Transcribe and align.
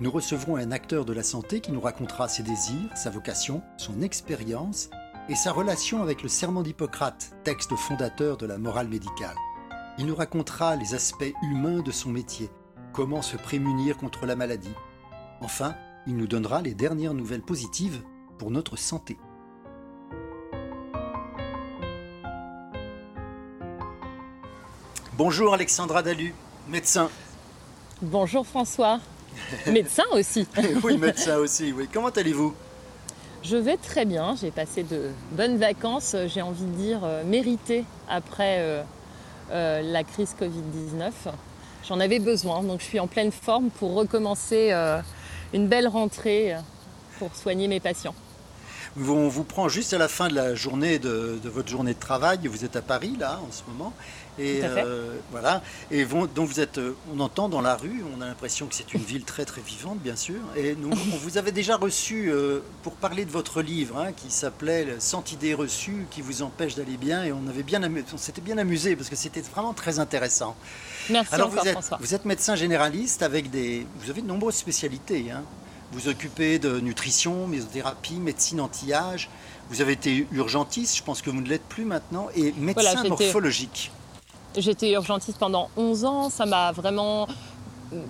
nous 0.00 0.10
recevrons 0.10 0.56
un 0.56 0.72
acteur 0.72 1.04
de 1.04 1.12
la 1.12 1.22
santé 1.22 1.60
qui 1.60 1.70
nous 1.70 1.80
racontera 1.80 2.28
ses 2.28 2.42
désirs, 2.42 2.90
sa 2.96 3.10
vocation, 3.10 3.62
son 3.76 4.02
expérience 4.02 4.90
et 5.28 5.34
sa 5.36 5.52
relation 5.52 6.02
avec 6.02 6.22
le 6.22 6.28
Serment 6.28 6.62
d'Hippocrate, 6.62 7.34
texte 7.44 7.74
fondateur 7.76 8.36
de 8.36 8.46
la 8.46 8.58
morale 8.58 8.88
médicale. 8.88 9.36
Il 9.98 10.06
nous 10.06 10.16
racontera 10.16 10.74
les 10.76 10.94
aspects 10.94 11.32
humains 11.42 11.80
de 11.80 11.92
son 11.92 12.10
métier, 12.10 12.50
comment 12.92 13.22
se 13.22 13.36
prémunir 13.36 13.96
contre 13.96 14.26
la 14.26 14.34
maladie. 14.34 14.74
Enfin, 15.40 15.76
il 16.06 16.16
nous 16.16 16.26
donnera 16.26 16.60
les 16.60 16.74
dernières 16.74 17.14
nouvelles 17.14 17.42
positives 17.42 18.02
pour 18.36 18.50
notre 18.50 18.76
santé. 18.76 19.16
Bonjour 25.16 25.54
Alexandra 25.54 26.02
Dalu, 26.02 26.34
médecin. 26.68 27.08
Bonjour 28.02 28.44
François, 28.44 28.98
médecin 29.66 30.04
aussi. 30.12 30.46
oui, 30.82 30.96
médecin 30.98 31.36
aussi, 31.36 31.72
oui. 31.72 31.88
Comment 31.92 32.10
allez-vous? 32.10 32.54
Je 33.44 33.58
vais 33.58 33.76
très 33.76 34.06
bien, 34.06 34.34
j'ai 34.40 34.50
passé 34.50 34.84
de 34.84 35.10
bonnes 35.32 35.58
vacances, 35.58 36.16
j'ai 36.28 36.40
envie 36.40 36.64
de 36.64 36.76
dire 36.76 37.00
euh, 37.04 37.24
méritées 37.24 37.84
après 38.08 38.56
euh, 38.60 38.82
euh, 39.50 39.82
la 39.82 40.02
crise 40.02 40.34
Covid-19. 40.40 41.12
J'en 41.86 42.00
avais 42.00 42.20
besoin, 42.20 42.62
donc 42.62 42.80
je 42.80 42.86
suis 42.86 43.00
en 43.00 43.06
pleine 43.06 43.30
forme 43.30 43.68
pour 43.68 43.92
recommencer 43.92 44.72
une 45.52 45.68
belle 45.68 45.86
rentrée 45.86 46.56
pour 47.18 47.36
soigner 47.36 47.68
mes 47.68 47.80
patients. 47.80 48.14
On 48.96 49.28
vous 49.28 49.44
prend 49.44 49.68
juste 49.68 49.92
à 49.92 49.98
la 49.98 50.08
fin 50.08 50.28
de 50.28 50.34
la 50.34 50.54
journée 50.54 50.98
de, 50.98 51.38
votre 51.44 51.68
journée 51.68 51.92
de 51.92 51.98
travail. 51.98 52.46
Vous 52.46 52.64
êtes 52.64 52.76
à 52.76 52.80
Paris 52.80 53.16
là 53.18 53.40
en 53.46 53.52
ce 53.52 53.62
moment, 53.68 53.92
et 54.38 54.60
euh, 54.64 55.16
voilà. 55.30 55.62
Et 55.90 56.04
donc 56.04 56.48
vous 56.48 56.60
êtes, 56.60 56.78
euh, 56.78 56.96
on 57.14 57.20
entend 57.20 57.48
dans 57.48 57.60
la 57.60 57.76
rue, 57.76 58.04
on 58.16 58.20
a 58.20 58.26
l'impression 58.26 58.66
que 58.66 58.74
c'est 58.74 58.92
une 58.92 59.02
ville 59.02 59.24
très 59.24 59.44
très 59.44 59.60
vivante, 59.60 59.98
bien 59.98 60.16
sûr. 60.16 60.40
Et 60.56 60.74
nous, 60.74 60.90
on 61.12 61.16
vous 61.16 61.38
avait 61.38 61.52
déjà 61.52 61.76
reçu 61.76 62.30
euh, 62.30 62.60
pour 62.82 62.94
parler 62.94 63.24
de 63.24 63.30
votre 63.30 63.62
livre 63.62 63.98
hein, 63.98 64.12
qui 64.12 64.30
s'appelait 64.30 64.96
100 64.98 65.32
idées 65.32 65.54
reçues 65.54 66.06
qui 66.10 66.20
vous 66.20 66.42
empêchent 66.42 66.74
d'aller 66.74 66.96
bien, 66.96 67.24
et 67.24 67.32
on 67.32 67.46
avait 67.48 67.62
bien, 67.62 67.80
on 68.12 68.16
s'était 68.16 68.40
bien 68.40 68.58
amusé 68.58 68.96
parce 68.96 69.08
que 69.08 69.16
c'était 69.16 69.42
vraiment 69.42 69.72
très 69.72 69.98
intéressant. 69.98 70.56
Merci 71.10 71.34
Alors 71.34 71.48
encore, 71.48 71.62
vous 71.62 71.68
êtes, 71.68 71.72
François. 71.74 71.98
vous 72.00 72.14
êtes 72.14 72.24
médecin 72.24 72.56
généraliste 72.56 73.22
avec 73.22 73.50
des, 73.50 73.86
vous 74.00 74.10
avez 74.10 74.22
de 74.22 74.26
nombreuses 74.26 74.56
spécialités. 74.56 75.30
Hein. 75.30 75.44
Vous 75.92 76.08
occupez 76.08 76.58
de 76.58 76.80
nutrition, 76.80 77.46
mésothérapie, 77.46 78.16
médecine 78.16 78.60
anti-âge. 78.60 79.28
Vous 79.70 79.80
avez 79.80 79.92
été 79.92 80.26
urgentiste, 80.32 80.96
je 80.96 81.02
pense 81.04 81.22
que 81.22 81.30
vous 81.30 81.40
ne 81.40 81.48
l'êtes 81.48 81.62
plus 81.68 81.84
maintenant, 81.84 82.28
et 82.34 82.52
médecin 82.58 83.04
morphologique. 83.04 83.92
J'étais 84.56 84.92
urgentiste 84.92 85.38
pendant 85.38 85.68
11 85.76 86.04
ans, 86.04 86.30
ça 86.30 86.46
m'a 86.46 86.70
vraiment 86.72 87.26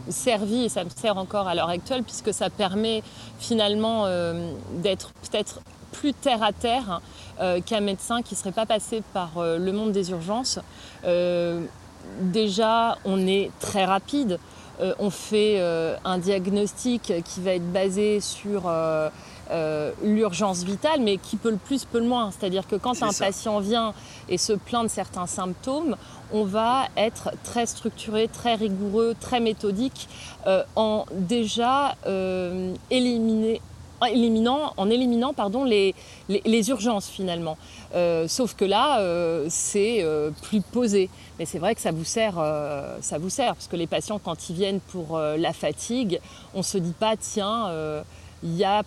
servi 0.08 0.64
et 0.64 0.68
ça 0.68 0.84
me 0.84 0.90
sert 0.90 1.16
encore 1.16 1.48
à 1.48 1.54
l'heure 1.54 1.68
actuelle 1.68 2.02
puisque 2.02 2.32
ça 2.32 2.50
permet 2.50 3.02
finalement 3.38 4.04
euh, 4.06 4.52
d'être 4.74 5.12
peut-être 5.12 5.60
plus 5.92 6.12
terre 6.12 6.42
à 6.42 6.52
terre 6.52 7.00
euh, 7.40 7.60
qu'un 7.60 7.80
médecin 7.80 8.22
qui 8.22 8.34
ne 8.34 8.38
serait 8.38 8.52
pas 8.52 8.66
passé 8.66 9.02
par 9.12 9.38
euh, 9.38 9.58
le 9.58 9.72
monde 9.72 9.92
des 9.92 10.10
urgences. 10.10 10.58
Déjà, 12.20 12.98
on 13.06 13.26
est 13.26 13.50
très 13.60 13.86
rapide. 13.86 14.38
On 14.98 15.08
fait 15.08 15.58
un 16.04 16.18
diagnostic 16.18 17.14
qui 17.24 17.40
va 17.40 17.52
être 17.52 17.72
basé 17.72 18.20
sur 18.20 18.70
euh, 19.50 19.92
l'urgence 20.02 20.62
vitale, 20.64 21.00
mais 21.00 21.16
qui 21.18 21.36
peut 21.36 21.50
le 21.50 21.56
plus, 21.56 21.84
peut 21.84 21.98
le 22.00 22.06
moins. 22.06 22.30
C'est-à-dire 22.30 22.66
que 22.66 22.76
quand 22.76 23.02
un 23.02 23.10
ça. 23.12 23.26
patient 23.26 23.60
vient 23.60 23.92
et 24.28 24.38
se 24.38 24.52
plaint 24.52 24.84
de 24.84 24.88
certains 24.88 25.26
symptômes, 25.26 25.96
on 26.32 26.44
va 26.44 26.84
être 26.96 27.30
très 27.44 27.66
structuré, 27.66 28.28
très 28.28 28.54
rigoureux, 28.54 29.14
très 29.20 29.40
méthodique, 29.40 30.08
euh, 30.46 30.62
en 30.76 31.04
déjà 31.12 31.96
euh, 32.06 32.74
éliminer- 32.90 33.60
en 34.00 34.06
éliminant, 34.06 34.72
en 34.76 34.90
éliminant 34.90 35.32
pardon, 35.32 35.64
les, 35.64 35.94
les- 36.28 36.42
les 36.44 36.68
urgences 36.70 37.08
finalement. 37.08 37.56
Euh, 37.94 38.26
sauf 38.28 38.54
que 38.54 38.64
là, 38.64 38.98
euh, 39.00 39.46
c'est 39.48 39.98
euh, 40.02 40.30
plus 40.42 40.60
posé. 40.60 41.08
Mais 41.38 41.46
c'est 41.46 41.58
vrai 41.58 41.74
que 41.74 41.80
ça 41.80 41.90
vous 41.92 42.04
sert, 42.04 42.34
ça 43.00 43.18
vous 43.18 43.30
sert, 43.30 43.54
parce 43.54 43.66
que 43.66 43.76
les 43.76 43.86
patients, 43.88 44.20
quand 44.22 44.48
ils 44.50 44.54
viennent 44.54 44.80
pour 44.80 45.18
la 45.18 45.52
fatigue, 45.52 46.20
on 46.54 46.62
se 46.62 46.78
dit 46.78 46.92
pas, 46.92 47.16
tiens, 47.16 47.72
il 48.44 48.56
y 48.56 48.62
a 48.64 48.82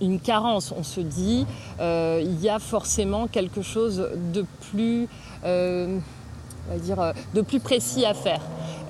une 0.00 0.20
carence. 0.20 0.72
On 0.76 0.82
se 0.82 1.00
dit, 1.00 1.46
euh, 1.80 2.20
il 2.22 2.40
y 2.40 2.48
a 2.48 2.58
forcément 2.58 3.26
quelque 3.26 3.62
chose 3.62 4.08
de 4.32 4.44
plus, 4.70 5.08
euh, 5.44 5.98
on 6.70 6.74
va 6.74 6.80
dire, 6.80 7.00
euh, 7.00 7.12
de 7.34 7.40
plus 7.40 7.60
précis 7.60 8.04
à 8.04 8.14
faire. 8.14 8.40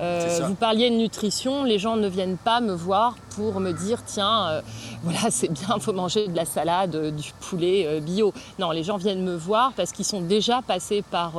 Euh, 0.01 0.39
vous 0.47 0.55
parliez 0.55 0.89
de 0.89 0.95
nutrition, 0.95 1.63
les 1.63 1.77
gens 1.77 1.95
ne 1.95 2.07
viennent 2.07 2.37
pas 2.37 2.59
me 2.59 2.73
voir 2.73 3.15
pour 3.35 3.59
me 3.59 3.71
dire 3.71 4.03
tiens, 4.03 4.47
euh, 4.49 4.61
voilà, 5.03 5.29
c'est 5.29 5.51
bien, 5.51 5.75
il 5.75 5.81
faut 5.81 5.93
manger 5.93 6.27
de 6.27 6.35
la 6.35 6.45
salade, 6.45 6.95
euh, 6.95 7.11
du 7.11 7.31
poulet 7.39 8.01
bio. 8.01 8.33
Non, 8.57 8.71
les 8.71 8.83
gens 8.83 8.97
viennent 8.97 9.23
me 9.23 9.35
voir 9.35 9.73
parce 9.75 9.91
qu'ils 9.91 10.05
sont 10.05 10.21
déjà 10.21 10.61
passés 10.63 11.03
par, 11.03 11.33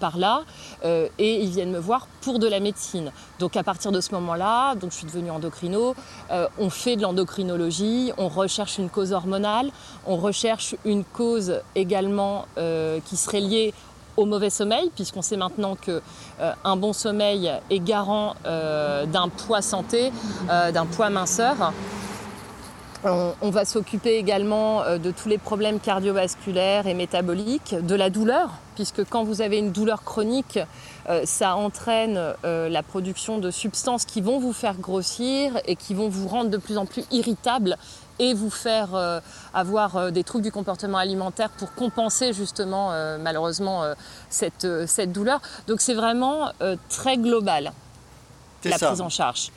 par 0.00 0.18
là 0.18 0.42
et 0.84 1.42
ils 1.42 1.50
viennent 1.50 1.70
me 1.70 1.78
voir 1.78 2.06
pour 2.20 2.38
de 2.38 2.46
la 2.46 2.60
médecine. 2.60 3.12
Donc 3.38 3.56
à 3.56 3.62
partir 3.62 3.92
de 3.92 4.00
ce 4.00 4.12
moment-là, 4.12 4.74
donc 4.74 4.90
je 4.90 4.96
suis 4.96 5.06
devenue 5.06 5.30
endocrino, 5.30 5.94
on 6.58 6.70
fait 6.70 6.96
de 6.96 7.02
l'endocrinologie, 7.02 8.12
on 8.18 8.28
recherche 8.28 8.78
une 8.78 8.88
cause 8.88 9.12
hormonale, 9.12 9.70
on 10.06 10.16
recherche 10.16 10.74
une 10.84 11.04
cause 11.04 11.60
également 11.74 12.46
qui 13.04 13.16
serait 13.16 13.40
liée 13.40 13.74
au 14.16 14.24
mauvais 14.24 14.50
sommeil, 14.50 14.90
puisqu'on 14.94 15.22
sait 15.22 15.36
maintenant 15.36 15.76
que 15.76 16.02
euh, 16.40 16.52
un 16.64 16.76
bon 16.76 16.92
sommeil 16.92 17.50
est 17.70 17.80
garant 17.80 18.34
euh, 18.46 19.06
d'un 19.06 19.28
poids 19.28 19.62
santé, 19.62 20.12
euh, 20.50 20.72
d'un 20.72 20.86
poids 20.86 21.10
minceur. 21.10 21.72
On, 23.04 23.32
on 23.40 23.50
va 23.50 23.64
s'occuper 23.64 24.16
également 24.16 24.82
de 24.96 25.10
tous 25.10 25.28
les 25.28 25.38
problèmes 25.38 25.80
cardiovasculaires 25.80 26.86
et 26.86 26.94
métaboliques, 26.94 27.74
de 27.74 27.96
la 27.96 28.10
douleur, 28.10 28.50
puisque 28.76 29.04
quand 29.04 29.24
vous 29.24 29.42
avez 29.42 29.58
une 29.58 29.72
douleur 29.72 30.04
chronique, 30.04 30.60
ça 31.24 31.56
entraîne 31.56 32.20
la 32.44 32.82
production 32.84 33.38
de 33.38 33.50
substances 33.50 34.04
qui 34.04 34.20
vont 34.20 34.38
vous 34.38 34.52
faire 34.52 34.76
grossir 34.76 35.50
et 35.66 35.74
qui 35.74 35.94
vont 35.94 36.08
vous 36.08 36.28
rendre 36.28 36.50
de 36.50 36.58
plus 36.58 36.78
en 36.78 36.86
plus 36.86 37.02
irritable 37.10 37.76
et 38.22 38.34
vous 38.34 38.50
faire 38.50 38.94
euh, 38.94 39.20
avoir 39.52 39.96
euh, 39.96 40.10
des 40.10 40.22
troubles 40.22 40.44
du 40.44 40.52
comportement 40.52 40.98
alimentaire 40.98 41.50
pour 41.50 41.74
compenser 41.74 42.32
justement 42.32 42.92
euh, 42.92 43.18
malheureusement 43.18 43.84
cette, 44.30 44.66
cette 44.86 45.12
douleur. 45.12 45.40
Donc 45.66 45.80
c'est 45.80 45.94
vraiment 45.94 46.52
très 46.88 47.16
global 47.16 47.72
la 48.64 48.78
ça. 48.78 48.86
prise 48.88 49.00
en 49.00 49.08
charge. 49.08 49.50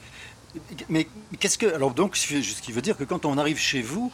Mais 0.89 1.07
qu'est-ce 1.39 1.57
que 1.57 1.67
alors 1.73 1.93
donc 1.93 2.15
ce 2.17 2.61
qui 2.61 2.71
veut 2.71 2.81
dire 2.81 2.97
que 2.97 3.03
quand 3.03 3.25
on 3.25 3.37
arrive 3.37 3.59
chez 3.59 3.81
vous, 3.81 4.11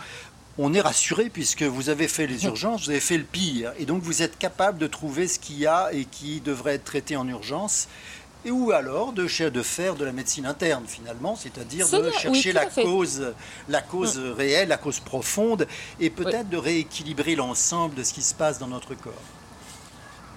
on 0.57 0.73
est 0.73 0.81
rassuré 0.81 1.29
puisque 1.29 1.63
vous 1.63 1.89
avez 1.89 2.07
fait 2.07 2.27
les 2.27 2.45
urgences, 2.45 2.85
vous 2.85 2.89
avez 2.89 2.99
fait 2.99 3.17
le 3.17 3.23
pire, 3.23 3.71
et 3.79 3.85
donc 3.85 4.03
vous 4.03 4.21
êtes 4.21 4.37
capable 4.37 4.77
de 4.79 4.87
trouver 4.87 5.27
ce 5.27 5.39
qu'il 5.39 5.57
y 5.57 5.65
a 5.65 5.93
et 5.93 6.05
qui 6.05 6.41
devrait 6.41 6.75
être 6.75 6.83
traité 6.83 7.15
en 7.15 7.27
urgence. 7.27 7.87
Et 8.43 8.51
ou 8.51 8.71
alors 8.71 9.13
de, 9.13 9.49
de 9.49 9.61
faire 9.61 9.95
de 9.95 10.03
la 10.03 10.11
médecine 10.11 10.45
interne 10.45 10.85
finalement, 10.87 11.35
c'est-à-dire 11.35 11.85
C'est 11.85 11.97
de 11.97 12.09
bien, 12.09 12.19
chercher 12.19 12.53
la 12.53 12.65
cause, 12.65 13.33
la 13.69 13.81
cause 13.81 14.17
réelle, 14.17 14.69
la 14.69 14.77
cause 14.77 14.99
profonde, 14.99 15.67
et 15.99 16.09
peut-être 16.09 16.49
de 16.49 16.57
rééquilibrer 16.57 17.35
l'ensemble 17.35 17.95
de 17.95 18.03
ce 18.03 18.13
qui 18.13 18.23
se 18.23 18.33
passe 18.33 18.57
dans 18.57 18.67
notre 18.67 18.95
corps. 18.95 19.13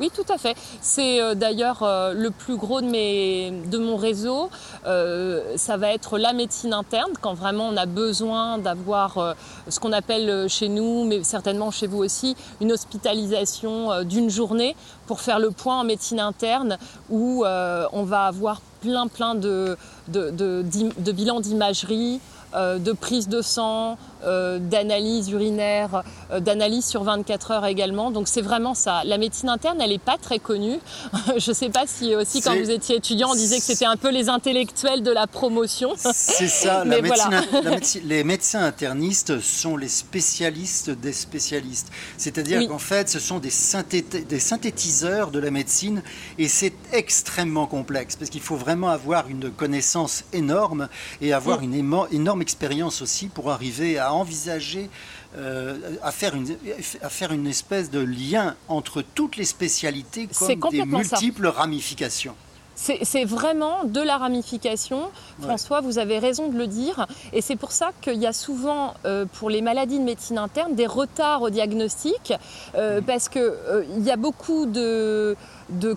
Oui, 0.00 0.10
tout 0.12 0.24
à 0.28 0.38
fait. 0.38 0.56
C'est 0.80 1.22
euh, 1.22 1.34
d'ailleurs 1.36 1.84
euh, 1.84 2.14
le 2.14 2.32
plus 2.32 2.56
gros 2.56 2.80
de, 2.80 3.68
de 3.70 3.78
mon 3.78 3.96
réseau. 3.96 4.50
Euh, 4.86 5.56
ça 5.56 5.76
va 5.76 5.92
être 5.92 6.18
la 6.18 6.32
médecine 6.32 6.72
interne, 6.72 7.12
quand 7.20 7.34
vraiment 7.34 7.68
on 7.68 7.76
a 7.76 7.86
besoin 7.86 8.58
d'avoir 8.58 9.34
ce 9.68 9.78
qu'on 9.78 9.92
appelle 9.92 10.48
chez 10.48 10.68
nous, 10.68 11.04
mais 11.04 11.22
certainement 11.22 11.70
chez 11.70 11.86
vous 11.86 11.98
aussi, 11.98 12.36
une 12.60 12.72
hospitalisation 12.72 14.02
d'une 14.02 14.30
journée 14.30 14.74
pour 15.06 15.20
faire 15.20 15.38
le 15.38 15.50
point 15.50 15.80
en 15.80 15.84
médecine 15.84 16.20
interne, 16.20 16.78
où 17.10 17.44
on 17.44 18.02
va 18.02 18.24
avoir 18.24 18.60
plein, 18.80 19.06
plein 19.06 19.34
de, 19.34 19.76
de, 20.08 21.12
bilans 21.12 21.40
d'imagerie, 21.40 22.20
de 22.54 22.92
prise 22.92 23.28
de 23.28 23.42
sang, 23.42 23.96
d'analyse 24.24 25.30
urinaire, 25.30 26.02
d'analyse 26.38 26.84
sur 26.86 27.02
24 27.04 27.50
heures 27.50 27.66
également. 27.66 28.10
Donc 28.10 28.28
c'est 28.28 28.42
vraiment 28.42 28.74
ça. 28.74 29.02
La 29.04 29.18
médecine 29.18 29.48
interne, 29.48 29.80
elle 29.80 29.90
n'est 29.90 29.98
pas 29.98 30.18
très 30.18 30.38
connue. 30.38 30.78
Je 31.36 31.50
ne 31.50 31.54
sais 31.54 31.68
pas 31.68 31.84
si 31.86 32.14
aussi 32.14 32.40
quand 32.40 32.56
vous 32.56 32.70
étiez 32.70 32.96
étudiant, 32.96 33.30
on 33.30 33.34
disait 33.34 33.58
que 33.58 33.64
c'était 33.64 33.84
un 33.84 33.96
peu 33.96 34.10
les 34.10 34.28
intellectuels 34.28 35.02
de 35.02 35.10
la 35.10 35.26
promotion. 35.26 35.92
C'est 35.96 36.48
ça. 36.48 36.84
la 36.94 37.02
médecine, 37.70 38.02
les 38.04 38.24
médecins 38.24 38.64
internistes 38.64 39.40
sont 39.40 39.76
les 39.76 39.88
spécialistes 39.88 40.90
des 40.90 41.12
spécialistes. 41.12 41.88
C'est-à-dire 42.16 42.66
qu'en 42.68 42.78
fait, 42.78 43.08
ce 43.08 43.18
sont 43.18 43.38
des, 43.38 43.52
des 44.02 44.40
synthétiseurs 44.40 45.30
de 45.30 45.38
la 45.38 45.50
médecine 45.50 46.02
et 46.38 46.48
c'est 46.48 46.74
extrêmement 46.92 47.66
complexe 47.66 48.16
parce 48.16 48.30
qu'il 48.30 48.40
faut 48.40 48.56
vraiment 48.56 48.88
avoir 48.88 49.28
une 49.28 49.50
connaissance 49.50 50.24
énorme 50.32 50.88
et 51.20 51.32
avoir 51.32 51.60
une 51.62 51.74
énorme 51.74 52.42
expérience 52.42 53.02
aussi 53.02 53.26
pour 53.26 53.50
arriver 53.50 53.98
à 53.98 54.12
envisager 54.14 54.88
euh, 55.36 55.78
à, 56.02 56.12
faire 56.12 56.34
une, 56.34 56.56
à 57.02 57.08
faire 57.08 57.32
une 57.32 57.46
espèce 57.46 57.90
de 57.90 58.00
lien 58.00 58.56
entre 58.68 59.02
toutes 59.02 59.36
les 59.36 59.44
spécialités 59.44 60.28
comme 60.28 60.70
des 60.70 60.84
multiples 60.84 61.46
ramifications. 61.46 62.36
C'est 62.76 63.24
vraiment 63.24 63.84
de 63.84 64.00
la 64.00 64.18
ramification. 64.18 65.10
François, 65.40 65.80
vous 65.80 65.98
avez 65.98 66.18
raison 66.18 66.48
de 66.48 66.58
le 66.58 66.66
dire. 66.66 67.06
Et 67.32 67.40
c'est 67.40 67.56
pour 67.56 67.72
ça 67.72 67.92
qu'il 68.00 68.16
y 68.16 68.26
a 68.26 68.32
souvent, 68.32 68.94
euh, 69.04 69.26
pour 69.26 69.48
les 69.48 69.62
maladies 69.62 69.98
de 69.98 70.04
médecine 70.04 70.38
interne, 70.38 70.74
des 70.74 70.86
retards 70.86 71.42
au 71.42 71.50
diagnostic, 71.50 72.32
euh, 72.74 73.00
parce 73.00 73.28
qu'il 73.28 73.42
euh, 73.42 73.84
il 73.96 74.04
y 74.04 74.10
a 74.10 74.16
beaucoup 74.16 74.66
de, 74.66 75.36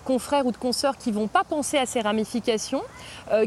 confrères 0.04 0.46
ou 0.46 0.52
de 0.52 0.56
consoeurs 0.56 0.96
qui 0.96 1.10
ne 1.10 1.14
vont 1.14 1.28
pas 1.28 1.44
penser 1.44 1.78
à 1.78 1.86
ces 1.86 2.00
ramifications, 2.00 2.82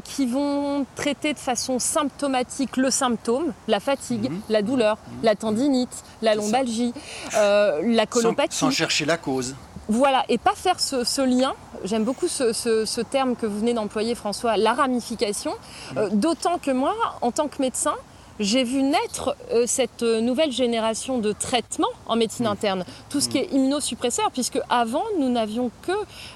qui 0.04 0.26
vont 0.26 0.86
traiter 0.96 1.34
de 1.34 1.40
façon 1.40 1.80
symptomatique 1.80 2.78
le 2.78 2.90
symptôme, 2.90 3.54
la 3.68 3.80
fatigue, 3.80 4.32
mm-hmm. 4.32 4.42
la 4.50 4.62
douleur, 4.62 4.96
mm-hmm. 4.96 5.24
la 5.24 5.36
tendinite, 5.36 6.04
la 6.22 6.36
lombalgie, 6.36 6.94
la 7.34 8.06
colopathie. 8.06 8.58
sans 8.58 8.72
chercher 8.72 9.06
la 9.06 9.18
cause. 9.18 9.56
Voilà, 9.92 10.24
et 10.30 10.38
pas 10.38 10.54
faire 10.56 10.80
ce, 10.80 11.22
lien. 11.22 11.54
J'aime 11.84 12.06
beaucoup 12.06 12.30
ce, 12.30 13.02
terme 13.02 13.36
que 13.36 13.46
vous 13.46 13.60
venez 13.60 13.74
d'employer, 13.74 14.16
François, 14.16 14.56
la 14.56 14.74
ramification. 14.74 15.54
Euh, 15.98 16.08
d'autant 16.14 16.60
que 16.60 16.72
moi, 16.72 16.96
en 17.22 17.32
tant 17.32 17.50
que 17.50 17.62
médecin, 17.62 17.96
j'ai 18.40 18.64
vu 18.64 18.82
naître 18.82 19.36
euh, 19.52 19.66
cette 19.68 20.04
nouvelle 20.04 20.52
génération 20.52 21.20
de 21.20 21.32
traitements 21.32 21.88
en 22.08 22.16
médecine 22.16 22.48
interne, 22.48 22.86
tout 23.10 23.20
ce 23.20 23.30
qui 23.30 23.38
est 23.38 23.52
immunosuppresseur, 23.52 24.32
puisque 24.32 24.60
avant 24.70 25.04
nous 25.20 25.30
n'avions 25.30 25.72
que 25.82 25.92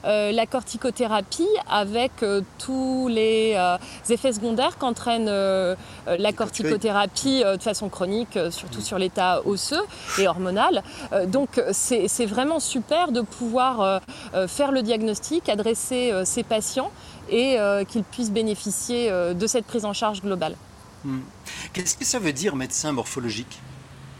euh, 0.06 0.32
la 0.32 0.46
corticothérapie 0.46 1.48
avec 1.70 2.12
euh, 2.22 2.42
tous 2.60 3.08
les 3.08 3.58
effets 4.10 4.34
secondaires 4.34 4.78
qu'entraîne 4.78 5.26
la 5.26 6.32
corticothérapie 6.34 7.44
de 7.44 7.62
façon 7.62 7.90
chronique, 7.90 8.38
surtout 8.50 8.82
sur 8.82 8.98
l'état 8.98 9.42
osseux 9.46 9.84
et 10.20 10.28
hormonal. 10.28 10.84
donc 11.28 11.62
c'est 11.72 12.26
vraiment 12.26 12.60
super 12.60 13.12
de 13.12 13.22
pouvoir 13.22 14.02
faire 14.48 14.72
le 14.72 14.82
diagnostic, 14.82 15.50
adresser 15.50 16.14
ces 16.24 16.44
patients 16.44 16.92
et 17.30 17.58
qu'ils 17.88 18.04
puissent 18.04 18.32
bénéficier 18.32 19.10
de 19.10 19.48
cette 19.48 19.66
prise 19.66 19.86
en 19.86 19.94
charge 19.94 20.22
globale. 20.22 20.56
Hmm. 21.06 21.20
Qu'est-ce 21.72 21.96
que 21.96 22.04
ça 22.04 22.18
veut 22.18 22.34
dire 22.34 22.56
médecin 22.56 22.92
morphologique? 22.92 23.60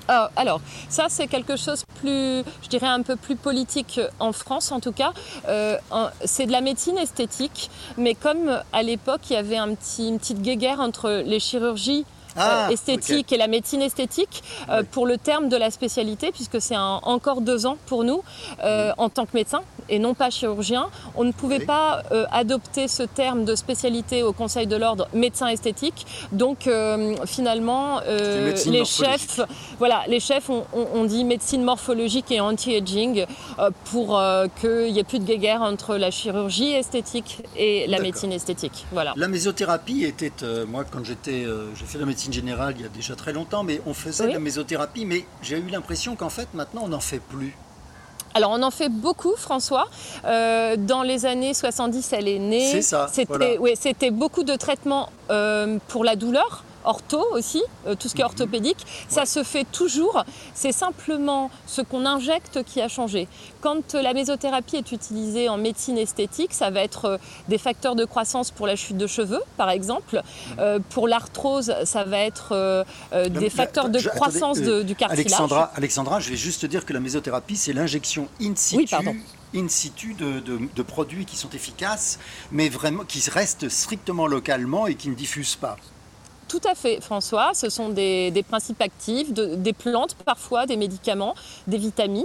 Ah, 0.08 0.30
alors, 0.36 0.62
ça 0.88 1.08
c'est 1.10 1.26
quelque 1.26 1.56
chose 1.56 1.84
plus, 2.00 2.44
je 2.62 2.70
dirais 2.70 2.86
un 2.88 3.02
peu 3.02 3.16
plus 3.16 3.36
politique 3.36 4.00
en 4.20 4.34
France 4.34 4.72
en 4.72 4.80
tout 4.80 4.92
cas. 4.92 5.14
Euh, 5.48 5.78
c'est 6.26 6.46
de 6.46 6.52
la 6.52 6.62
médecine 6.62 7.00
esthétique, 7.00 7.72
mais 7.98 8.14
comme 8.14 8.62
à 8.72 8.84
l'époque 8.84 9.22
il 9.32 9.34
y 9.34 9.38
avait 9.38 9.58
un 9.58 9.74
petit, 9.74 10.08
une 10.08 10.20
petite 10.20 10.44
guéguerre 10.44 10.80
entre 10.80 11.24
les 11.26 11.40
chirurgies 11.40 12.06
ah, 12.36 12.68
euh, 12.68 12.70
esthétique 12.70 13.32
et 13.32 13.38
la 13.38 13.48
médecine 13.48 13.82
esthétique 13.82 14.44
euh, 14.70 14.84
pour 14.92 15.08
le 15.08 15.18
terme 15.18 15.48
de 15.48 15.56
la 15.56 15.72
spécialité, 15.72 16.32
puisque 16.32 16.60
c'est 16.62 16.76
encore 16.78 17.42
deux 17.42 17.66
ans 17.66 17.78
pour 17.86 18.04
nous 18.04 18.24
euh, 18.64 18.92
en 18.98 19.10
tant 19.10 19.26
que 19.26 19.32
médecin 19.34 19.62
et 19.90 20.00
non 20.00 20.14
pas 20.14 20.30
chirurgien. 20.30 20.88
On 21.16 21.24
ne 21.24 21.32
pouvait 21.32 21.60
pas 21.60 22.04
adopter 22.32 22.88
ce 22.88 23.04
terme 23.04 23.46
de 23.46 23.56
spécialité 23.56 24.24
au 24.24 24.34
Conseil 24.34 24.68
de 24.68 24.76
l'ordre 24.76 25.08
médecin 25.14 25.48
esthétique. 25.48 26.06
Donc 26.32 26.70
finalement, 27.26 28.02
les 28.02 28.86
chefs, 28.86 29.42
voilà, 29.80 30.04
les 30.08 30.20
chefs 30.20 30.50
ont, 30.50 31.06
dit 31.06 31.24
médecine 31.24 31.64
morphologique 31.64 32.32
et 32.32 32.40
anti-aging 32.40 33.26
pour 33.86 34.22
qu'il 34.60 34.94
n'y 34.94 35.00
ait 35.00 35.04
plus 35.04 35.20
de 35.20 35.26
guéguerre 35.26 35.62
entre 35.62 35.98
la 35.98 36.12
chirurgie 36.12 36.72
esthétique 36.72 37.44
et 37.56 37.88
la 37.88 38.00
médecine 38.00 38.32
esthétique. 38.32 38.86
Voilà. 38.92 39.14
La 39.16 39.28
mésothérapie 39.28 40.04
était, 40.04 40.32
moi 40.68 40.84
quand 40.90 41.04
j'étais, 41.04 41.46
j'ai 41.76 41.86
fait 41.86 42.00
la 42.00 42.06
médecine 42.06 42.34
générale 42.34 42.76
il 42.78 42.84
y 42.84 42.86
a 42.86 42.90
déjà 42.90 43.16
très 43.16 43.34
longtemps, 43.34 43.64
mais 43.64 43.82
on 43.86 43.94
faisait 43.94 44.28
de 44.28 44.34
la 44.34 44.40
mésothérapie, 44.40 45.06
mais 45.06 45.26
j'ai 45.42 45.58
eu 45.58 45.68
l'impression 45.68 46.16
qu'en 46.16 46.30
fait 46.30 46.48
maintenant 46.54 46.82
on 46.86 46.90
n'en 46.90 47.00
fait 47.00 47.20
plus. 47.20 47.56
Alors 48.36 48.52
on 48.52 48.62
en 48.64 48.72
fait 48.72 48.90
beaucoup, 48.90 49.34
François. 49.38 49.88
Euh, 50.26 50.76
dans 50.78 51.04
les 51.04 51.26
années 51.26 51.54
70, 51.54 52.12
elle 52.12 52.28
est 52.28 52.38
née. 52.38 52.70
C'est 52.70 52.82
ça. 52.82 53.08
C'était 53.10 54.12
beaucoup 54.12 54.44
de 54.44 54.56
traitements 54.56 55.10
euh, 55.32 55.78
pour 55.88 56.04
la 56.04 56.18
douleur 56.18 56.65
ortho 56.86 57.24
aussi, 57.32 57.62
euh, 57.88 57.96
tout 57.96 58.08
ce 58.08 58.16
qui 58.16 58.22
est 58.22 58.24
mhm. 58.24 58.32
orthopédique. 58.32 58.86
Ça 59.10 59.26
se 59.26 59.44
fait 59.44 59.66
toujours. 59.72 60.24
C'est 60.54 60.72
simplement 60.72 61.50
ce 61.68 61.82
qu'on 61.82 62.06
injecte 62.06 62.64
qui 62.64 62.82
a 62.82 62.88
changé. 62.88 63.28
Quand 63.62 63.94
la 63.94 64.14
mésothérapie 64.14 64.78
est 64.78 64.92
utilisée 64.92 65.50
en 65.50 65.58
médecine 65.58 65.98
esthétique, 65.98 66.54
ça 66.54 66.70
va 66.70 66.82
être 66.82 67.06
euh, 67.06 67.18
des 67.48 67.58
facteurs 67.58 67.96
de 67.96 68.06
croissance 68.06 68.52
pour 68.52 68.68
la 68.68 68.76
chute 68.76 68.98
de 68.98 69.08
cheveux, 69.08 69.42
par 69.58 69.70
exemple. 69.70 70.16
Mhm. 70.16 70.56
Euh, 70.60 70.80
pour 70.90 71.08
l'arthrose, 71.08 71.74
ça 71.84 72.04
va 72.04 72.20
être 72.20 72.86
des 73.30 73.50
facteurs 73.50 73.90
de 73.90 74.00
croissance 74.00 74.60
du 74.60 74.96
cartilage. 74.96 75.26
Alexandra, 75.26 75.72
Alexandra, 75.76 76.20
je 76.20 76.30
vais 76.30 76.36
juste 76.36 76.66
dire 76.66 76.86
que 76.86 76.94
la 76.94 77.00
mésothérapie, 77.00 77.56
c'est 77.56 77.74
l'injection 77.74 78.28
in 78.42 78.54
situ. 78.56 78.96
in 79.56 79.68
situ 79.68 80.14
de, 80.14 80.40
de, 80.40 80.84
produits 80.84 81.26
qui 81.26 81.38
sont 81.38 81.50
efficaces, 81.50 82.20
mais 82.52 82.70
vraiment 82.70 83.04
qui 83.04 83.28
restent 83.30 83.70
strictement 83.70 84.28
localement 84.28 84.88
et 84.88 84.96
qui 84.96 85.10
ne 85.10 85.16
diffusent 85.16 85.56
pas. 85.56 85.78
Tout 86.48 86.62
à 86.70 86.76
fait, 86.76 87.02
François. 87.02 87.52
Ce 87.54 87.70
sont 87.70 87.90
des, 87.90 88.46
principes 88.48 88.82
actifs, 88.82 89.34
des 89.34 89.74
plantes 89.74 90.16
parfois, 90.26 90.68
des 90.68 90.78
médicaments, 90.78 91.34
des 91.68 91.78
vitamines. 91.78 92.24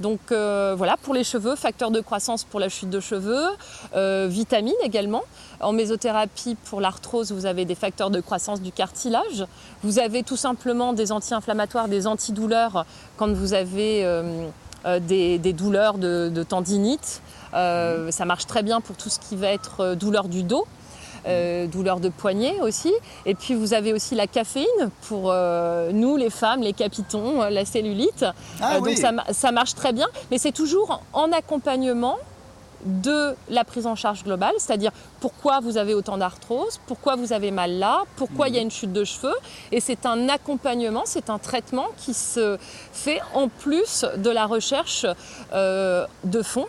Donc 0.00 0.18
euh, 0.32 0.74
voilà, 0.76 0.96
pour 0.96 1.14
les 1.14 1.22
cheveux, 1.22 1.54
facteur 1.54 1.90
de 1.90 2.00
croissance 2.00 2.42
pour 2.42 2.58
la 2.58 2.68
chute 2.68 2.90
de 2.90 2.98
cheveux, 2.98 3.46
euh, 3.94 4.26
vitamines 4.28 4.74
également. 4.82 5.22
En 5.60 5.72
mésothérapie, 5.72 6.56
pour 6.64 6.80
l'arthrose, 6.80 7.30
vous 7.30 7.46
avez 7.46 7.64
des 7.64 7.76
facteurs 7.76 8.10
de 8.10 8.20
croissance 8.20 8.60
du 8.60 8.72
cartilage. 8.72 9.46
Vous 9.84 10.00
avez 10.00 10.24
tout 10.24 10.36
simplement 10.36 10.92
des 10.92 11.12
anti-inflammatoires, 11.12 11.86
des 11.86 12.06
antidouleurs 12.08 12.86
quand 13.16 13.32
vous 13.32 13.54
avez 13.54 14.04
euh, 14.04 14.50
des, 14.98 15.52
douleurs 15.52 15.98
de, 15.98 16.42
tendinite. 16.42 17.22
ça 17.52 18.24
marche 18.24 18.46
très 18.46 18.64
bien 18.64 18.80
pour 18.80 18.96
tout 18.96 19.10
ce 19.10 19.20
qui 19.20 19.36
va 19.36 19.48
être 19.48 19.94
douleur 19.94 20.26
du 20.26 20.42
dos. 20.42 20.66
Euh, 21.26 21.66
douleur 21.66 22.00
de 22.00 22.08
poignet 22.08 22.60
aussi. 22.62 22.92
Et 23.26 23.34
puis 23.34 23.54
vous 23.54 23.74
avez 23.74 23.92
aussi 23.92 24.14
la 24.14 24.26
caféine 24.26 24.90
pour 25.02 25.30
euh, 25.30 25.92
nous, 25.92 26.16
les 26.16 26.30
femmes, 26.30 26.62
les 26.62 26.72
capitons, 26.72 27.42
euh, 27.42 27.50
la 27.50 27.66
cellulite. 27.66 28.24
Ah 28.60 28.80
donc 28.80 28.88
ça, 29.30 29.52
marche 29.52 29.74
très 29.74 29.92
bien, 29.92 30.08
mais 30.30 30.38
c'est 30.38 30.52
toujours 30.52 31.02
en 31.12 31.30
accompagnement 31.32 32.16
de 32.86 33.34
la 33.50 33.64
prise 33.64 33.86
en 33.86 33.94
charge 33.94 34.24
globale, 34.24 34.54
c'est-à-dire 34.56 34.92
pourquoi 35.20 35.60
vous 35.60 35.76
avez 35.76 35.92
autant 35.92 36.16
d'arthrose, 36.16 36.80
pourquoi 36.86 37.16
vous 37.16 37.34
avez 37.34 37.50
mal 37.50 37.72
là, 37.72 38.04
pourquoi 38.16 38.48
il 38.48 38.54
y 38.54 38.56
a 38.56 38.60
mhm. 38.60 38.66
une 38.66 38.70
chute 38.70 38.92
de 38.94 39.04
cheveux? 39.04 39.36
Et 39.70 39.80
c'est 39.80 40.06
un 40.06 40.30
accompagnement, 40.30 41.02
c'est 41.04 41.28
un 41.28 41.38
traitement 41.38 41.88
qui 41.98 42.14
se 42.14 42.56
fait 42.92 43.20
en 43.34 43.48
plus 43.48 44.06
de 44.16 44.30
la 44.30 44.46
recherche 44.46 45.04
de 45.52 46.42
fond 46.42 46.66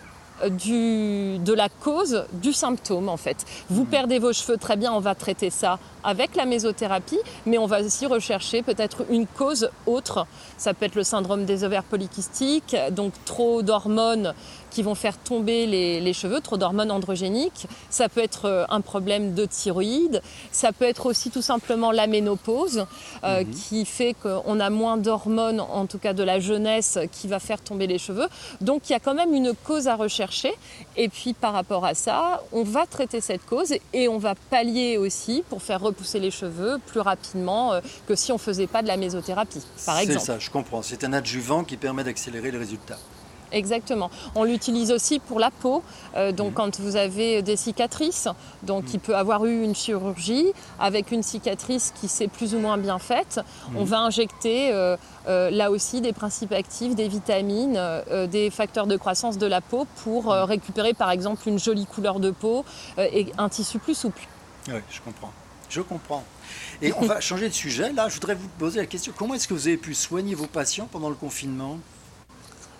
du, 0.49 1.37
de 1.39 1.53
la 1.53 1.69
cause 1.69 2.25
du 2.33 2.53
symptôme 2.53 3.09
en 3.09 3.17
fait. 3.17 3.45
Vous 3.69 3.83
hmm. 3.83 3.87
perdez 3.87 4.19
vos 4.19 4.33
cheveux, 4.33 4.57
très 4.57 4.75
bien, 4.75 4.91
on 4.93 4.99
va 4.99 5.15
traiter 5.15 5.49
ça 5.49 5.79
avec 6.03 6.35
la 6.35 6.45
mésothérapie, 6.45 7.19
mais 7.45 7.57
on 7.57 7.67
va 7.67 7.81
aussi 7.81 8.05
rechercher 8.05 8.61
peut-être 8.61 9.05
une 9.09 9.27
cause 9.27 9.69
autre. 9.85 10.25
Ça 10.57 10.73
peut 10.73 10.85
être 10.85 10.95
le 10.95 11.03
syndrome 11.03 11.45
des 11.45 11.63
ovaires 11.63 11.83
polykystiques, 11.83 12.75
donc 12.91 13.13
trop 13.25 13.61
d'hormones 13.61 14.33
qui 14.71 14.81
vont 14.81 14.95
faire 14.95 15.17
tomber 15.17 15.67
les, 15.67 16.13
cheveux, 16.13 16.41
trop 16.41 16.57
d'hormones 16.57 16.91
androgéniques. 16.91 17.67
Ça 17.89 18.09
peut 18.09 18.21
être 18.21 18.45
euh, 18.45 18.65
un 18.69 18.81
problème 18.81 19.33
de 19.33 19.45
thyroïde. 19.45 20.21
Ça 20.51 20.71
peut 20.71 20.85
être 20.85 21.05
aussi 21.05 21.29
tout 21.29 21.41
simplement 21.41 21.91
la 21.91 22.07
ménopause 22.07 22.85
euh, 23.23 23.43
mhm. 23.43 23.51
qui 23.51 23.85
fait 23.85 24.13
qu'on 24.13 24.59
a 24.59 24.69
moins 24.69 24.97
d'hormones, 24.97 25.61
en 25.61 25.85
tout 25.85 25.99
cas 25.99 26.13
de 26.13 26.23
la 26.23 26.39
jeunesse, 26.39 26.97
qui 27.11 27.27
va 27.27 27.39
faire 27.39 27.61
tomber 27.61 27.87
les 27.87 27.97
cheveux. 27.97 28.27
Donc 28.59 28.89
il 28.89 28.93
y 28.93 28.95
a 28.95 28.99
quand 28.99 29.13
même 29.13 29.33
une 29.33 29.53
cause 29.53 29.87
à 29.87 29.95
rechercher. 29.95 30.53
Et 30.97 31.09
puis 31.09 31.33
par 31.33 31.53
rapport 31.53 31.85
à 31.85 31.93
ça, 31.93 32.43
on 32.51 32.63
va 32.63 32.85
traiter 32.85 33.21
cette 33.21 33.45
cause 33.45 33.73
et 33.93 34.07
on 34.07 34.17
va 34.17 34.35
pallier 34.49 34.97
aussi 34.97 35.43
pour 35.49 35.61
faire 35.61 35.81
repousser 35.81 36.19
les 36.19 36.31
cheveux 36.31 36.79
plus 36.87 36.99
rapidement 36.99 37.73
euh, 37.73 37.81
que 38.07 38.15
si 38.15 38.31
on 38.31 38.35
ne 38.35 38.39
faisait 38.39 38.67
pas 38.67 38.81
de 38.81 38.87
la 38.87 38.97
mésothérapie, 38.97 39.61
par 39.85 39.99
exemple. 39.99 40.19
C'est 40.19 40.25
ça, 40.25 40.39
je 40.39 40.49
comprends. 40.49 40.81
C'est 40.81 41.03
un 41.03 41.13
adjuvant 41.13 41.63
qui 41.63 41.77
permet 41.77 42.03
d'accélérer 42.03 42.51
les 42.51 42.57
résultats. 42.57 42.97
Exactement. 43.51 44.09
On 44.35 44.43
l'utilise 44.43 44.91
aussi 44.91 45.19
pour 45.19 45.39
la 45.39 45.51
peau. 45.51 45.83
Euh, 46.15 46.31
donc, 46.31 46.49
mhm. 46.49 46.53
quand 46.53 46.79
vous 46.79 46.95
avez 46.95 47.41
des 47.41 47.55
cicatrices, 47.55 48.27
donc 48.63 48.93
il 48.93 48.99
peut 48.99 49.15
avoir 49.15 49.45
eu 49.45 49.63
une 49.63 49.75
chirurgie 49.75 50.47
avec 50.79 51.11
une 51.11 51.23
cicatrice 51.23 51.93
qui 51.99 52.07
s'est 52.07 52.27
plus 52.27 52.55
ou 52.55 52.59
moins 52.59 52.77
bien 52.77 52.99
faite, 52.99 53.39
on 53.75 53.83
va 53.83 53.99
injecter 53.99 54.71
là 55.27 55.71
aussi 55.71 56.01
des 56.01 56.13
principes 56.13 56.51
actifs, 56.51 56.95
des 56.95 57.07
vitamines, 57.07 57.79
des 58.29 58.49
facteurs 58.49 58.87
de 58.87 58.97
croissance 58.97 59.37
de 59.37 59.47
la 59.47 59.61
peau 59.61 59.85
pour 60.03 60.27
récupérer 60.27 60.93
par 60.93 61.11
exemple 61.11 61.47
une 61.47 61.59
jolie 61.59 61.85
couleur 61.85 62.19
de 62.19 62.31
peau 62.31 62.65
et 62.97 63.27
un 63.37 63.49
tissu 63.49 63.79
plus 63.79 63.95
souple. 63.95 64.27
Oui, 64.67 64.79
je 64.89 65.01
comprends. 65.01 65.31
Je 65.71 65.81
comprends. 65.81 66.23
Et 66.81 66.93
on 66.93 67.01
va 67.07 67.21
changer 67.21 67.47
de 67.47 67.53
sujet. 67.53 67.93
Là, 67.93 68.09
je 68.09 68.15
voudrais 68.15 68.35
vous 68.35 68.49
poser 68.59 68.79
la 68.79 68.85
question 68.85 69.13
comment 69.15 69.33
est-ce 69.33 69.47
que 69.47 69.53
vous 69.53 69.67
avez 69.67 69.77
pu 69.77 69.93
soigner 69.93 70.35
vos 70.35 70.47
patients 70.47 70.87
pendant 70.91 71.09
le 71.09 71.15
confinement? 71.15 71.79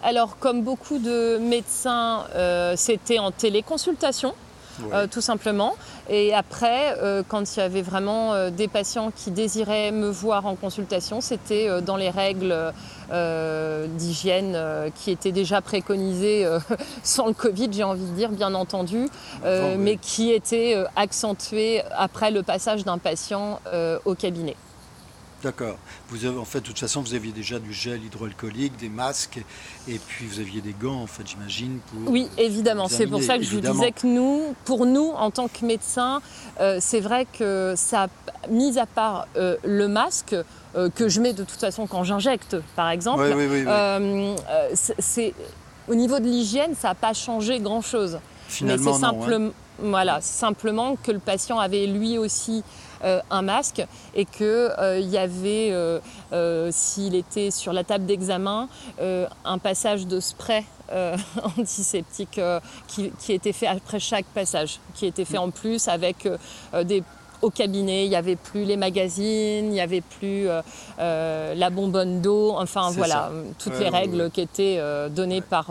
Alors, 0.03 0.37
comme 0.39 0.63
beaucoup 0.63 0.97
de 0.97 1.37
médecins, 1.37 2.25
euh, 2.35 2.73
c'était 2.75 3.19
en 3.19 3.31
téléconsultation. 3.31 4.33
Euh, 4.93 5.05
tout 5.05 5.21
simplement. 5.21 5.75
Et 6.09 6.33
après, 6.33 6.97
euh, 6.97 7.21
quand 7.27 7.55
il 7.55 7.59
y 7.59 7.61
avait 7.61 7.83
vraiment 7.83 8.49
des 8.49 8.67
patients 8.67 9.11
qui 9.15 9.29
désiraient 9.29 9.91
me 9.91 10.09
voir 10.09 10.47
en 10.47 10.55
consultation, 10.55 11.21
c'était 11.21 11.81
dans 11.81 11.97
les 11.97 12.09
règles 12.09 12.55
d'hygiène 13.11 14.57
qui 14.95 15.11
étaient 15.11 15.33
déjà 15.33 15.61
préconisées 15.61 16.47
sans 17.03 17.27
le 17.27 17.33
Covid, 17.33 17.69
j'ai 17.71 17.83
envie 17.83 18.05
de 18.05 18.15
dire, 18.15 18.29
bien 18.29 18.55
entendu, 18.55 19.07
mais 19.43 19.97
qui 19.97 20.31
étaient 20.31 20.83
accentuées 20.95 21.83
après 21.95 22.31
le 22.31 22.41
passage 22.41 22.83
d'un 22.83 22.97
patient 22.97 23.59
au 24.05 24.15
cabinet. 24.15 24.55
D'accord. 25.43 25.77
Vous 26.09 26.25
avez, 26.25 26.37
en 26.37 26.45
fait, 26.45 26.59
de 26.59 26.65
toute 26.65 26.79
façon, 26.79 27.01
vous 27.01 27.15
aviez 27.15 27.31
déjà 27.31 27.57
du 27.57 27.73
gel 27.73 28.03
hydroalcoolique, 28.03 28.77
des 28.77 28.89
masques, 28.89 29.41
et 29.87 29.97
puis 29.97 30.25
vous 30.27 30.39
aviez 30.39 30.61
des 30.61 30.73
gants, 30.79 31.01
en 31.01 31.07
fait, 31.07 31.23
j'imagine. 31.25 31.79
oui, 32.07 32.27
évidemment. 32.37 32.87
C'est 32.87 33.07
pour 33.07 33.23
ça 33.23 33.37
que 33.37 33.43
je 33.43 33.55
vous 33.55 33.61
disais 33.61 33.91
que 33.91 34.05
nous, 34.05 34.55
pour 34.65 34.85
nous, 34.85 35.11
en 35.11 35.31
tant 35.31 35.47
que 35.47 35.65
médecins, 35.65 36.21
euh, 36.59 36.77
c'est 36.79 36.99
vrai 36.99 37.25
que 37.25 37.73
ça, 37.75 38.07
mis 38.49 38.77
à 38.77 38.85
part 38.85 39.27
euh, 39.35 39.57
le 39.63 39.87
masque, 39.87 40.35
euh, 40.75 40.89
que 40.89 41.09
je 41.09 41.19
mets 41.21 41.33
de 41.33 41.43
toute 41.43 41.59
façon 41.59 41.87
quand 41.87 42.03
j'injecte, 42.03 42.57
par 42.75 42.89
exemple, 42.89 43.23
c'est 44.99 45.33
au 45.87 45.95
niveau 45.95 46.19
de 46.19 46.25
l'hygiène, 46.25 46.75
ça 46.75 46.89
n'a 46.89 46.95
pas 46.95 47.13
changé 47.13 47.59
grand-chose. 47.59 48.19
Finalement, 48.47 48.83
Mais 48.83 48.91
c'est 48.91 49.05
hein. 49.05 49.11
simplement, 49.11 49.51
voilà, 49.79 50.21
simplement 50.21 50.95
que 50.95 51.11
le 51.11 51.19
patient 51.19 51.59
avait 51.59 51.87
lui 51.87 52.17
aussi 52.17 52.59
euh, 52.59 52.90
un 53.03 53.41
masque 53.41 53.85
et 54.15 54.25
qu'il 54.25 54.45
euh, 54.45 54.99
y 54.99 55.17
avait, 55.17 55.71
euh, 55.71 56.69
s'il 56.71 57.15
était 57.15 57.51
sur 57.51 57.73
la 57.73 57.83
table 57.83 58.05
d'examen, 58.05 58.67
un 58.99 59.57
passage 59.57 60.07
de 60.07 60.19
spray 60.19 60.65
antiseptique 61.57 62.39
qui, 62.87 63.11
qui, 63.19 63.33
était 63.33 63.53
fait 63.53 63.67
après 63.67 63.99
chaque 63.99 64.25
passage, 64.25 64.79
qui 64.93 65.05
était 65.05 65.25
fait 65.25 65.37
en 65.37 65.49
plus 65.49 65.87
avec 65.87 66.27
des 66.83 67.03
au 67.41 67.49
cabinet, 67.49 68.05
il 68.05 68.09
n'y 68.09 68.15
avait 68.15 68.35
plus 68.35 68.65
les 68.65 68.77
magazines, 68.77 69.65
il 69.65 69.71
n'y 69.71 69.81
avait 69.81 70.01
plus 70.01 70.47
la 70.99 71.69
bonbonne 71.71 72.21
d'eau, 72.21 72.53
enfin 72.55 72.91
voilà, 72.91 73.31
toutes 73.57 73.79
les 73.79 73.89
règles 73.89 74.29
qui 74.29 74.41
étaient 74.41 74.79
données 75.09 75.41
par, 75.41 75.67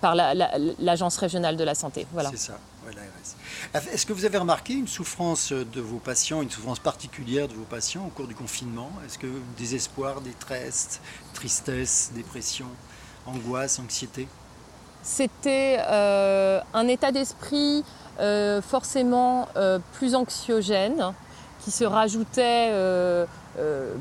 par, 0.00 0.14
l'Agence 0.14 1.16
régionale 1.18 1.56
de 1.56 1.64
la 1.64 1.74
santé. 1.74 2.06
Voilà. 2.12 2.30
C'est 2.30 2.38
ça. 2.38 2.54
Est-ce 3.74 4.06
que 4.06 4.12
vous 4.12 4.24
avez 4.24 4.38
remarqué 4.38 4.74
une 4.74 4.88
souffrance 4.88 5.52
de 5.52 5.80
vos 5.80 5.98
patients, 5.98 6.42
une 6.42 6.50
souffrance 6.50 6.78
particulière 6.78 7.48
de 7.48 7.54
vos 7.54 7.64
patients 7.64 8.06
au 8.06 8.10
cours 8.10 8.26
du 8.26 8.34
confinement? 8.34 8.90
Est-ce 9.06 9.18
que 9.18 9.26
désespoir, 9.56 10.20
détresse, 10.20 11.00
tristesse, 11.34 12.10
dépression, 12.14 12.66
angoisse, 13.26 13.78
anxiété? 13.78 14.28
C'était 15.02 15.78
euh, 15.80 16.60
un 16.74 16.88
état 16.88 17.12
d'esprit 17.12 17.84
euh, 18.20 18.60
forcément 18.60 19.48
euh, 19.56 19.78
plus 19.94 20.14
anxiogène 20.14 21.12
qui 21.60 21.70
se 21.70 21.84
rajoutait 21.84 22.70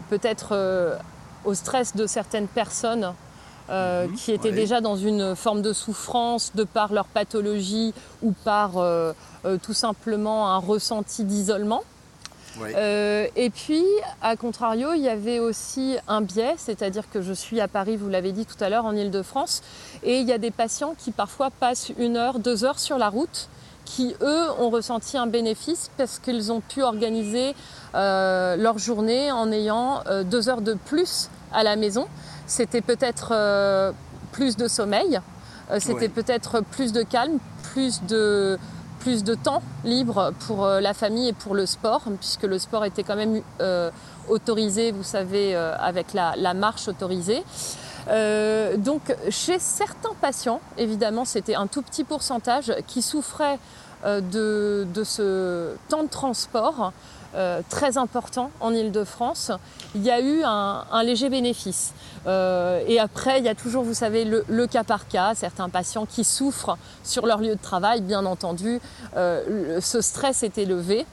peut-être 0.09 0.99
au 1.43 1.53
stress 1.55 1.95
de 1.95 2.05
certaines 2.05 2.47
personnes 2.47 3.13
mhm, 3.69 4.15
qui 4.15 4.31
étaient 4.31 4.51
déjà 4.51 4.81
dans 4.81 4.97
une 4.97 5.35
forme 5.35 5.61
de 5.61 5.73
souffrance 5.73 6.51
de 6.55 6.63
par 6.63 6.93
leur 6.93 7.05
pathologie 7.05 7.93
ou 8.21 8.31
par 8.31 8.77
euh, 8.77 9.13
tout 9.61 9.73
simplement 9.73 10.49
un 10.49 10.57
ressenti 10.57 11.23
d'isolement. 11.23 11.83
Euh, 12.61 13.27
et 13.35 13.49
puis, 13.49 13.83
à 14.21 14.35
contrario, 14.35 14.93
il 14.93 15.01
y 15.01 15.09
avait 15.09 15.39
aussi 15.39 15.97
un 16.07 16.21
biais, 16.21 16.55
c'est-à-dire 16.57 17.09
que 17.09 17.21
je 17.21 17.33
suis 17.33 17.61
à 17.61 17.67
Paris, 17.67 17.97
vous 17.97 18.09
l'avez 18.09 18.31
dit 18.31 18.45
tout 18.45 18.61
à 18.63 18.69
l'heure, 18.69 18.85
en 18.85 18.95
Ile-de-France, 18.95 19.61
et 20.03 20.19
il 20.19 20.27
y 20.27 20.31
a 20.31 20.37
des 20.37 20.51
patients 20.51 20.95
qui 20.97 21.11
parfois 21.11 21.49
passent 21.51 21.91
une 21.97 22.17
heure, 22.17 22.39
deux 22.39 22.63
heures 22.63 22.79
sur 22.79 22.97
la 22.97 23.09
route, 23.09 23.49
qui 23.87 24.15
eux 24.21 24.51
ont 24.59 24.69
ressenti 24.69 25.17
un 25.17 25.27
bénéfice 25.27 25.89
parce 25.97 26.19
qu'ils 26.19 26.51
ont 26.51 26.59
pu 26.61 26.83
organiser 26.83 27.55
euh, 27.95 28.55
leur 28.57 28.77
journée 28.77 29.31
en 29.31 29.51
ayant 29.51 30.03
deux 30.25 30.49
heures 30.49 30.61
de 30.61 30.73
plus 30.73 31.29
à 31.53 31.63
la 31.63 31.75
maison. 31.75 32.07
C'était 32.45 32.81
peut-être 32.81 33.93
plus 34.31 34.57
de 34.57 34.67
sommeil, 34.67 35.19
c'était 35.79 36.09
peut-être 36.09 36.61
plus 36.61 36.91
de 36.91 37.01
calme, 37.01 37.39
plus 37.73 38.03
de 38.03 38.59
plus 38.99 39.23
de 39.23 39.35
temps 39.35 39.61
libre 39.85 40.33
pour 40.47 40.65
euh, 40.65 40.81
la 40.81 40.93
famille 40.93 41.29
et 41.29 41.33
pour 41.33 41.55
le 41.55 41.65
sport, 41.65 42.01
puisque 42.19 42.43
le 42.43 42.59
sport 42.59 42.85
était 42.85 43.03
quand 43.03 43.15
même 43.15 43.41
euh, 43.61 43.89
autorisé, 44.27 44.91
vous 44.91 45.03
savez, 45.03 45.55
euh, 45.55 45.75
avec 45.77 46.13
la, 46.13 46.53
marche 46.53 46.87
autorisée. 46.89 47.43
Donc 48.77 49.15
chez 49.29 49.59
certains 49.59 50.13
patients, 50.21 50.61
évidemment, 50.77 51.25
c'était 51.25 51.55
un 51.55 51.67
tout 51.67 51.81
petit 51.81 52.03
pourcentage 52.03 52.73
qui 52.87 53.01
souffrait 53.01 53.59
de, 54.05 54.85
ce 55.03 55.75
temps 55.89 56.03
de 56.03 56.09
transport 56.09 56.93
très 57.69 57.97
important 57.97 58.51
en 58.59 58.73
Ile-de-France. 58.73 59.51
Il 59.95 60.03
y 60.03 60.11
a 60.11 60.21
eu 60.21 60.43
un 60.43 61.03
léger 61.03 61.29
bénéfice. 61.29 61.93
Euh, 62.27 62.83
et 62.87 62.99
après, 62.99 63.39
il 63.39 63.45
y 63.45 63.49
a 63.49 63.55
toujours, 63.55 63.83
vous 63.83 63.93
savez, 63.93 64.25
le, 64.25 64.67
cas 64.67 64.83
par 64.83 65.07
cas, 65.07 65.33
certains 65.33 65.69
patients 65.69 66.05
qui 66.05 66.23
souffrent 66.23 66.77
sur 67.03 67.25
leur 67.25 67.39
lieu 67.39 67.55
de 67.55 67.61
travail, 67.61 68.01
bien 68.01 68.25
entendu. 68.25 68.79
Euh, 69.15 69.79
ce 69.81 70.01
stress 70.01 70.43
est 70.43 70.57
élevé. 70.57 71.05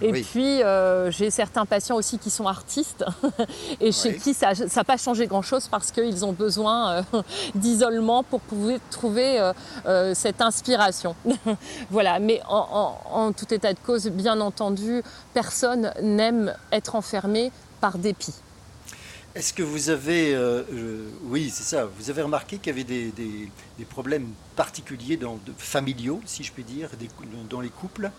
Et 0.00 0.12
puis, 0.12 0.62
euh, 0.62 1.10
j'ai 1.10 1.30
certains 1.30 1.66
patients 1.66 1.96
aussi 1.96 2.18
qui 2.18 2.30
sont 2.30 2.46
artistes. 2.46 3.04
Et 3.80 3.92
chez 3.92 4.16
qui 4.16 4.34
ça 4.34 4.52
n'a 4.52 4.84
pas 4.84 4.96
changé 4.96 5.26
grand-chose 5.26 5.68
parce 5.68 5.90
qu'ils 5.90 6.24
ont 6.24 6.32
besoin 6.32 7.04
d'isolement 7.54 8.22
pour 8.22 8.40
pouvoir 8.40 8.78
trouver 8.90 9.52
cette 10.14 10.40
inspiration. 10.40 11.14
voilà, 11.90 12.18
mais 12.18 12.40
en, 12.48 13.32
tout 13.32 13.52
état 13.52 13.72
de 13.72 13.78
cause, 13.78 14.06
bien 14.08 14.40
entendu, 14.40 15.02
personne 15.32 15.92
n'aime 16.02 16.54
être 16.72 16.94
enfermé 16.94 17.50
par 17.80 17.98
dépit. 17.98 18.34
Est-ce 19.34 19.52
que 19.52 19.64
vous 19.64 19.90
avez, 19.90 20.32
euh, 20.32 20.62
oui, 21.24 21.50
c'est 21.52 21.64
ça, 21.64 21.86
vous 21.86 22.08
avez 22.08 22.22
remarqué 22.22 22.58
qu'il 22.58 22.68
y 22.68 22.80
avait 22.80 22.84
des, 22.84 23.50
problèmes 23.90 24.28
particuliers 24.54 25.16
dans, 25.16 25.40
familiaux, 25.58 26.20
si 26.24 26.44
je 26.44 26.52
puis 26.52 26.62
dire, 26.62 26.88
dans 27.50 27.60
les 27.60 27.68
couples? 27.68 28.10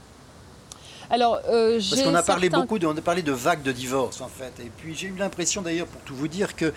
Alors, 1.09 1.39
euh, 1.50 1.79
Parce 1.89 2.01
qu'on 2.01 2.15
a 2.15 2.24
parlé 2.24 2.50
beaucoup, 2.50 2.79
de, 2.79 2.88
on 2.88 2.97
a 2.97 3.01
parlé 3.01 3.21
de 3.21 3.31
vagues 3.31 3.63
de 3.63 3.71
divorce 3.71 4.21
en 4.21 4.27
fait. 4.27 4.53
Et 4.63 4.71
puis 4.77 4.95
j'ai 4.95 5.07
eu 5.07 5.15
l'impression 5.17 5.62
d'ailleurs, 5.62 5.88
pour 5.88 6.01
tout 6.01 6.15
vous 6.15 6.27
dire, 6.27 6.55
que 6.55 6.74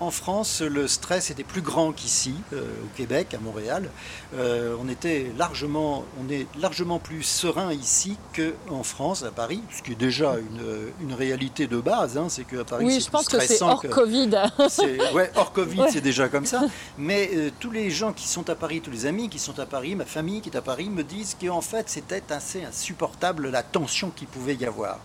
en 0.00 0.10
France, 0.10 0.60
le 0.60 0.88
stress 0.88 1.30
était 1.30 1.44
plus 1.44 1.60
grand 1.60 1.92
qu'ici, 1.92 2.34
euh, 2.52 2.62
au 2.84 2.96
Québec, 2.96 3.34
à 3.34 3.38
Montréal. 3.38 3.88
Euh, 4.34 4.76
on 4.80 4.88
était 4.88 5.30
largement, 5.38 6.04
on 6.20 6.30
est 6.30 6.46
largement 6.58 6.98
plus 6.98 7.22
serein 7.22 7.72
ici 7.72 8.16
qu'en 8.34 8.82
France, 8.82 9.22
à 9.22 9.30
Paris, 9.30 9.62
ce 9.74 9.82
qui 9.82 9.92
est 9.92 9.96
déjà 9.96 10.36
une, 11.00 11.14
réalité 11.14 11.68
de 11.68 11.76
base. 11.76 12.18
Hein, 12.18 12.26
c'est 12.28 12.44
qu'à 12.44 12.64
Paris, 12.64 12.86
oui, 12.86 13.00
je 13.00 13.08
pense 13.08 13.28
que 13.28 13.38
c'est 13.38 13.62
hors 13.62 13.82
Covid. 13.82 14.30
ouais, 15.14 15.30
hors 15.36 15.52
Covid, 15.52 15.84
c'est 15.90 16.00
déjà 16.00 16.28
comme 16.28 16.46
ça. 16.46 16.62
Mais 16.98 17.30
euh, 17.34 17.50
tous 17.60 17.70
les 17.70 17.90
gens 17.90 18.12
qui 18.12 18.26
sont 18.26 18.50
à 18.50 18.56
Paris, 18.56 18.80
tous 18.80 18.90
les 18.90 19.06
amis 19.06 19.28
qui 19.28 19.38
sont 19.38 19.58
à 19.60 19.66
Paris, 19.66 19.94
ma 19.94 20.04
famille 20.04 20.40
qui 20.40 20.50
est 20.50 20.56
à 20.56 20.62
Paris, 20.62 20.90
me 20.90 21.04
disent 21.04 21.36
qu'en 21.40 21.60
fait, 21.60 21.88
c'était 21.88 22.24
assez 22.30 22.64
insupportable 22.64 23.48
la 23.48 23.62
tension 23.62 24.10
qu'il 24.10 24.26
pouvait 24.26 24.56
y 24.56 24.66
avoir. 24.66 24.98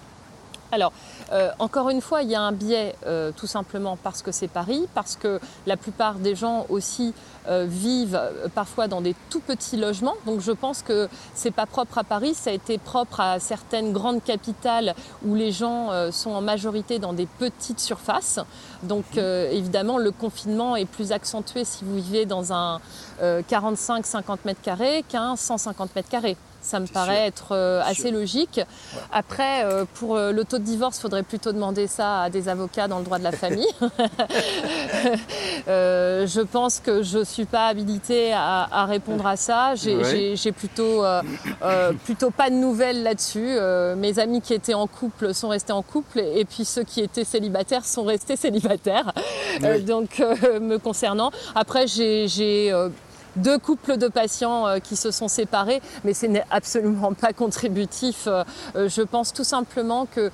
Alors, 0.72 0.94
euh, 1.32 1.52
encore 1.60 1.90
une 1.90 2.02
fois, 2.02 2.22
il 2.22 2.30
y 2.30 2.36
a 2.36 2.42
un 2.42 2.52
biais 2.52 2.96
euh, 3.06 3.32
tout 3.36 3.48
simplement 3.48 3.98
parce 4.02 4.22
que 4.22 4.32
c'est 4.32 4.48
Paris, 4.48 4.88
parce 4.94 5.16
que 5.16 5.40
la 5.66 5.78
plupart 5.78 6.16
des 6.16 6.36
gens 6.36 6.66
aussi 6.70 7.14
euh, 7.48 7.66
vivent 7.68 8.20
parfois 8.54 8.88
dans 8.88 9.02
des 9.02 9.16
tout 9.30 9.40
petits 9.40 9.78
logements. 9.78 10.16
Donc 10.26 10.42
je 10.42 10.52
pense 10.52 10.84
que 10.84 11.10
c'est 11.34 11.52
pas 11.52 11.66
propre 11.66 11.98
à 11.98 12.04
Paris, 12.04 12.34
ça 12.36 12.52
a 12.52 12.54
été 12.54 12.78
propre 12.78 13.20
à 13.20 13.40
certaines 13.40 13.94
grandes 13.94 14.24
capitales 14.24 14.94
où 15.26 15.36
les 15.36 15.52
gens 15.52 15.90
sont 16.12 16.32
en 16.32 16.42
majorité 16.42 17.00
dans 17.00 17.14
des 17.14 17.26
petites 17.26 17.80
surfaces. 17.80 18.40
Donc 18.84 19.06
mmh. 19.16 19.20
évidemment, 19.52 19.98
le 19.98 20.12
confinement 20.12 20.76
est 20.76 20.86
plus 20.86 21.12
accentué 21.12 21.66
si 21.66 21.84
vous 21.84 21.96
vivez 21.96 22.26
dans 22.26 22.54
un 22.54 22.80
45-50 23.22 24.38
mètres 24.46 24.62
carrés 24.62 25.04
qu'un 25.08 25.36
150 25.36 25.96
mètres 25.96 26.10
carrés. 26.10 26.38
Ça 26.62 26.80
me 26.80 26.88
paraît 26.88 27.26
être 27.26 27.54
euh, 27.54 27.82
assez 27.86 28.12
logique. 28.12 28.60
Après, 29.14 29.64
euh, 29.64 29.86
pour 29.96 30.18
euh, 30.18 30.32
le 30.32 30.44
taux 30.44 30.58
de 30.58 30.64
divorce, 30.64 30.98
il 30.98 31.02
faudrait 31.02 31.24
plutôt 31.24 31.54
demander 31.54 31.88
ça 31.88 32.24
à 32.24 32.30
des 32.30 32.50
avocats 32.50 32.88
dans 32.88 33.00
le 33.00 33.06
droit 33.06 33.18
de 33.18 33.24
la 33.24 33.32
famille. 33.32 33.66
je 35.68 36.42
pense 36.42 36.80
que 36.80 37.02
je 37.02 37.20
ne 37.20 37.24
suis 37.24 37.46
pas 37.46 37.68
habilitée 37.68 38.34
à, 38.34 38.86
répondre 38.86 39.26
à 39.26 39.38
ça. 39.38 39.76
J'ai 39.76 40.52
plutôt, 40.52 41.04
plutôt 42.04 42.32
pas 42.32 42.50
de 42.50 42.56
nouvelles 42.56 43.04
là-dessus. 43.04 43.58
mes 43.98 44.20
amis 44.20 44.42
qui 44.42 44.54
étaient 44.54 44.74
en 44.74 44.88
couple 44.88 45.34
sont 45.34 45.50
restés 45.50 45.74
en 45.74 45.82
couple 45.82 46.20
et 46.20 46.46
puis 46.46 46.66
ceux 46.66 46.84
qui 46.84 47.02
étaient 47.02 47.24
célibataires 47.24 47.86
sont 47.86 48.04
restés 48.04 48.36
célibataires. 48.38 49.14
donc, 49.86 50.20
me 50.20 50.78
concernant. 50.78 51.32
Après, 51.56 51.88
j'ai 51.88 52.28
deux 53.36 53.58
couples 53.58 53.98
de 53.98 54.08
patients 54.08 54.68
euh, 54.68 54.80
qui 54.80 54.96
se 54.96 55.12
sont 55.12 55.28
séparés, 55.28 55.82
mais 56.04 56.14
ce 56.14 56.26
n'est 56.26 56.46
absolument 56.52 57.14
pas 57.14 57.34
contributif. 57.34 58.28
Euh, 58.28 58.44
euh, 58.76 58.90
je 58.90 59.02
pense 59.02 59.34
tout 59.34 59.44
simplement 59.44 60.06
que 60.06 60.32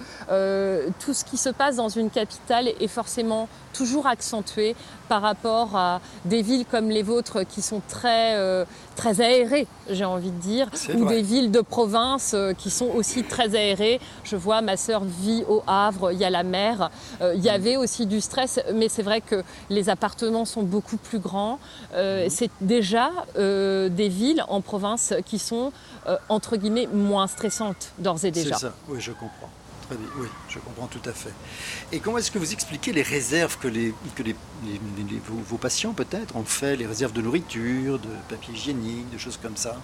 tout 1.00 1.14
ce 1.14 1.24
qui 1.26 1.38
se 1.38 1.50
passe 1.50 1.76
dans 1.76 1.90
une 1.90 2.10
capitale 2.10 2.68
est 2.68 2.88
forcément 2.88 3.48
toujours 3.74 4.08
accentué 4.08 4.76
par 5.10 5.22
rapport 5.22 5.76
à 5.76 6.02
des 6.26 6.42
villes 6.42 6.66
comme 6.66 6.90
les 6.90 7.04
vôtres 7.04 7.44
qui 7.44 7.62
sont 7.62 7.82
très, 7.88 8.66
très 8.96 9.22
aérées, 9.22 9.68
j'ai 9.90 10.06
envie 10.06 10.32
de 10.32 10.40
dire, 10.40 10.70
ou 10.96 11.06
des 11.06 11.22
villes 11.22 11.52
de 11.52 11.62
province 11.62 12.32
euh, 12.34 12.54
qui 12.54 12.70
sont 12.70 12.88
aussi 12.88 13.24
très 13.24 13.56
aérées. 13.56 14.00
Je 14.24 14.36
vois 14.36 14.62
ma 14.62 14.78
sœur 14.78 15.04
vit 15.04 15.44
au 15.48 15.64
Havre, 15.68 16.12
il 16.12 16.20
y 16.20 16.26
a 16.26 16.30
la 16.30 16.44
mer, 16.44 16.90
euh, 17.22 17.34
il 17.36 17.44
y 17.44 17.50
avait 17.50 17.78
aussi 17.78 18.06
du 18.06 18.22
stress, 18.22 18.60
mais 18.74 18.90
c'est 18.90 19.04
vrai 19.04 19.22
que 19.22 19.44
les 19.70 19.90
appartements 19.90 20.46
sont 20.46 20.64
beaucoup 20.64 20.98
plus 20.98 21.20
grands. 21.20 21.60
Mhm. 21.94 22.30
c'est 22.30 22.50
déjà 22.62 23.10
des 23.36 24.10
villes 24.10 24.44
en 24.48 24.62
province 24.62 25.14
qui 25.26 25.40
sont, 25.40 25.72
entre 26.30 26.58
guillemets, 26.58 26.88
moins 26.92 27.28
stressantes 27.28 27.92
d'ores 28.00 28.24
et 28.26 28.32
déjà. 28.32 28.56
C'est 28.56 28.68
ça, 28.68 28.74
oui, 28.88 29.00
je 29.00 29.12
comprends 29.12 29.50
oui, 29.92 30.28
je 30.50 30.60
comprends 30.60 30.88
tout 30.88 31.02
à 31.06 31.14
fait. 31.14 31.34
Et 31.92 32.00
comment 32.00 32.18
est-ce 32.18 32.32
que 32.32 32.40
vous 32.40 32.54
expliquez 32.54 32.94
les 32.94 33.02
réserves 33.02 33.58
que, 33.58 33.68
les, 33.68 33.94
que 34.16 34.24
les, 34.24 34.36
vos 35.28 35.58
patients 35.58 35.94
peut-être 35.94 36.36
ont 36.36 36.44
fait, 36.44 36.76
les 36.76 36.86
réserves 36.86 37.14
de 37.14 37.22
nourriture, 37.22 38.00
de 38.00 38.10
papier 38.30 38.54
hygiénique, 38.54 39.10
de 39.12 39.18
choses 39.18 39.38
comme 39.42 39.58
ça? 39.58 39.76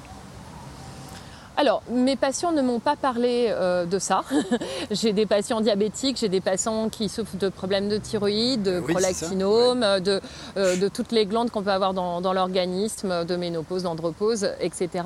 Alors, 1.62 1.84
mes 1.92 2.16
patients 2.16 2.52
ne 2.52 2.64
m'ont 2.64 2.80
pas 2.80 2.96
parlé 2.96 3.50
euh, 3.50 3.86
de 3.86 4.00
ça. 4.00 4.24
j'ai 4.92 5.14
des 5.14 5.28
patients 5.28 5.62
diabétiques, 5.62 6.18
j'ai 6.18 6.28
des 6.28 6.42
patients 6.42 6.90
qui 6.90 7.08
souffrent 7.08 7.38
de 7.38 7.50
problèmes 7.50 7.88
de 7.88 7.98
thyroïde, 7.98 8.64
de 8.64 8.80
prolactinome, 8.80 10.00
de, 10.00 10.20
euh, 10.58 10.76
de, 10.76 10.88
toutes 10.88 11.12
les 11.12 11.28
glandes 11.28 11.52
qu'on 11.52 11.62
peut 11.62 11.70
avoir 11.70 11.94
dans, 11.94 12.34
l'organisme, 12.34 13.26
de 13.26 13.36
ménopause, 13.36 13.84
d'andropause, 13.84 14.50
etc. 14.60 15.06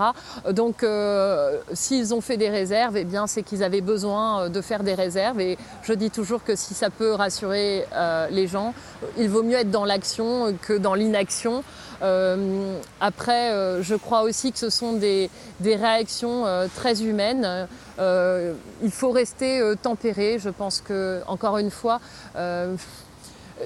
Donc, 0.52 0.84
euh, 0.84 1.60
s'ils 1.74 2.14
ont 2.14 2.22
fait 2.22 2.38
des 2.38 2.50
réserves, 2.50 2.96
eh 2.96 3.04
bien, 3.04 3.28
c'est 3.28 3.44
qu'ils 3.44 3.62
avaient 3.62 3.82
besoin 3.82 4.50
de 4.50 4.62
faire 4.62 4.84
des 4.84 4.94
réserves. 4.94 5.42
Et 5.42 5.58
je 5.84 5.92
dis 5.92 6.10
toujours 6.10 6.42
que 6.46 6.56
si 6.56 6.74
ça 6.74 6.90
peut 6.90 7.12
rassurer 7.12 7.86
les 8.32 8.48
gens, 8.48 8.74
il 9.18 9.28
vaut 9.28 9.44
mieux 9.44 9.58
être 9.58 9.72
dans 9.72 9.84
l'action 9.84 10.56
que 10.62 10.72
dans 10.72 10.94
l'inaction. 10.94 11.66
Euh, 12.02 12.80
après, 13.00 13.52
euh, 13.52 13.82
je 13.82 13.96
crois 13.96 14.24
aussi 14.24 14.52
que 14.52 14.60
ce 14.60 14.70
sont 14.70 14.94
des, 14.94 15.30
réactions 15.64 16.46
euh, 16.46 16.68
très 16.76 17.04
humaines. 17.04 17.68
il 18.00 18.92
faut 18.92 19.12
rester 19.12 19.62
tempéré. 19.82 20.38
Je 20.40 20.50
pense 20.50 20.82
que, 20.82 21.22
encore 21.28 21.58
une 21.58 21.72
fois, 21.72 22.00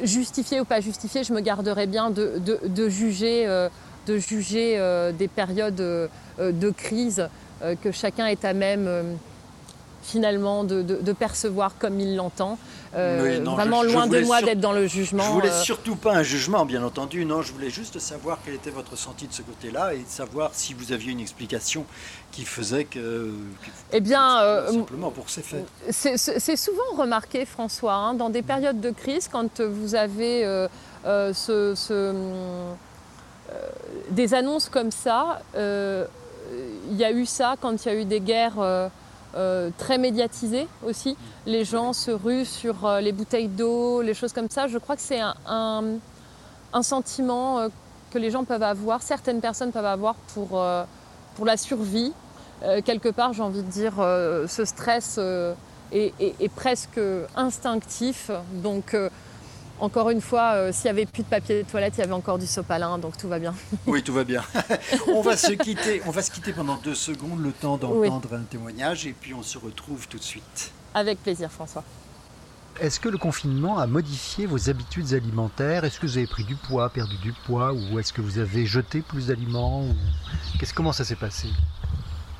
justifié 0.03 0.61
ou 0.61 0.65
pas 0.65 0.81
justifié, 0.81 1.23
je 1.23 1.33
me 1.33 1.41
garderai 1.41 1.87
bien 1.87 2.11
de, 2.11 2.89
juger, 2.89 3.47
de 4.07 4.17
juger 4.17 5.11
des 5.17 5.27
périodes 5.27 5.75
de 5.75 6.69
crise 6.69 7.27
que 7.81 7.91
chacun 7.91 8.27
est 8.27 8.45
à 8.45 8.53
même 8.53 9.17
finalement 10.01 10.63
de, 10.63 11.13
percevoir 11.13 11.73
comme 11.77 11.99
il 11.99 12.15
l'entend. 12.15 12.57
Euh, 12.95 13.39
vraiment 13.43 13.83
loin 13.83 14.07
de 14.07 14.19
moi 14.21 14.41
d'être 14.41 14.59
dans 14.59 14.71
le 14.71 14.87
jugement. 14.87 15.23
Je 15.23 15.29
voulais 15.29 15.49
euh. 15.49 15.61
surtout 15.61 15.95
pas 15.95 16.15
un 16.15 16.23
jugement, 16.23 16.65
bien 16.65 16.83
entendu. 16.83 17.23
Non, 17.23 17.41
je 17.41 17.53
voulais 17.53 17.69
juste 17.69 17.99
savoir 17.99 18.39
quel 18.43 18.55
était 18.55 18.71
votre 18.71 18.91
ressenti 18.91 19.27
de 19.27 19.33
ce 19.33 19.43
côté-là 19.43 19.93
et 19.93 20.03
savoir 20.07 20.51
si 20.53 20.73
vous 20.73 20.91
aviez 20.91 21.11
une 21.11 21.19
explication 21.19 21.85
qui 22.31 22.45
faisait 22.45 22.85
que. 22.85 23.31
eh 23.91 23.99
bien, 23.99 24.41
euh, 24.41 24.71
simplement 24.71 25.11
pour 25.11 25.29
ces 25.29 25.43
faits. 25.43 25.65
C'est 25.89 26.57
souvent 26.57 26.95
remarqué, 26.97 27.45
François, 27.45 27.93
hein, 27.93 28.13
dans 28.15 28.29
des 28.29 28.41
périodes 28.41 28.81
de 28.81 28.91
crise, 28.91 29.29
quand 29.31 29.61
vous 29.61 29.93
avez 29.93 30.67
ce, 31.05 32.15
des 34.09 34.33
annonces 34.33 34.69
comme 34.69 34.91
ça. 34.91 35.41
Il 35.55 36.97
y 36.97 37.03
a 37.03 37.11
eu 37.11 37.27
ça 37.27 37.55
quand 37.61 37.85
il 37.85 37.87
y 37.87 37.91
a 37.91 37.95
eu 37.95 38.05
des 38.05 38.19
guerres 38.19 38.89
euh, 39.35 39.69
très 39.77 39.99
médiatisé 39.99 40.67
aussi. 40.83 41.15
Les 41.45 41.63
gens 41.63 41.93
se 41.93 42.09
ruent 42.09 42.45
sur 42.45 42.85
euh, 42.85 42.99
les 42.99 43.11
bouteilles 43.11 43.47
d'eau, 43.47 44.01
les 44.01 44.15
choses 44.15 44.33
comme 44.33 44.49
ça. 44.49 44.67
Je 44.67 44.79
crois 44.79 44.95
que 44.95 45.03
c'est 45.03 45.21
un, 45.45 45.83
sentiment 46.81 47.59
euh, 47.59 47.67
que 48.09 48.17
les 48.17 48.31
gens 48.31 48.43
peuvent 48.43 48.63
avoir, 48.63 49.03
certaines 49.03 49.39
personnes 49.39 49.71
peuvent 49.71 49.85
avoir 49.85 50.15
pour, 50.33 50.65
pour 51.35 51.45
la 51.45 51.57
survie. 51.57 52.11
quelque 52.83 53.09
part, 53.09 53.33
j'ai 53.33 53.43
envie 53.43 53.61
de 53.61 53.69
dire, 53.69 53.93
ce 53.97 54.65
stress 54.65 55.19
est, 55.91 56.13
est, 56.19 56.51
presque 56.55 56.99
instinctif. 57.35 58.31
Donc, 58.51 58.95
encore 59.79 60.09
une 60.09 60.21
fois, 60.21 60.53
euh, 60.53 60.71
s'il 60.71 60.85
n'y 60.85 60.89
avait 60.89 61.05
plus 61.05 61.23
de 61.23 61.27
papier 61.27 61.63
de 61.63 61.69
toilette, 61.69 61.93
il 61.97 62.01
y 62.01 62.03
avait 62.03 62.13
encore 62.13 62.37
du 62.37 62.47
sopalin, 62.47 62.97
donc 62.97 63.17
tout 63.17 63.27
va 63.27 63.39
bien. 63.39 63.53
oui, 63.87 64.03
tout 64.03 64.13
va 64.13 64.23
bien. 64.23 64.43
on 65.07 65.21
va 65.21 65.37
se 65.37 65.51
quitter. 65.53 66.01
On 66.05 66.11
va 66.11 66.21
se 66.21 66.31
quitter 66.31 66.53
pendant 66.53 66.77
deux 66.77 66.95
secondes, 66.95 67.41
le 67.41 67.51
temps 67.51 67.77
d'entendre 67.77 68.33
un 68.33 68.43
témoignage, 68.43 69.05
et 69.05 69.13
puis 69.13 69.33
on 69.33 69.43
se 69.43 69.57
retrouve 69.57 70.07
tout 70.07 70.17
de 70.17 70.23
suite. 70.23 70.71
Avec 70.93 71.21
plaisir, 71.21 71.51
François. 71.51 71.83
Est-ce 72.79 72.99
que 72.99 73.09
le 73.09 73.17
confinement 73.17 73.77
a 73.77 73.87
modifié 73.87 74.45
vos 74.45 74.69
habitudes 74.69 75.13
alimentaires? 75.13 75.83
Est-ce 75.83 75.99
que 75.99 76.05
vous 76.05 76.17
avez 76.17 76.27
pris 76.27 76.45
du 76.45 76.55
poids, 76.55 76.89
perdu 76.89 77.17
du 77.17 77.33
poids, 77.45 77.73
ou 77.73 77.99
est-ce 77.99 78.13
que 78.13 78.21
vous 78.21 78.39
avez 78.39 78.65
jeté 78.65 79.01
plus 79.01 79.27
d'aliments 79.27 79.83
Qu'est-ce 80.59 80.73
comment 80.73 80.93
ça 80.93 81.03
s'est 81.03 81.15
passé? 81.15 81.49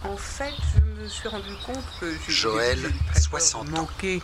En 0.06 0.15
fait, 0.15 0.54
je 0.75 1.04
me 1.04 1.08
suis 1.10 1.28
rendu 1.28 1.54
compte 1.65 1.84
que 1.99 2.13
Joël, 2.30 2.80
60 3.13 3.69
manqué 3.69 4.21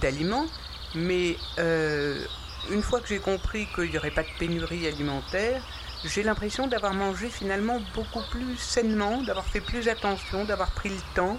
d'aliments, 0.00 0.46
mais 0.94 1.36
euh, 1.58 2.24
une 2.70 2.82
fois 2.82 3.00
que 3.00 3.08
j'ai 3.08 3.18
compris 3.18 3.66
qu'il 3.74 3.90
n'y 3.90 3.98
aurait 3.98 4.10
pas 4.10 4.22
de 4.22 4.28
pénurie 4.38 4.86
alimentaire, 4.86 5.62
j'ai 6.04 6.22
l'impression 6.22 6.66
d'avoir 6.66 6.94
mangé 6.94 7.28
finalement 7.28 7.80
beaucoup 7.94 8.22
plus 8.30 8.56
sainement, 8.56 9.22
d'avoir 9.22 9.44
fait 9.44 9.60
plus 9.60 9.88
attention, 9.88 10.44
d'avoir 10.44 10.70
pris 10.72 10.88
le 10.88 11.00
temps, 11.14 11.38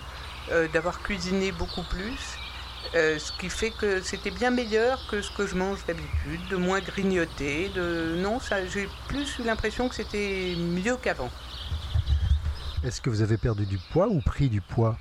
euh, 0.51 0.67
d'avoir 0.69 1.01
cuisiné 1.01 1.51
beaucoup 1.51 1.83
plus. 1.83 2.37
Euh, 2.95 3.17
ce 3.17 3.31
qui 3.31 3.49
fait 3.49 3.71
que 3.71 4.01
c'était 4.01 4.29
bien 4.31 4.51
meilleur 4.51 4.99
que 5.07 5.21
ce 5.21 5.31
que 5.31 5.47
je 5.47 5.55
mange 5.55 5.79
d'habitude, 5.85 6.41
de 6.49 6.57
moins 6.57 6.79
grignoter, 6.79 7.69
de 7.69 8.15
non, 8.17 8.39
ça, 8.39 8.65
j'ai 8.65 8.87
plus 9.07 9.39
eu 9.39 9.43
l'impression 9.43 9.89
que 9.89 9.95
c'était 9.95 10.55
mieux 10.57 10.97
qu'avant. 10.97 11.29
Est-ce 12.83 13.01
que 13.01 13.09
vous 13.09 13.21
avez 13.21 13.37
perdu 13.37 13.65
du 13.65 13.77
poids 13.77 14.07
ou 14.09 14.19
pris 14.19 14.49
du 14.49 14.59
poids? 14.59 14.97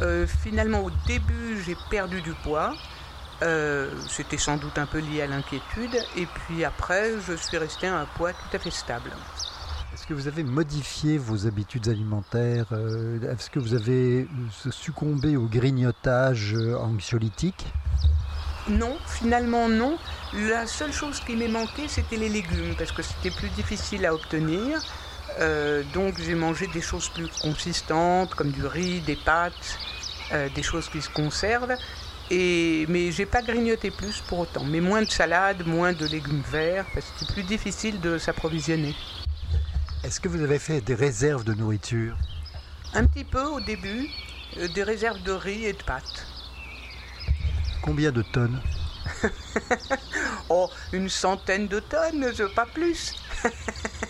Euh, 0.00 0.26
Finalement, 0.26 0.80
au 0.80 0.90
début, 1.06 1.60
j'ai 1.66 1.76
perdu 1.90 2.22
du 2.22 2.32
poids. 2.44 2.74
Euh, 3.42 3.88
c'était 4.08 4.36
sans 4.36 4.58
doute 4.58 4.76
un 4.76 4.86
peu 4.86 4.98
lié 4.98 5.22
à 5.22 5.26
l'inquiétude. 5.26 5.96
Et 6.16 6.26
puis 6.26 6.64
après, 6.64 7.12
je 7.26 7.34
suis 7.34 7.56
resté 7.56 7.86
à 7.86 7.98
un 7.98 8.04
poids 8.04 8.32
tout 8.32 8.56
à 8.56 8.58
fait 8.58 8.70
stable. 8.70 9.10
Est-ce 9.94 10.06
que 10.06 10.14
vous 10.14 10.28
avez 10.28 10.44
modifié 10.44 11.18
vos 11.18 11.46
habitudes 11.46 11.88
alimentaires 11.88 12.66
euh, 12.72 13.32
Est-ce 13.32 13.50
que 13.50 13.58
vous 13.58 13.74
avez 13.74 14.28
succombé 14.70 15.36
au 15.36 15.46
grignotage 15.46 16.54
euh, 16.54 16.76
anxiolytique? 16.78 17.66
Non, 18.68 18.96
finalement 19.06 19.68
non. 19.68 19.96
La 20.34 20.66
seule 20.66 20.92
chose 20.92 21.20
qui 21.20 21.34
m'est 21.34 21.48
manqué, 21.48 21.88
c'était 21.88 22.16
les 22.16 22.28
légumes, 22.28 22.74
parce 22.76 22.92
que 22.92 23.02
c'était 23.02 23.30
plus 23.30 23.48
difficile 23.50 24.04
à 24.06 24.14
obtenir. 24.14 24.80
donc 25.94 26.20
j'ai 26.20 26.34
mangé 26.34 26.66
des 26.68 26.82
choses 26.82 27.08
plus 27.08 27.26
consistantes, 27.40 28.34
comme 28.34 28.52
du 28.52 28.64
riz, 28.66 29.00
des 29.00 29.16
pâtes, 29.16 29.78
des 30.54 30.62
choses 30.62 30.88
qui 30.88 31.00
se 31.00 31.08
conservent. 31.08 31.74
Et, 32.30 32.86
mais 32.88 33.10
j'ai 33.10 33.26
pas 33.26 33.42
grignoté 33.42 33.90
plus 33.90 34.20
pour 34.20 34.38
autant. 34.40 34.62
Mais 34.64 34.80
moins 34.80 35.02
de 35.02 35.10
salade, 35.10 35.66
moins 35.66 35.92
de 35.92 36.06
légumes 36.06 36.42
verts, 36.48 36.86
parce 36.94 37.06
que 37.06 37.12
c'est 37.18 37.28
plus 37.28 37.42
difficile 37.44 38.00
de 38.00 38.18
s'approvisionner. 38.18 38.94
Est-ce 40.02 40.20
que 40.20 40.28
vous 40.28 40.42
avez 40.42 40.58
fait 40.58 40.80
des 40.80 40.94
réserves 40.94 41.44
de 41.44 41.54
nourriture? 41.54 42.16
Un 42.92 43.04
petit 43.04 43.24
peu 43.24 43.44
au 43.44 43.60
début, 43.60 44.08
euh, 44.58 44.68
des 44.68 44.82
réserves 44.82 45.22
de 45.22 45.32
riz 45.32 45.64
et 45.64 45.72
de 45.72 45.82
pâtes. 45.82 46.26
Combien 47.82 48.12
de 48.12 48.22
tonnes? 48.22 48.60
Oh, 50.48 50.68
une 50.92 51.08
centaine 51.08 51.68
de 51.68 51.80
tonnes, 51.80 52.32
pas 52.54 52.66
plus. 52.66 53.14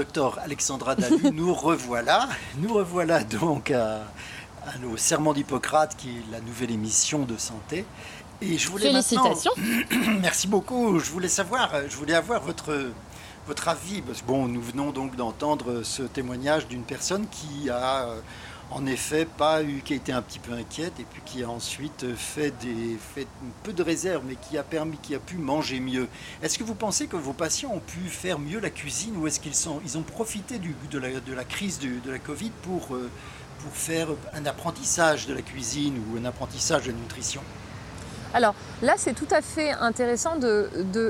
docteur 0.00 0.38
Alexandra 0.38 0.94
Dalu, 0.94 1.30
nous 1.34 1.52
revoilà. 1.52 2.26
Nous 2.56 2.72
revoilà 2.72 3.22
donc 3.22 3.70
à, 3.70 4.00
nos 4.80 4.96
serments 4.96 5.34
d'Hippocrate, 5.34 5.94
qui 5.94 6.08
est 6.08 6.32
la 6.32 6.40
nouvelle 6.40 6.70
émission 6.70 7.26
de 7.26 7.36
santé. 7.36 7.84
Et 8.40 8.56
je 8.56 8.70
voulais 8.70 8.86
Félicitations. 8.86 9.52
Merci 10.22 10.48
beaucoup. 10.48 10.98
Je 10.98 11.10
voulais 11.10 11.28
savoir, 11.28 11.70
je 11.86 11.94
voulais 11.96 12.14
avoir 12.14 12.40
votre, 12.40 12.92
votre 13.46 13.68
avis. 13.68 14.00
Parce 14.00 14.22
que 14.22 14.26
bon, 14.26 14.48
nous 14.48 14.62
venons 14.62 14.90
donc 14.90 15.16
d'entendre 15.16 15.82
ce 15.82 16.02
témoignage 16.02 16.66
d'une 16.66 16.84
personne 16.84 17.26
qui 17.30 17.68
a 17.68 18.08
en 18.70 18.86
effet 18.86 19.24
pas 19.24 19.62
eu, 19.62 19.82
qui 19.84 19.94
a 19.94 19.96
été 19.96 20.12
un 20.12 20.22
petit 20.22 20.38
peu 20.38 20.52
inquiète 20.52 20.98
et 21.00 21.04
puis 21.04 21.20
qui 21.24 21.42
a 21.42 21.50
ensuite 21.50 22.14
fait, 22.14 22.52
des, 22.60 22.96
fait 23.14 23.26
un 23.42 23.52
peu 23.62 23.72
de 23.72 23.82
réserve, 23.82 24.22
mais 24.26 24.36
qui 24.36 24.58
a 24.58 24.62
permis, 24.62 24.96
qui 24.98 25.14
a 25.14 25.18
pu 25.18 25.36
manger 25.36 25.80
mieux. 25.80 26.08
Est-ce 26.42 26.58
que 26.58 26.64
vous 26.64 26.74
pensez 26.74 27.06
que 27.06 27.16
vos 27.16 27.32
patients 27.32 27.72
ont 27.72 27.80
pu 27.80 28.00
faire 28.08 28.38
mieux 28.38 28.60
la 28.60 28.70
cuisine 28.70 29.16
ou 29.16 29.26
est-ce 29.26 29.40
qu'ils 29.40 29.52
ils 29.84 29.98
ont 29.98 30.02
profité 30.02 30.58
du, 30.58 30.74
de, 30.90 30.98
la, 30.98 31.20
de 31.20 31.32
la 31.32 31.44
crise 31.44 31.78
de 31.80 32.10
la 32.10 32.18
Covid 32.18 32.50
pour, 32.62 32.94
euh, 32.94 33.10
pour 33.58 33.72
faire 33.72 34.08
un 34.32 34.46
apprentissage 34.46 35.26
de 35.26 35.34
la 35.34 35.42
cuisine 35.42 36.00
ou 36.08 36.18
un 36.18 36.24
apprentissage 36.24 36.84
de 36.84 36.92
la 36.92 36.96
nutrition? 36.98 37.42
Alors 38.32 38.54
là, 38.82 38.94
c'est 38.96 39.14
tout 39.14 39.28
à 39.30 39.42
fait 39.42 39.72
intéressant 39.72 40.36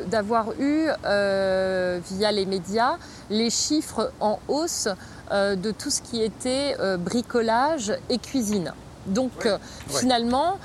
d'avoir 0.06 0.52
eu, 0.58 0.88
euh, 1.04 2.00
via 2.12 2.32
les 2.32 2.46
médias, 2.46 2.96
les 3.28 3.50
chiffres 3.50 4.12
en 4.20 4.38
hausse 4.48 4.88
euh, 5.30 5.54
de 5.54 5.70
tout 5.70 5.90
ce 5.90 6.00
qui 6.00 6.22
était 6.22 6.76
euh, 6.80 6.96
bricolage 6.96 7.92
et 8.08 8.18
cuisine. 8.18 8.72
Donc 9.06 9.48
finalement, 9.88 10.58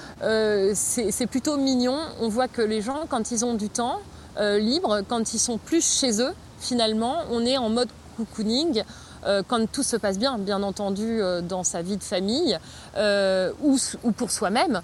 c'est 0.73 1.27
plutôt 1.27 1.57
mignon. 1.57 1.97
On 2.19 2.27
voit 2.27 2.49
que 2.49 2.61
les 2.61 2.81
gens, 2.81 3.05
quand 3.07 3.31
ils 3.31 3.45
ont 3.45 3.53
du 3.53 3.69
temps 3.69 4.01
libre, 4.37 5.01
quand 5.07 5.33
ils 5.33 5.39
sont 5.39 5.57
plus 5.57 5.99
chez 5.99 6.21
eux, 6.21 6.33
finalement, 6.59 7.19
on 7.31 7.45
est 7.45 7.57
en 7.57 7.69
mode 7.69 7.87
cocooning. 8.17 8.83
Euh, 9.25 9.41
quand 9.47 9.69
tout 9.71 9.83
se 9.83 9.97
passe 9.97 10.19
bien, 10.19 10.38
bien 10.38 10.61
entendu, 10.63 11.21
euh, 11.21 11.41
dans 11.41 11.63
sa 11.63 11.81
vie 11.81 11.97
de 11.97 12.03
famille 12.03 12.57
euh, 12.97 13.51
ou, 13.61 13.77
pour 14.11 14.31
soi-même. 14.31 14.81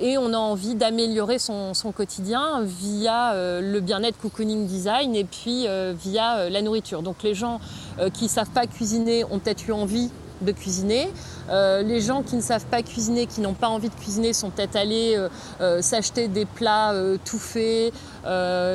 et 0.00 0.18
on 0.18 0.32
a 0.32 0.36
envie 0.36 0.74
d'améliorer 0.74 1.38
son, 1.38 1.72
quotidien 1.94 2.62
via 2.62 3.32
le 3.34 3.80
bien-être 3.80 4.18
cocooning 4.18 4.66
design 4.66 5.14
et 5.14 5.24
puis 5.24 5.66
via 5.94 6.48
la 6.48 6.62
nourriture. 6.62 7.02
Donc 7.02 7.22
les 7.22 7.34
gens 7.34 7.60
qui 8.14 8.24
ne 8.24 8.28
savent 8.28 8.50
pas 8.50 8.66
cuisiner 8.66 9.24
ont 9.24 9.38
peut-être 9.38 9.66
eu 9.68 9.72
envie 9.72 10.10
de 10.40 10.52
cuisiner. 10.52 11.10
Les 11.50 12.00
gens 12.00 12.22
qui 12.22 12.36
ne 12.36 12.40
savent 12.40 12.66
pas 12.66 12.82
cuisiner, 12.82 13.26
qui 13.26 13.40
n'ont 13.40 13.54
pas 13.54 13.68
envie 13.68 13.88
de 13.88 13.94
cuisiner, 13.94 14.32
sont 14.32 14.50
peut-être 14.50 14.76
allés 14.76 15.18
s'acheter 15.80 16.28
des 16.28 16.44
plats 16.44 16.94
tout 17.24 17.38
faits, 17.38 17.92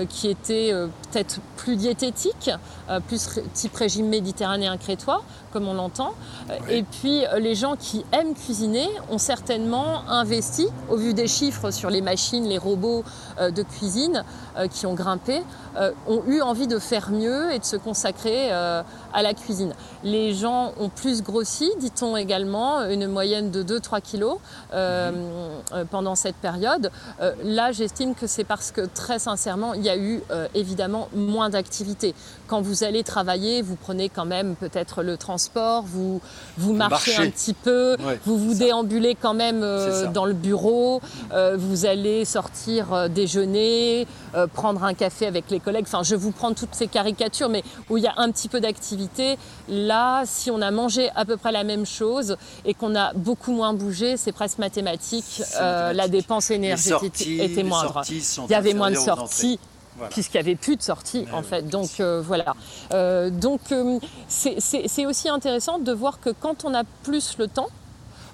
qui 0.09 0.27
étaient 0.27 0.71
peut-être 1.11 1.39
plus 1.55 1.75
diététiques, 1.75 2.51
plus 3.07 3.29
type 3.53 3.75
régime 3.75 4.07
méditerranéen 4.07 4.77
crétois, 4.77 5.23
comme 5.51 5.67
on 5.67 5.73
l'entend. 5.73 6.13
Et 6.69 6.83
puis 6.83 7.25
euh, 7.25 7.39
les 7.39 7.55
gens 7.55 7.75
qui 7.75 8.05
aiment 8.11 8.33
cuisiner 8.33 8.87
ont 9.09 9.17
certainement 9.17 10.07
investi, 10.09 10.67
au 10.89 10.97
vu 10.97 11.13
des 11.13 11.27
chiffres 11.27 11.71
sur 11.71 11.89
les 11.89 12.01
machines, 12.01 12.45
les 12.45 12.57
robots 12.57 13.03
euh, 13.39 13.51
de 13.51 13.63
cuisine 13.63 14.23
euh, 14.57 14.67
qui 14.67 14.85
ont 14.85 14.93
grimpé, 14.93 15.41
ont 16.07 16.23
eu 16.25 16.41
envie 16.41 16.65
de 16.65 16.79
faire 16.79 17.11
mieux 17.11 17.51
et 17.51 17.59
de 17.59 17.63
se 17.63 17.75
consacrer 17.75 18.51
à 18.51 18.83
la 19.21 19.35
cuisine. 19.35 19.73
Les 20.03 20.33
gens 20.33 20.73
ont 20.79 20.89
plus 20.89 21.21
grossi, 21.21 21.71
dit-on 21.79 22.17
également, 22.17 22.56
une 22.89 23.07
moyenne 23.07 23.51
de 23.51 23.63
2-3 23.63 24.01
kilos 24.01 24.37
mhm. 24.73 25.85
pendant 25.89 26.15
cette 26.15 26.35
période. 26.35 26.91
là, 27.43 27.71
j'estime 27.71 28.15
que 28.15 28.27
c'est 28.27 28.43
parce 28.43 28.71
que 28.71 28.81
très 28.81 29.19
sincèrement, 29.19 29.73
il 29.73 29.83
y 29.83 29.89
a 29.89 29.97
eu 29.97 30.21
évidemment 30.53 31.09
moins 31.13 31.49
d'activité. 31.49 32.13
Quand 32.47 32.61
vous 32.61 32.83
allez 32.83 33.03
travailler, 33.03 33.61
vous 33.61 33.75
prenez 33.75 34.09
quand 34.09 34.25
même 34.25 34.55
peut-être 34.55 35.03
le 35.03 35.17
transport, 35.17 35.83
vous, 35.83 36.21
vous, 36.57 36.73
marchez, 36.73 37.15
un 37.17 37.29
petit 37.29 37.53
peu, 37.53 37.97
vous 38.25 38.37
vous 38.37 38.53
déambulez 38.53 39.15
quand 39.15 39.33
même 39.33 39.61
euh, 39.63 40.07
dans 40.07 40.25
le 40.25 40.33
bureau, 40.33 41.01
euh, 41.33 41.55
vous 41.57 41.85
allez 41.85 42.25
sortir 42.25 42.93
euh, 42.93 43.07
déjeuner, 43.07 44.07
prendre 44.53 44.83
un 44.83 44.93
café 44.93 45.25
avec 45.25 45.49
les 45.49 45.59
collègues. 45.59 45.85
Enfin, 45.87 46.03
je 46.03 46.15
vous 46.15 46.31
prends 46.31 46.53
toutes 46.53 46.73
ces 46.75 46.87
caricatures, 46.87 47.49
mais 47.49 47.63
où 47.89 47.97
il 47.97 48.03
y 48.03 48.07
a 48.07 48.13
un 48.17 48.31
petit 48.31 48.49
peu 48.49 48.59
d'activité. 48.59 49.37
Là, 49.67 50.23
si 50.25 50.51
on 50.51 50.61
a 50.61 50.71
mangé 50.71 51.09
à 51.15 51.25
peu 51.25 51.37
près 51.37 51.51
la 51.51 51.63
même 51.63 51.85
chose 51.85 52.37
et 52.65 52.73
qu'on 52.73 52.95
a 52.95 53.13
beaucoup 53.13 53.51
moins 53.51 53.73
bougé, 53.73 54.17
c'est 54.17 54.31
presque 54.31 54.57
mathématique. 54.57 55.41
la 55.59 56.07
dépense 56.07 56.51
énergétique 56.51 57.39
était 57.39 57.63
moindre. 57.63 58.01
Il 58.09 58.51
y 58.51 58.55
avait 58.55 58.73
moins 58.73 58.91
de 58.91 58.95
sorties 58.95 59.59
puisqu'il 60.09 60.37
n'y 60.37 60.41
avait 60.41 60.55
plus 60.55 60.75
de 60.75 60.81
sortie 60.81 61.25
en 61.33 61.43
fait. 61.43 61.67
Donc 61.67 61.99
euh, 61.99 62.21
voilà. 62.21 62.55
Euh, 62.93 63.29
donc 63.29 63.61
euh, 63.71 63.99
c'est 64.27 65.05
aussi 65.05 65.29
intéressant 65.29 65.79
de 65.79 65.91
voir 65.91 66.19
que 66.19 66.29
quand 66.29 66.65
on 66.65 66.73
a 66.73 66.83
plus 67.03 67.37
le 67.37 67.47
temps, 67.47 67.69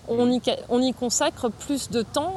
on 0.07 0.29
y, 0.29 0.41
on 0.69 0.81
y 0.81 0.93
consacre 0.93 1.49
plus 1.49 1.89
de 1.89 2.01
temps 2.01 2.35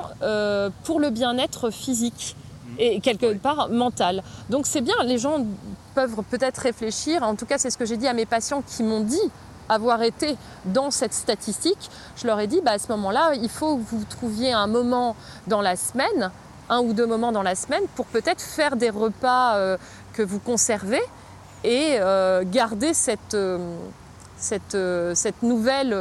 pour 0.84 1.00
le 1.00 1.10
bien-être 1.10 1.70
physique 1.70 2.36
mm. 2.38 2.74
et 2.78 3.00
quelque 3.00 3.34
part 3.34 3.68
mental. 3.68 4.22
Donc 4.50 4.66
c'est 4.66 4.80
bien, 4.80 4.96
les 5.04 5.18
gens 5.18 5.44
peuvent 5.94 6.22
peut-être 6.30 6.58
réfléchir, 6.58 7.22
en 7.22 7.34
tout 7.36 7.46
cas 7.46 7.58
c'est 7.58 7.70
ce 7.70 7.78
que 7.78 7.86
j'ai 7.86 7.96
dit 7.96 8.06
à 8.06 8.12
mes 8.12 8.26
patients 8.26 8.62
qui 8.62 8.82
m'ont 8.82 9.00
dit 9.00 9.30
avoir 9.68 10.02
été 10.02 10.36
dans 10.64 10.90
cette 10.90 11.12
statistique, 11.12 11.90
je 12.16 12.26
leur 12.26 12.40
ai 12.40 12.46
dit 12.46 12.60
bah, 12.64 12.72
à 12.72 12.78
ce 12.78 12.88
moment-là, 12.88 13.32
il 13.34 13.48
faut 13.48 13.76
que 13.76 13.82
vous 13.82 14.04
trouviez 14.04 14.52
un 14.52 14.66
moment 14.66 15.16
dans 15.46 15.60
la 15.60 15.76
semaine 15.76 16.30
un 16.68 16.80
ou 16.80 16.92
deux 16.92 17.06
moments 17.06 17.32
dans 17.32 17.42
la 17.42 17.54
semaine 17.54 17.84
pour 17.94 18.06
peut-être 18.06 18.40
faire 18.40 18.76
des 18.76 18.90
repas 18.90 19.56
euh, 19.56 19.76
que 20.12 20.22
vous 20.22 20.38
conservez 20.38 21.02
et 21.64 21.96
euh, 22.00 22.42
garder 22.44 22.94
cette, 22.94 23.34
euh, 23.34 23.58
cette, 24.36 24.76
cette 25.14 25.42
nouvelle... 25.42 25.96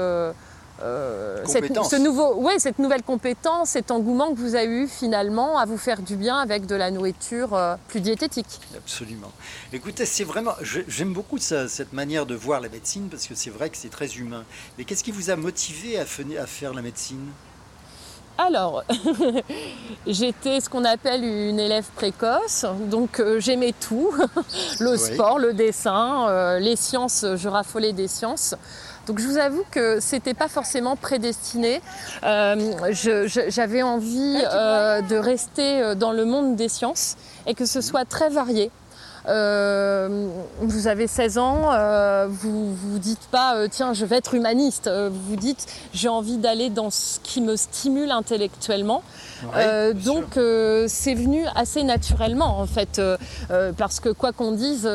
cette, 1.45 1.83
ce 1.83 1.95
nouveau, 1.95 2.35
ouais, 2.35 2.59
cette 2.59 2.79
nouvelle 2.79 3.03
compétence, 3.03 3.69
cet 3.69 3.91
engouement 3.91 4.33
que 4.33 4.39
vous 4.39 4.55
avez 4.55 4.83
eu 4.83 4.87
finalement 4.87 5.57
à 5.57 5.65
vous 5.65 5.77
faire 5.77 6.01
du 6.01 6.15
bien 6.15 6.37
avec 6.37 6.65
de 6.65 6.75
la 6.75 6.91
nourriture 6.91 7.57
plus 7.87 8.01
diététique. 8.01 8.59
Absolument. 8.75 9.31
Écoutez, 9.73 10.05
c'est 10.05 10.23
vraiment, 10.23 10.53
j'aime 10.61 11.13
beaucoup 11.13 11.37
cette 11.37 11.93
manière 11.93 12.25
de 12.25 12.35
voir 12.35 12.61
la 12.61 12.69
médecine 12.69 13.07
parce 13.09 13.27
que 13.27 13.35
c'est 13.35 13.49
vrai 13.49 13.69
que 13.69 13.77
c'est 13.77 13.89
très 13.89 14.15
humain. 14.15 14.43
Mais 14.77 14.83
qu'est-ce 14.83 15.03
qui 15.03 15.11
vous 15.11 15.29
a 15.29 15.35
motivé 15.35 15.97
à, 15.99 16.03
à 16.03 16.45
faire 16.45 16.73
la 16.73 16.81
médecine? 16.81 17.31
Alors, 18.37 18.83
j'étais 20.07 20.59
ce 20.59 20.69
qu'on 20.69 20.83
appelle 20.83 21.23
une 21.23 21.59
élève 21.59 21.85
précoce, 21.95 22.65
donc 22.91 23.21
euh, 23.21 23.39
j'aimais 23.39 23.73
tout, 23.79 24.13
le 24.81 24.97
sport, 24.97 25.39
le 25.39 25.53
dessin, 25.53 26.27
euh, 26.27 26.59
les 26.59 26.75
sciences, 26.75 27.25
je 27.35 27.47
raffolais 27.47 27.93
des 27.93 28.09
sciences. 28.09 28.55
Donc 29.07 29.19
je 29.19 29.27
vous 29.27 29.37
avoue 29.37 29.63
que 29.69 29.99
c'était 29.99 30.33
pas 30.33 30.47
forcément 30.47 30.95
prédestiné. 30.95 31.81
Euh, 32.23 32.55
j'avais 33.47 33.83
envie 33.83 34.37
de 34.37 35.15
rester 35.15 35.95
dans 35.95 36.11
le 36.11 36.25
monde 36.25 36.55
des 36.55 36.69
sciences 36.69 37.15
et 37.45 37.53
que 37.53 37.65
ce 37.65 37.81
soit 37.81 38.05
très 38.05 38.29
varié. 38.29 38.71
Euh, 39.27 40.27
vous 40.59 40.87
avez 40.87 41.07
16 41.07 41.37
ans, 41.37 41.71
euh, 41.73 42.27
vous 42.29 42.75
vous 42.75 42.99
dites 42.99 43.27
pas 43.31 43.55
euh, 43.55 43.67
tiens 43.69 43.93
je 43.93 44.05
vais 44.05 44.17
être 44.17 44.35
humaniste, 44.35 44.89
vous 44.89 45.21
vous 45.29 45.35
dites 45.35 45.65
j'ai 45.93 46.09
envie 46.09 46.37
d'aller 46.37 46.69
dans 46.69 46.91
ce 46.91 47.19
qui 47.21 47.41
me 47.41 47.55
stimule 47.55 48.11
intellectuellement. 48.11 49.01
donc 50.05 50.39
c'est 50.87 51.13
venu 51.13 51.45
assez 51.55 51.83
naturellement 51.83 52.59
en 52.59 52.65
fait 52.67 53.01
parce 53.77 53.99
que 53.99 54.09
quoi 54.09 54.31
qu'on 54.31 54.51
dise, 54.51 54.89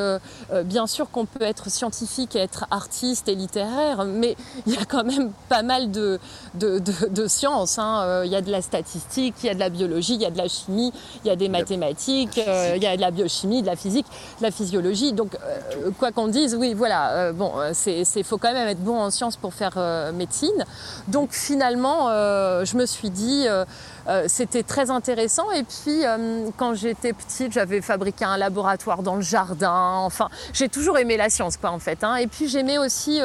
bien 0.65 0.87
sûr 0.87 1.11
qu'on 1.11 1.27
peut 1.27 1.45
être 1.45 1.71
scientifique 1.71 2.37
et 2.37 2.41
être 2.41 2.67
artiste 2.71 3.29
et 3.29 3.35
littéraire, 3.35 4.05
mais 4.05 4.37
il 4.67 4.75
y 4.75 4.77
a 4.77 4.85
quand 4.85 5.05
même 5.05 5.33
pas 5.49 5.63
mal 5.63 5.91
de, 5.91 6.19
de, 6.55 7.27
sciences. 7.27 7.79
Hein. 7.79 8.23
Il 8.25 8.31
y 8.31 8.37
a 8.37 8.41
de 8.41 8.51
la 8.51 8.63
statistique, 8.63 9.35
il 9.43 9.47
y 9.47 9.51
a 9.51 9.55
de 9.55 9.61
la 9.61 9.69
biologie, 9.69 10.15
il 10.15 10.23
y 10.23 10.27
a 10.27 10.31
de 10.31 10.39
la 10.39 10.49
chimie, 10.49 10.93
il 11.25 11.29
y 11.29 11.31
a 11.31 11.37
des 11.37 11.49
mathématiques, 11.49 12.37
il 12.37 12.83
y 12.83 12.87
a 12.87 12.97
de 12.97 13.01
la 13.01 13.11
biochimie, 13.11 13.63
de 13.63 13.67
la 13.67 13.77
physique 13.77 14.07
la 14.41 14.51
physiologie. 14.51 15.13
Donc, 15.13 15.35
euh, 15.35 15.91
quoi 15.99 16.13
qu'on 16.13 16.29
dise, 16.29 16.55
oui, 16.55 16.75
voilà, 16.75 17.11
euh, 17.11 17.33
bon, 17.33 17.53
euh, 17.57 17.71
c'est 17.73 18.23
faut 18.23 18.39
quand 18.39 18.53
même 18.53 18.69
être 18.69 18.83
bon 18.83 18.99
en 18.99 19.11
sciences 19.11 19.37
pour 19.37 19.55
faire 19.55 19.79
médecine. 20.15 20.65
Donc, 21.09 21.33
finalement, 21.33 22.09
je 22.09 22.77
me 22.77 22.87
suis 22.87 23.11
dit, 23.11 23.47
c'était 24.27 24.63
très 24.63 24.91
intéressant. 24.91 25.51
Et 25.51 25.63
puis, 25.63 26.03
quand 26.57 26.75
j'étais 26.75 27.13
petite, 27.13 27.53
j'avais 27.53 27.81
fabriqué 27.81 28.25
un 28.25 28.37
laboratoire 28.37 29.03
dans 29.03 29.17
le 29.17 29.23
jardin. 29.23 29.95
Enfin, 29.99 30.29
j'ai 30.53 30.69
toujours 30.69 30.99
aimé 30.99 31.17
la 31.17 31.31
science, 31.31 31.57
quoi, 31.57 31.71
en 31.71 31.79
fait. 31.79 32.05
Hein. 32.05 32.17
Et 32.17 32.27
puis, 32.27 32.49
j'aimais 32.49 32.79
aussi. 32.79 33.21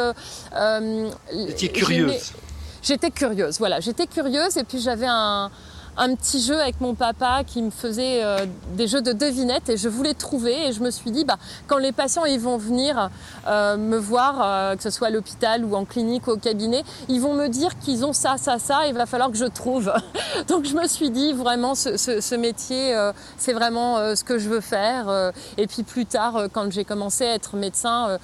J'étais 1.32 1.70
curieuse. 1.70 2.34
J'étais 2.82 3.10
curieuse, 3.10 3.58
voilà. 3.58 3.80
J'étais 3.80 4.06
curieuse 4.06 4.58
et 4.58 4.64
puis 4.64 4.80
j'avais 4.80 5.08
un, 5.10 5.50
un 5.98 6.16
petit 6.16 6.42
jeu 6.42 6.60
avec 6.60 6.82
mon 6.82 6.94
papa 6.94 7.44
qui 7.46 7.62
me 7.62 7.70
faisait 7.70 8.24
euh, 8.24 8.46
des 8.74 8.88
jeux 8.88 9.02
de 9.02 9.14
devinettes 9.14 9.70
et 9.70 9.78
je 9.78 9.88
voulais 9.88 10.14
trouver 10.14 10.68
et 10.68 10.72
je 10.74 10.82
me 10.82 10.92
suis 10.92 11.12
dit 11.12 11.24
bah, 11.26 11.38
quand 11.68 11.78
les 11.78 11.92
patients 11.92 12.26
ils 12.26 12.40
vont 12.40 12.58
venir 12.58 13.10
euh, 13.48 13.78
me 13.78 13.98
voir 13.98 14.42
euh, 14.42 14.76
que 14.76 14.84
ce 14.84 14.90
soit 14.90 15.08
à 15.08 15.10
l'hôpital 15.12 15.64
ou 15.64 15.76
en 15.76 15.86
clinique 15.86 16.28
ou 16.28 16.32
au 16.32 16.38
cabinet 16.38 16.84
ils 17.08 17.22
vont 17.22 17.34
me 17.34 17.48
dire 17.48 17.78
qu'ils 17.80 18.04
ont 18.04 18.14
ça 18.14 18.36
ça 18.38 18.60
ça 18.60 18.88
il 18.88 18.94
va 18.94 19.06
falloir 19.06 19.32
que 19.32 19.38
je 19.38 19.46
trouve. 19.46 19.94
Donc 20.48 20.66
je 20.66 20.76
me 20.76 20.88
suis 20.88 21.12
dit 21.12 21.34
vraiment 21.34 21.76
ce, 21.76 21.98
ce 21.98 22.36
métier 22.36 22.96
c'est 23.38 23.54
vraiment 23.54 24.16
ce 24.16 24.24
que 24.24 24.38
je 24.38 24.50
veux 24.50 24.62
faire 24.62 25.32
et 25.58 25.68
puis 25.68 25.84
plus 25.84 26.06
tard 26.06 26.48
quand 26.52 26.72
j'ai 26.72 26.84
commencé 26.84 27.26
à 27.26 27.36
être 27.36 27.56
médecin 27.56 28.18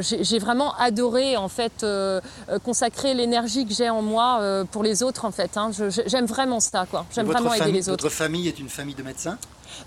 j'ai 0.00 0.38
vraiment 0.38 0.74
adoré 0.76 1.36
en 1.36 1.48
fait 1.48 1.84
consacrer 2.64 3.14
l'énergie 3.14 3.66
que 3.66 3.74
j'ai 3.74 3.90
en 3.90 4.02
moi 4.02 4.64
pour 4.70 4.82
les 4.82 5.02
autres 5.02 5.24
en 5.24 5.30
fait. 5.30 5.56
Hein. 5.56 5.70
J'aime 6.06 6.26
vraiment 6.26 6.60
ça 6.60 6.86
quoi. 6.90 7.06
J'aime 7.14 7.26
vraiment 7.26 7.52
aider 7.54 7.72
les 7.72 7.88
autres. 7.88 8.04
Votre 8.04 8.14
famille 8.14 8.48
est 8.48 8.58
une 8.58 8.68
famille 8.68 8.94
de 8.94 9.02
médecins? 9.02 9.38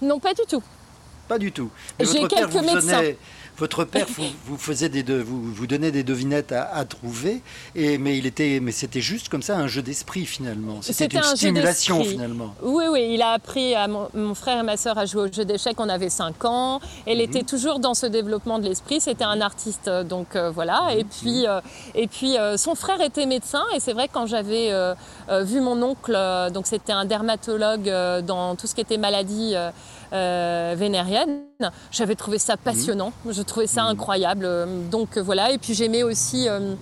Non, 0.01 0.19
pas 0.19 0.33
du 0.33 0.41
tout. 0.47 0.63
Pas 1.27 1.37
du 1.37 1.51
tout. 1.51 1.69
J'ai 1.99 2.27
quelques 2.27 2.53
médecins. 2.55 3.01
Votre 3.59 3.83
père 3.83 4.07
vous, 4.45 4.57
faisait 4.57 4.89
des 4.89 5.03
vous, 5.03 5.53
vous 5.53 5.67
donnait 5.67 5.91
des 5.91 6.03
devinettes 6.03 6.51
à, 6.51 6.85
trouver, 6.85 7.41
et, 7.75 7.97
mais 7.97 8.17
il 8.17 8.25
était, 8.25 8.59
mais 8.61 8.71
c'était 8.71 9.01
juste 9.01 9.29
comme 9.29 9.41
ça 9.41 9.57
un 9.57 9.67
jeu 9.67 9.81
d'esprit 9.81 10.25
finalement. 10.25 10.81
C'était 10.81 11.17
une 11.17 11.23
stimulation 11.23 12.03
finalement. 12.03 12.55
Oui, 12.61 12.85
oui, 12.91 13.09
il 13.13 13.21
a 13.21 13.31
appris 13.31 13.75
à 13.75 13.87
mon, 13.87 14.33
frère 14.35 14.59
et 14.59 14.63
ma 14.63 14.77
sœur 14.77 14.97
à 14.97 15.05
jouer 15.05 15.29
au 15.29 15.33
jeu 15.33 15.45
d'échecs. 15.45 15.79
On 15.79 15.89
avait 15.89 16.09
5 16.09 16.45
ans. 16.45 16.79
Elle 17.05 17.17
mhm. 17.17 17.23
était 17.23 17.43
toujours 17.43 17.79
dans 17.79 17.93
ce 17.93 18.05
développement 18.05 18.59
de 18.59 18.65
l'esprit. 18.65 19.01
C'était 19.01 19.23
un 19.23 19.41
artiste, 19.41 19.87
euh, 19.87 20.03
donc 20.03 20.35
euh, 20.35 20.49
voilà. 20.49 20.89
Et 20.95 21.03
mhm. 21.03 21.09
puis, 21.09 21.47
euh, 21.47 21.61
et 21.95 22.07
puis 22.07 22.35
son 22.57 22.75
frère 22.75 23.01
était 23.01 23.25
médecin, 23.25 23.63
et 23.75 23.79
c'est 23.79 23.93
vrai 23.93 24.09
quand 24.11 24.25
j'avais 24.25 24.71
vu 25.43 25.61
mon 25.61 25.81
oncle, 25.83 26.17
donc 26.53 26.67
c'était 26.67 26.93
un 26.93 27.05
dermatologue 27.05 27.89
dans 28.25 28.55
tout 28.55 28.67
ce 28.67 28.75
qui 28.75 28.81
était 28.81 28.97
maladie 28.97 29.55
euh, 30.11 30.73
vénérienne. 30.75 31.41
J'avais 31.91 32.15
trouvé 32.15 32.39
ça 32.39 32.57
passionnant, 32.57 33.13
je 33.29 33.43
trouvais 33.43 33.67
ça 33.67 33.83
mmh. 33.83 33.87
incroyable. 33.89 34.49
Donc 34.89 35.17
euh, 35.17 35.21
voilà, 35.21 35.51
et 35.51 35.59
puis 35.59 35.75
j'aimais 35.75 36.01
aussi... 36.01 36.47
Euh, 36.49 36.73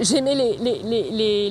j'aimais 0.00 0.34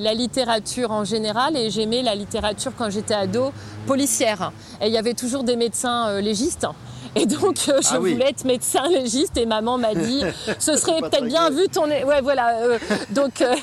la 0.00 0.14
littérature 0.14 0.90
en 0.90 1.04
général 1.04 1.56
et 1.56 1.70
j'aimais 1.70 2.02
la 2.02 2.16
littérature 2.16 2.72
quand 2.76 2.90
j'étais 2.90 3.14
ado 3.14 3.52
policière. 3.86 4.52
Et 4.80 4.86
il 4.86 4.92
y 4.92 4.98
avait 4.98 5.14
toujours 5.14 5.44
des 5.44 5.56
médecins 5.56 6.20
légistes. 6.20 6.66
Et 7.14 7.26
donc, 7.26 7.56
euh, 7.68 7.78
je 7.82 7.88
ah 7.92 7.98
voulais 7.98 8.30
être 8.30 8.44
médecin 8.44 8.88
légiste 8.88 9.36
et 9.36 9.44
maman 9.44 9.76
m'a 9.76 9.94
dit, 9.94 10.22
ce 10.58 10.76
serait 10.76 11.00
peut-être 11.00 11.26
bien 11.26 11.50
vu 11.50 11.68
ton... 11.68 11.84
Ouais, 11.86 12.20
voilà. 12.22 12.56
Euh, 12.60 12.78
donc, 13.10 13.42
euh, 13.42 13.54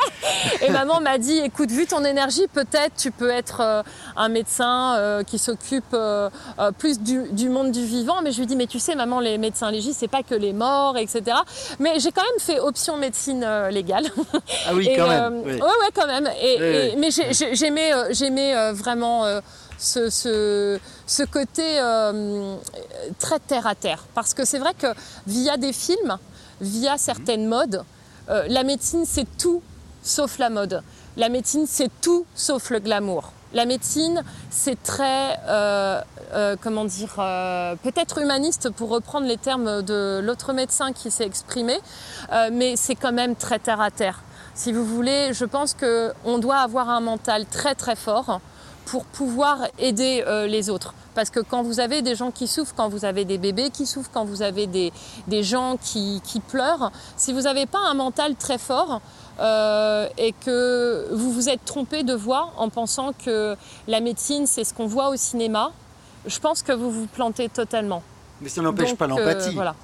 et 0.62 0.70
maman 0.70 1.00
m'a 1.00 1.18
dit, 1.18 1.38
écoute, 1.38 1.70
vu 1.70 1.86
ton 1.86 2.04
énergie, 2.04 2.46
peut-être 2.52 2.94
tu 2.96 3.10
peux 3.10 3.30
être 3.30 3.84
un 4.16 4.28
médecin 4.28 5.22
qui 5.26 5.38
s'occupe 5.38 5.96
plus 6.78 7.00
du, 7.00 7.48
monde 7.48 7.70
du 7.70 7.84
vivant. 7.84 8.22
Mais 8.22 8.32
je 8.32 8.38
lui 8.38 8.46
dis, 8.46 8.56
mais 8.56 8.66
tu 8.66 8.78
sais, 8.78 8.94
maman, 8.94 9.20
les 9.20 9.36
médecins 9.36 9.70
légistes, 9.70 9.98
c'est 10.00 10.08
pas 10.08 10.22
que 10.22 10.34
les 10.34 10.52
morts, 10.52 10.96
etc. 10.96 11.36
Mais 11.78 11.98
j'ai 12.00 12.12
quand 12.12 12.22
même 12.22 12.40
fait 12.40 12.60
option 12.60 12.96
médecine 12.96 13.46
légale. 13.70 14.06
Ah 14.66 14.70
oui, 14.74 14.90
quand 14.96 15.08
même. 15.08 15.42
Oui. 15.44 15.52
Ouais, 15.52 15.60
ouais, 15.60 15.90
quand 15.94 16.06
même. 16.06 16.28
Et, 16.42 16.94
mais 16.96 17.10
j'aimais, 17.10 17.92
j'aimais 18.10 18.72
vraiment 18.72 19.40
ce, 19.78 20.78
ce, 21.06 21.22
côté 21.24 21.78
euh, 21.80 22.56
très 23.18 23.38
terre 23.38 23.66
à 23.66 23.74
terre. 23.74 24.04
Parce 24.14 24.34
que 24.34 24.44
c'est 24.44 24.58
vrai 24.58 24.74
que 24.74 24.88
via 25.26 25.56
des 25.56 25.72
films, 25.72 26.18
via 26.60 26.98
certaines 26.98 27.46
modes, 27.46 27.84
euh, 28.28 28.46
la 28.48 28.62
médecine 28.64 29.04
c'est 29.06 29.26
tout 29.38 29.62
sauf 30.02 30.38
la 30.38 30.50
mode. 30.50 30.82
La 31.16 31.28
médecine 31.28 31.66
c'est 31.66 31.90
tout 32.00 32.26
sauf 32.34 32.70
le 32.70 32.78
glamour. 32.78 33.32
La 33.52 33.64
médecine, 33.64 34.22
c'est 34.50 34.82
très, 34.82 35.38
euh, 35.48 36.02
comment 36.60 36.84
dire, 36.84 37.14
peut-être 37.82 38.18
humaniste 38.18 38.70
pour 38.70 38.90
reprendre 38.90 39.26
les 39.26 39.38
termes 39.38 39.82
de 39.82 40.20
l'autre 40.22 40.52
médecin 40.52 40.92
qui 40.92 41.10
s'est 41.12 41.24
exprimé, 41.24 41.78
mais 42.52 42.74
c'est 42.76 42.96
quand 42.96 43.12
même 43.12 43.36
très 43.36 43.60
terre 43.60 43.80
à 43.80 43.92
terre. 43.92 44.24
Si 44.54 44.72
vous 44.72 44.84
voulez, 44.84 45.32
je 45.32 45.44
pense 45.44 45.74
qu'on 45.74 46.38
doit 46.38 46.56
avoir 46.56 46.90
un 46.90 47.00
mental 47.00 47.46
très 47.46 47.74
très 47.74 47.94
fort 47.94 48.40
pour 48.86 49.04
pouvoir 49.04 49.58
aider 49.78 50.24
euh, 50.26 50.46
les 50.46 50.70
autres. 50.70 50.94
Parce 51.14 51.30
que 51.30 51.40
quand 51.40 51.62
vous 51.62 51.80
avez 51.80 52.02
des 52.02 52.14
gens 52.14 52.30
qui 52.30 52.46
souffrent, 52.46 52.74
quand 52.74 52.88
vous 52.88 53.04
avez 53.04 53.24
des 53.24 53.36
bébés 53.36 53.70
qui 53.70 53.84
souffrent, 53.84 54.10
quand 54.12 54.24
vous 54.24 54.42
avez 54.42 54.66
des, 54.66 54.92
des 55.26 55.42
gens 55.42 55.76
qui, 55.76 56.22
qui, 56.24 56.40
pleurent, 56.40 56.92
si 57.16 57.32
vous 57.32 57.42
n'avez 57.42 57.66
pas 57.66 57.80
un 57.80 57.94
mental 57.94 58.36
très 58.36 58.58
fort 58.58 59.00
euh, 59.40 60.08
et 60.16 60.32
que 60.32 61.08
vous 61.12 61.32
vous 61.32 61.48
êtes 61.48 61.64
trompé 61.64 62.04
de 62.04 62.14
voix 62.14 62.52
en 62.56 62.68
pensant 62.68 63.12
que 63.12 63.56
la 63.88 64.00
médecine 64.00 64.46
c'est 64.46 64.64
ce 64.64 64.72
qu'on 64.72 64.86
voit 64.86 65.08
au 65.08 65.16
cinéma, 65.16 65.72
je 66.24 66.38
pense 66.38 66.62
que 66.62 66.72
vous 66.72 66.90
vous 66.90 67.06
plantez 67.06 67.48
totalement. 67.48 68.02
Mais 68.40 68.48
ça 68.48 68.62
n'empêche 68.62 68.94
pas 68.94 69.08
l'empathie. 69.08 69.48
Euh, 69.48 69.54
voilà. 69.54 69.74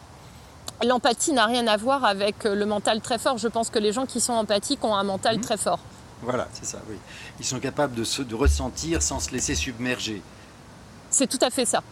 L'empathie 0.84 1.32
n'a 1.32 1.46
rien 1.46 1.66
à 1.66 1.76
voir 1.76 2.04
avec 2.04 2.44
le 2.44 2.66
mental 2.66 3.00
très 3.00 3.18
fort. 3.18 3.38
Je 3.38 3.48
pense 3.48 3.68
que 3.70 3.78
les 3.78 3.92
gens 3.92 4.06
qui 4.06 4.20
sont 4.20 4.32
empathiques 4.32 4.84
ont 4.84 4.94
un 4.94 5.04
mental 5.04 5.38
mmh. 5.38 5.40
très 5.40 5.56
fort. 5.56 5.78
Voilà, 6.22 6.48
c'est 6.52 6.64
ça, 6.64 6.80
oui. 6.88 6.96
Ils 7.40 7.44
sont 7.44 7.58
capables 7.58 7.94
de, 7.94 8.04
se, 8.04 8.22
de 8.22 8.34
ressentir 8.34 9.02
sans 9.02 9.18
se 9.18 9.30
laisser 9.32 9.54
submerger. 9.54 10.22
C'est 11.10 11.26
tout 11.26 11.38
à 11.44 11.50
fait 11.50 11.66
ça. 11.66 11.82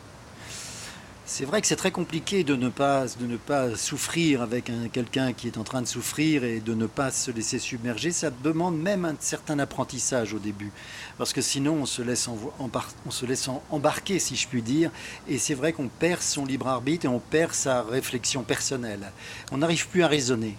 C'est 1.32 1.44
vrai 1.44 1.60
que 1.60 1.68
c'est 1.68 1.76
très 1.76 1.92
compliqué 1.92 2.42
de 2.42 2.56
ne 2.56 2.68
pas, 2.68 3.04
de 3.06 3.24
ne 3.24 3.36
pas 3.36 3.76
souffrir 3.76 4.42
avec 4.42 4.72
quelqu'un 4.92 5.32
qui 5.32 5.46
est 5.46 5.58
en 5.58 5.62
train 5.62 5.80
de 5.80 5.86
souffrir 5.86 6.42
et 6.42 6.58
de 6.58 6.74
ne 6.74 6.86
pas 6.86 7.12
se 7.12 7.30
laisser 7.30 7.60
submerger. 7.60 8.10
Ça 8.10 8.30
demande 8.30 8.76
même 8.76 9.04
un 9.04 9.14
certain 9.20 9.60
apprentissage 9.60 10.34
au 10.34 10.40
début. 10.40 10.72
Parce 11.18 11.32
que 11.32 11.40
sinon, 11.40 11.74
on 11.82 11.86
se 11.86 12.02
laisse, 12.02 12.28
on 12.28 13.10
se 13.10 13.26
laisse 13.26 13.48
embarquer, 13.70 14.18
si 14.18 14.34
je 14.34 14.48
puis 14.48 14.60
dire. 14.60 14.90
Et 15.28 15.38
c'est 15.38 15.54
vrai 15.54 15.72
qu'on 15.72 15.86
perd 15.86 16.20
son 16.20 16.44
libre 16.44 16.66
arbitre 16.66 17.04
et 17.04 17.08
on 17.08 17.20
perd 17.20 17.52
sa 17.52 17.82
réflexion 17.82 18.42
personnelle. 18.42 19.12
On 19.52 19.58
n'arrive 19.58 19.86
plus 19.86 20.02
à 20.02 20.08
raisonner. 20.08 20.56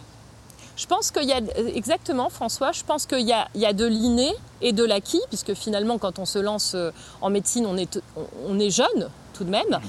Je 0.81 0.87
pense 0.87 1.11
qu'il 1.11 1.25
y 1.25 1.31
a, 1.31 1.39
exactement 1.75 2.29
François, 2.29 2.71
je 2.71 2.83
pense 2.83 3.05
qu'il 3.05 3.19
y 3.19 3.35
y 3.53 3.65
a 3.67 3.73
de 3.73 3.85
l'inné 3.85 4.33
et 4.61 4.73
de 4.73 4.83
l'acquis, 4.83 5.21
puisque 5.29 5.53
finalement 5.53 5.99
quand 5.99 6.17
on 6.17 6.25
se 6.25 6.39
lance 6.39 6.71
euh, 6.73 6.89
en 7.21 7.29
médecine, 7.29 7.67
on 7.67 7.77
est, 7.77 8.01
on 8.47 8.59
est 8.59 8.71
jeune 8.71 9.11
tout 9.33 9.43
de 9.43 9.51
même. 9.51 9.79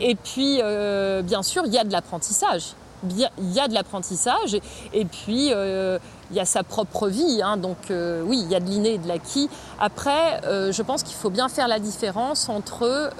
Et 0.00 0.16
puis, 0.16 0.58
euh, 0.60 1.22
bien 1.22 1.44
sûr, 1.44 1.62
il 1.66 1.72
y 1.72 1.78
a 1.78 1.84
de 1.84 1.92
l'apprentissage. 1.92 2.74
Il 3.08 3.52
y 3.52 3.60
a 3.60 3.68
de 3.68 3.74
l'apprentissage 3.74 4.58
et, 4.92 5.04
puis 5.04 5.52
euh, 5.52 6.00
il 6.32 6.36
y 6.36 6.40
a 6.40 6.44
sa 6.44 6.64
propre 6.64 7.06
vie. 7.06 7.40
Hein. 7.44 7.56
donc 7.56 7.78
oui, 7.88 8.40
il 8.42 8.50
y 8.50 8.56
a 8.56 8.60
de 8.60 8.68
l'inné 8.68 8.94
et 8.94 8.98
de 8.98 9.06
l'acquis. 9.06 9.48
Après, 9.78 10.40
je 10.44 10.82
pense 10.82 11.04
qu'il 11.04 11.16
faut 11.16 11.30
bien 11.30 11.48
faire 11.48 11.66
la 11.66 11.78
différence 11.78 12.50
entre 12.50 13.10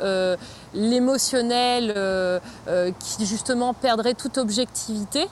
l'émotionnel 0.74 1.94
qui 2.98 3.24
justement 3.24 3.72
perdrait 3.72 4.12
toute 4.12 4.36
objectivité 4.36 5.28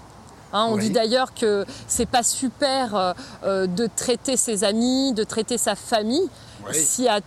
Hein, 0.53 0.67
on 0.71 0.77
dit 0.77 0.91
d'ailleurs 0.91 1.35
que 1.35 1.65
c'est 1.87 2.07
pas 2.07 2.23
super 2.23 2.95
euh, 2.95 3.13
euh, 3.45 3.67
de 3.67 3.89
traiter 3.95 4.37
ses 4.37 4.65
amis, 4.65 5.13
de 5.13 5.25
traiter 5.25 5.59
sa 5.59 5.75
famille, 5.75 6.29
s'il 6.73 7.05
y 7.05 7.09
a 7.09 7.21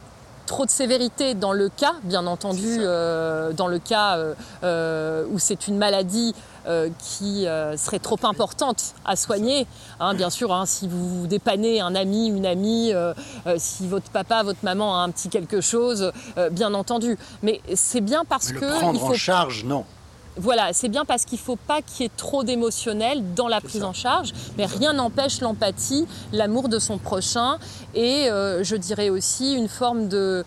trop 0.48 0.66
de 0.66 0.72
sévérité 0.72 1.34
dans 1.34 1.54
le 1.54 1.70
cas, 1.70 1.94
bien 2.04 2.28
entendu, 2.28 2.78
euh, 2.80 3.54
dans 3.54 3.68
le 3.68 3.80
cas 3.80 4.18
où 4.64 5.40
c'est 5.40 5.68
une 5.68 5.78
maladie 5.78 6.34
qui 7.00 7.46
serait 7.78 8.00
trop 8.00 8.20
importante 8.24 8.96
à 9.06 9.16
soigner. 9.16 9.66
Hein, 10.00 10.14
bien 10.14 10.30
sûr, 10.30 10.54
hein, 10.54 10.66
si 10.66 10.88
vous 10.88 11.28
dépannez 11.28 11.80
un 11.80 11.96
ami, 11.96 12.28
une 12.28 12.46
amie, 12.46 12.92
si 13.58 13.88
votre 13.88 14.10
papa, 14.10 14.44
votre 14.44 14.64
maman 14.64 15.00
a 15.00 15.04
un 15.04 15.10
petit 15.12 15.30
quelque 15.30 15.62
chose, 15.62 16.12
bien 16.52 16.74
entendu. 16.74 17.18
Mais 17.44 17.62
c'est 17.76 18.02
bien 18.02 18.24
parce 18.28 18.52
que... 18.52 18.66
Le 18.66 18.80
prendre 18.80 19.04
en 19.04 19.14
charge, 19.14 19.64
non. 19.64 19.86
Voilà, 20.38 20.72
c'est 20.72 20.88
bien 20.88 21.04
parce 21.04 21.26
qu'il 21.26 21.38
ne 21.40 21.44
faut 21.44 21.58
pas 21.58 21.82
qu'il 21.82 22.04
y 22.04 22.06
ait 22.06 22.12
trop 22.16 22.44
d'émotionnel 22.44 23.34
dans 23.34 23.50
la 23.50 23.60
prise 23.60 23.84
en 23.84 23.92
charge, 23.92 24.32
mais 24.58 24.66
rien 24.66 24.94
n'empêche 24.94 25.42
l'empathie, 25.42 26.08
l'amour 26.32 26.70
de 26.70 26.80
son 26.80 26.98
prochain 26.98 27.58
et 27.96 28.30
euh, 28.30 28.64
je 28.64 28.78
dirais 28.78 29.10
aussi 29.10 29.54
une 29.54 29.68
forme 29.68 30.08
de, 30.08 30.46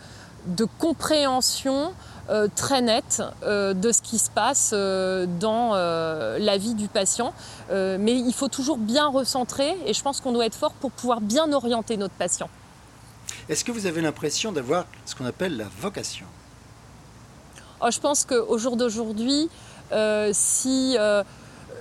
compréhension 0.78 1.93
euh, 2.30 2.49
très 2.55 2.80
nette 2.80 3.22
euh, 3.43 3.74
de 3.74 3.93
ce 3.93 4.01
qui 4.01 4.18
se 4.18 4.30
passe 4.30 4.72
dans 4.72 5.74
la 5.74 6.57
vie 6.57 6.74
du 6.74 6.89
patient. 6.89 7.35
mais 7.70 8.14
il 8.14 8.32
faut 8.32 8.49
toujours 8.49 8.78
bien 8.78 9.09
recentrer 9.09 9.76
et 9.85 9.93
je 9.93 10.03
pense 10.03 10.22
qu'on 10.22 10.32
doit 10.32 10.47
être 10.47 10.57
fort 10.57 10.72
pour 10.72 10.93
pouvoir 10.93 11.20
bien 11.20 11.53
orienter 11.53 11.99
notre 11.99 12.14
patient. 12.14 12.49
Est-ce 13.51 13.64
que 13.64 13.72
vous 13.72 13.85
avez 13.85 14.01
l'impression 14.01 14.53
d'avoir 14.53 14.87
ce 15.05 15.14
qu'on 15.14 15.26
appelle 15.26 15.59
la 15.59 15.66
vocation? 15.80 16.26
Oh, 17.80 17.91
Je 17.91 18.01
pense 18.01 18.24
qu'au 18.24 18.57
jour 18.57 18.76
d'aujourd'hui, 18.76 19.51
si 20.32 20.97
euh, 20.99 21.22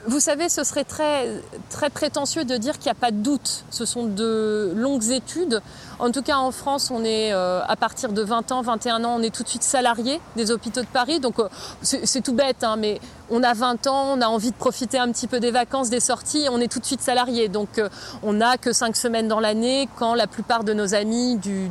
vous 0.06 0.20
savez, 0.20 0.50
ce 0.50 0.64
serait 0.64 0.84
très, 0.84 1.30
très 1.70 1.90
prétentieux 1.90 2.44
de 2.44 2.58
dire 2.58 2.74
qu'il 2.74 2.86
n'y 2.86 2.92
a 2.92 3.00
pas 3.00 3.12
de 3.12 3.18
doute. 3.18 3.64
Ce 3.70 3.86
sont 3.86 4.06
de 4.06 4.74
longues 4.76 5.12
études. 5.12 5.62
En 6.04 6.12
tout 6.12 6.22
cas, 6.22 6.36
en 6.36 6.52
France, 6.52 6.92
on 6.92 7.06
est 7.06 7.32
euh, 7.32 7.62
à 7.66 7.78
partir 7.78 8.12
de 8.12 8.22
20 8.22 8.52
ans, 8.52 8.62
21 8.62 9.06
ans, 9.06 9.16
on 9.18 9.24
est 9.24 9.34
tout 9.34 9.44
de 9.44 9.48
suite 9.48 9.64
salarié 9.64 10.20
des 10.36 10.52
hôpitaux 10.52 10.82
de 10.82 10.88
Paris. 10.88 11.22
Donc, 11.22 11.36
c'est 11.82 12.22
tout 12.22 12.34
bête, 12.34 12.62
hein, 12.66 12.76
mais 12.78 13.00
on 13.30 13.42
a 13.42 13.54
20 13.54 13.88
ans, 13.88 14.16
on 14.16 14.22
a 14.22 14.28
envie 14.28 14.52
de 14.52 14.56
profiter 14.56 15.00
un 15.00 15.12
petit 15.12 15.28
peu 15.28 15.40
des 15.40 15.52
vacances, 15.52 15.90
des 15.90 16.00
sorties, 16.00 16.48
on 16.52 16.60
est 16.60 16.72
tout 16.72 16.80
de 16.80 16.86
suite 16.86 17.02
salarié. 17.02 17.48
Donc 17.48 17.80
euh, 17.80 17.90
on 18.22 18.34
n'a 18.34 18.58
que 18.58 18.74
5 18.74 18.96
semaines 18.96 19.28
dans 19.28 19.40
l'année 19.40 19.88
quand 19.98 20.14
la 20.14 20.28
plupart 20.28 20.64
de 20.64 20.74
nos 20.74 20.94
amis 20.94 21.38
du, 21.38 21.70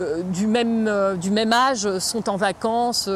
euh, 0.00 0.22
même, 0.46 0.88
euh, 0.88 1.14
du 1.14 1.30
même 1.30 1.52
âge 1.52 1.98
sont 1.98 2.28
en 2.28 2.36
vacances 2.36 3.08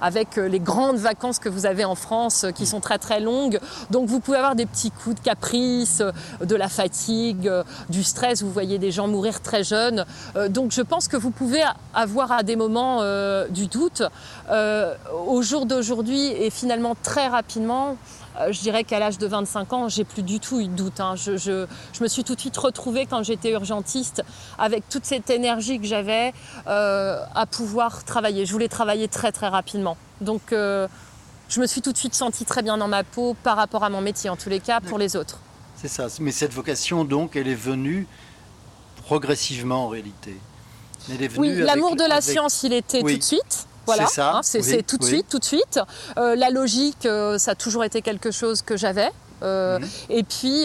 avec 0.00 0.36
les 0.36 0.60
grandes 0.60 0.96
vacances 0.96 1.38
que 1.38 1.48
vous 1.48 1.66
avez 1.66 1.84
en 1.84 1.94
France 1.94 2.46
qui 2.54 2.66
sont 2.66 2.80
très 2.80 2.98
très 2.98 3.20
longues. 3.20 3.60
Donc 3.90 4.08
vous 4.08 4.20
pouvez 4.20 4.38
avoir 4.38 4.54
des 4.54 4.66
petits 4.66 4.90
coups 4.90 5.16
de 5.16 5.20
caprice, 5.20 6.02
de 6.42 6.56
la 6.56 6.68
fatigue, 6.68 7.50
du 7.88 8.02
stress. 8.02 8.42
Vous 8.42 8.50
voyez 8.50 8.78
des 8.78 8.90
gens 8.90 9.06
mourir 9.06 9.40
très 9.40 9.64
jeunes. 9.64 9.81
Donc 10.48 10.72
je 10.72 10.82
pense 10.82 11.08
que 11.08 11.16
vous 11.16 11.30
pouvez 11.30 11.62
avoir 11.94 12.32
à 12.32 12.42
des 12.42 12.56
moments 12.56 13.02
du 13.48 13.66
doute. 13.66 14.02
au 14.50 15.42
jour 15.42 15.66
d'aujourd'hui 15.66 16.26
et 16.26 16.50
finalement 16.50 16.96
très 17.02 17.28
rapidement, 17.28 17.96
je 18.50 18.60
dirais 18.60 18.84
qu'à 18.84 18.98
l'âge 18.98 19.18
de 19.18 19.26
25 19.26 19.72
ans, 19.72 19.88
j'ai 19.88 20.04
plus 20.04 20.22
du 20.22 20.40
tout 20.40 20.60
eu 20.60 20.66
de 20.66 20.74
doute. 20.74 21.00
Hein. 21.00 21.14
Je, 21.16 21.66
me 22.00 22.08
suis 22.08 22.24
tout 22.24 22.34
de 22.34 22.40
suite 22.40 22.56
retrouvée 22.56 23.06
quand 23.06 23.22
j'étais 23.22 23.52
urgentiste 23.52 24.22
avec 24.58 24.88
toute 24.88 25.04
cette 25.04 25.30
énergie 25.30 25.78
que 25.78 25.86
j'avais 25.86 26.32
à 26.66 27.46
pouvoir 27.50 28.04
travailler. 28.04 28.46
Je 28.46 28.52
voulais 28.52 28.68
travailler 28.68 29.08
très 29.08 29.32
très 29.32 29.48
rapidement. 29.48 29.96
Donc 30.20 30.52
je 31.52 31.60
me 31.60 31.66
suis 31.66 31.82
tout 31.82 31.92
de 31.92 31.98
suite 31.98 32.14
sentie 32.14 32.46
très 32.46 32.62
bien 32.62 32.78
dans 32.78 32.88
ma 32.88 33.04
peau 33.04 33.36
par 33.42 33.58
rapport 33.58 33.84
à 33.84 33.90
mon 33.90 34.00
métier, 34.00 34.30
en 34.30 34.36
tous 34.36 34.48
les 34.48 34.58
cas, 34.58 34.80
pour 34.80 34.96
les 34.96 35.16
autres. 35.16 35.38
C'est 35.76 35.88
ça. 35.88 36.06
Mais 36.18 36.32
cette 36.32 36.54
vocation, 36.54 37.04
donc, 37.04 37.36
elle 37.36 37.46
est 37.46 37.54
venue 37.54 38.06
progressivement 39.12 39.84
en 39.84 39.88
réalité. 39.88 40.34
oui, 41.36 41.54
l'amour 41.56 41.96
de 41.96 42.08
la 42.08 42.22
science, 42.22 42.62
il 42.62 42.72
était 42.72 43.02
tout 43.02 43.18
de 43.18 43.22
suite. 43.22 43.66
Voilà, 43.84 44.06
c'est 44.06 44.14
ça. 44.14 44.36
Hein, 44.36 44.40
c'est 44.42 44.86
tout 44.86 44.96
de 44.96 45.04
suite, 45.04 45.26
tout 45.28 45.38
de 45.38 45.44
suite. 45.44 45.80
Euh, 46.16 46.34
la 46.34 46.48
logique, 46.48 47.04
euh, 47.04 47.36
ça 47.36 47.50
a 47.50 47.54
toujours 47.54 47.84
été 47.84 48.00
quelque 48.00 48.30
chose 48.30 48.62
que 48.62 48.74
j'avais. 48.74 49.10
Euh, 49.42 49.78
mhm. 49.78 49.88
Et 50.08 50.22
puis, 50.22 50.64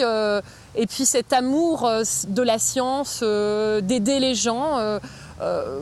et 0.76 0.86
puis 0.86 1.04
cet 1.04 1.34
amour 1.34 1.90
de 2.28 2.42
la 2.42 2.58
science, 2.58 3.22
d'aider 3.22 4.18
les 4.18 4.34
gens. 4.34 4.98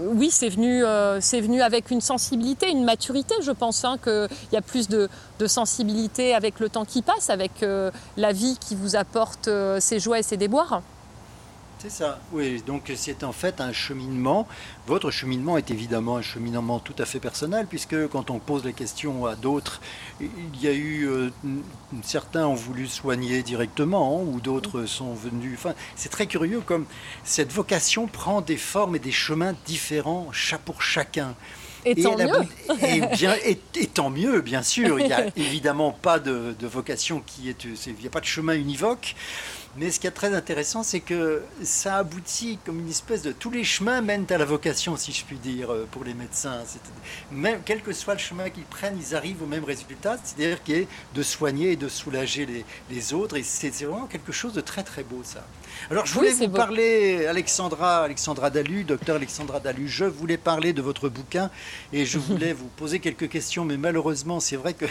oui, 0.09 0.31
c'est 0.33 0.49
venu, 0.49 0.83
c'est 1.21 1.41
venu 1.41 1.63
avec 1.63 1.93
une 1.93 2.01
sensibilité, 2.01 2.69
une 2.69 2.83
maturité, 2.83 3.37
je 3.43 3.53
pense, 3.53 3.85
hein, 3.85 3.97
qu'il 4.03 4.29
y 4.53 4.57
a 4.57 4.63
plus 4.63 4.89
de, 4.89 5.09
de, 5.39 5.47
sensibilité 5.47 6.35
avec 6.35 6.59
le 6.59 6.69
temps 6.69 6.85
qui 6.85 7.03
passe, 7.03 7.31
avec 7.31 7.65
la 8.17 8.33
vie 8.33 8.57
qui 8.59 8.75
vous 8.75 8.97
apporte 8.97 9.49
ses 9.79 10.01
joies 10.01 10.19
et 10.19 10.25
ses 10.25 10.37
déboires. 10.37 10.83
C'est 11.79 11.91
ça, 11.91 12.21
oui. 12.33 12.63
Donc 12.67 12.91
c'est 12.97 13.23
en 13.23 13.33
fait 13.33 13.61
un 13.61 13.73
cheminement. 13.73 14.49
Votre 14.87 15.11
cheminement 15.11 15.59
est 15.59 15.71
évidemment 15.71 16.17
un 16.17 16.23
cheminement 16.23 16.79
tout 16.79 16.95
à 16.99 17.05
fait 17.05 17.21
personnel, 17.21 17.67
puisque 17.69 18.09
quand 18.09 18.31
on 18.31 18.39
pose 18.39 18.65
les 18.65 18.73
questions 18.73 19.27
à 19.27 19.37
d'autres, 19.37 19.81
il 20.21 20.61
y 20.61 20.69
a 20.69 20.73
eu. 20.73 21.07
Euh, 21.07 21.31
certains 22.03 22.47
ont 22.47 22.55
voulu 22.55 22.87
soigner 22.87 23.43
directement, 23.43 24.19
hein, 24.19 24.25
ou 24.27 24.41
d'autres 24.41 24.87
sont 24.87 25.13
venus. 25.13 25.53
Enfin, 25.59 25.75
c'est 25.97 26.09
très 26.09 26.27
curieux 26.27 26.61
comme 26.61 26.87
cette 27.25 27.53
vocation 27.53 28.07
prend 28.07 28.41
des 28.41 28.57
formes 28.57 28.97
et 28.97 29.01
des 29.01 29.13
chemins 29.13 29.55
différents 29.67 30.31
pour 30.65 30.81
chacun. 30.81 31.35
Et, 31.85 32.03
tant 32.03 32.17
mieux. 32.17 32.27
Et, 32.83 33.01
bien, 33.15 33.35
et, 33.45 33.87
tant 33.87 34.11
mieux, 34.11 34.41
bien 34.41 34.63
sûr. 34.63 34.99
Il 34.99 35.07
n'y 35.07 35.13
a 35.13 35.27
évidemment 35.37 35.93
pas 35.93 36.19
de, 36.19 36.57
de 36.59 36.67
vocation 36.67 37.23
qui 37.25 37.51
est. 37.51 37.65
Il 37.65 37.95
n'y 38.01 38.07
a 38.07 38.11
pas 38.11 38.21
de 38.21 38.25
chemin 38.25 38.55
univoque. 38.55 39.15
Mais 39.79 39.91
ce 39.91 40.01
qui 40.01 40.07
est 40.07 40.11
très 40.11 40.35
intéressant, 40.35 40.83
c'est 40.83 41.01
que 41.01 41.43
ça 41.63 41.99
aboutit 41.99 42.59
comme 42.65 42.81
une 42.81 42.89
espèce 42.89 43.21
de... 43.21 43.33
Tous 43.33 43.51
les 43.51 43.63
chemins 43.63 44.01
mènent 44.01 44.27
à 44.31 44.39
la 44.39 44.47
vocation, 44.47 44.97
si 44.97 45.13
je 45.13 45.25
puis 45.25 45.37
dire, 45.37 45.71
euh, 45.71 45.87
pour 45.91 46.03
les 46.03 46.15
médecins. 46.15 46.63
Même, 47.31 47.61
quel 47.65 47.83
que 47.83 47.93
soit 47.93 48.15
le 48.15 48.21
chemin 48.21 48.49
qu'ils 48.49 48.65
prennent, 48.65 48.99
ils 48.99 49.15
arrivent 49.15 49.43
au 49.43 49.47
même 49.47 49.65
résultat, 49.65 50.17
c'est-à-dire 50.23 50.63
qui 50.63 50.73
est 50.73 50.89
de 51.15 51.23
soigner 51.23 51.73
et 51.73 51.77
de 51.77 51.89
soulager 51.89 52.47
les, 52.47 52.65
les 52.91 53.13
autres. 53.13 53.37
Et 53.37 53.43
c'est 53.43 53.71
vraiment 53.85 54.07
quelque 54.07 54.33
chose 54.33 54.55
de 54.55 54.63
très 54.63 54.83
très 54.83 55.03
beau, 55.03 55.21
ça. 55.23 55.45
Alors 55.91 56.05
je 56.05 56.15
voulais 56.15 56.33
vous 56.33 56.49
parler, 56.49 57.27
Alexandra, 57.27 58.03
Alexandra 58.03 58.51
Dalu, 58.51 58.83
docteur 58.83 59.17
Alexandra 59.17 59.61
Dalu, 59.61 59.87
je 59.89 60.05
voulais 60.05 60.37
parler 60.37 60.73
de 60.73 60.83
votre 60.83 61.09
bouquin 61.09 61.51
et 61.93 62.05
je 62.05 62.19
voulais 62.27 62.53
vous 62.53 62.67
poser 62.67 62.99
quelques 62.99 63.29
questions, 63.29 63.65
mais 63.65 63.77
malheureusement, 63.77 64.41
c'est 64.41 64.57
vrai 64.57 64.75
que 64.75 64.87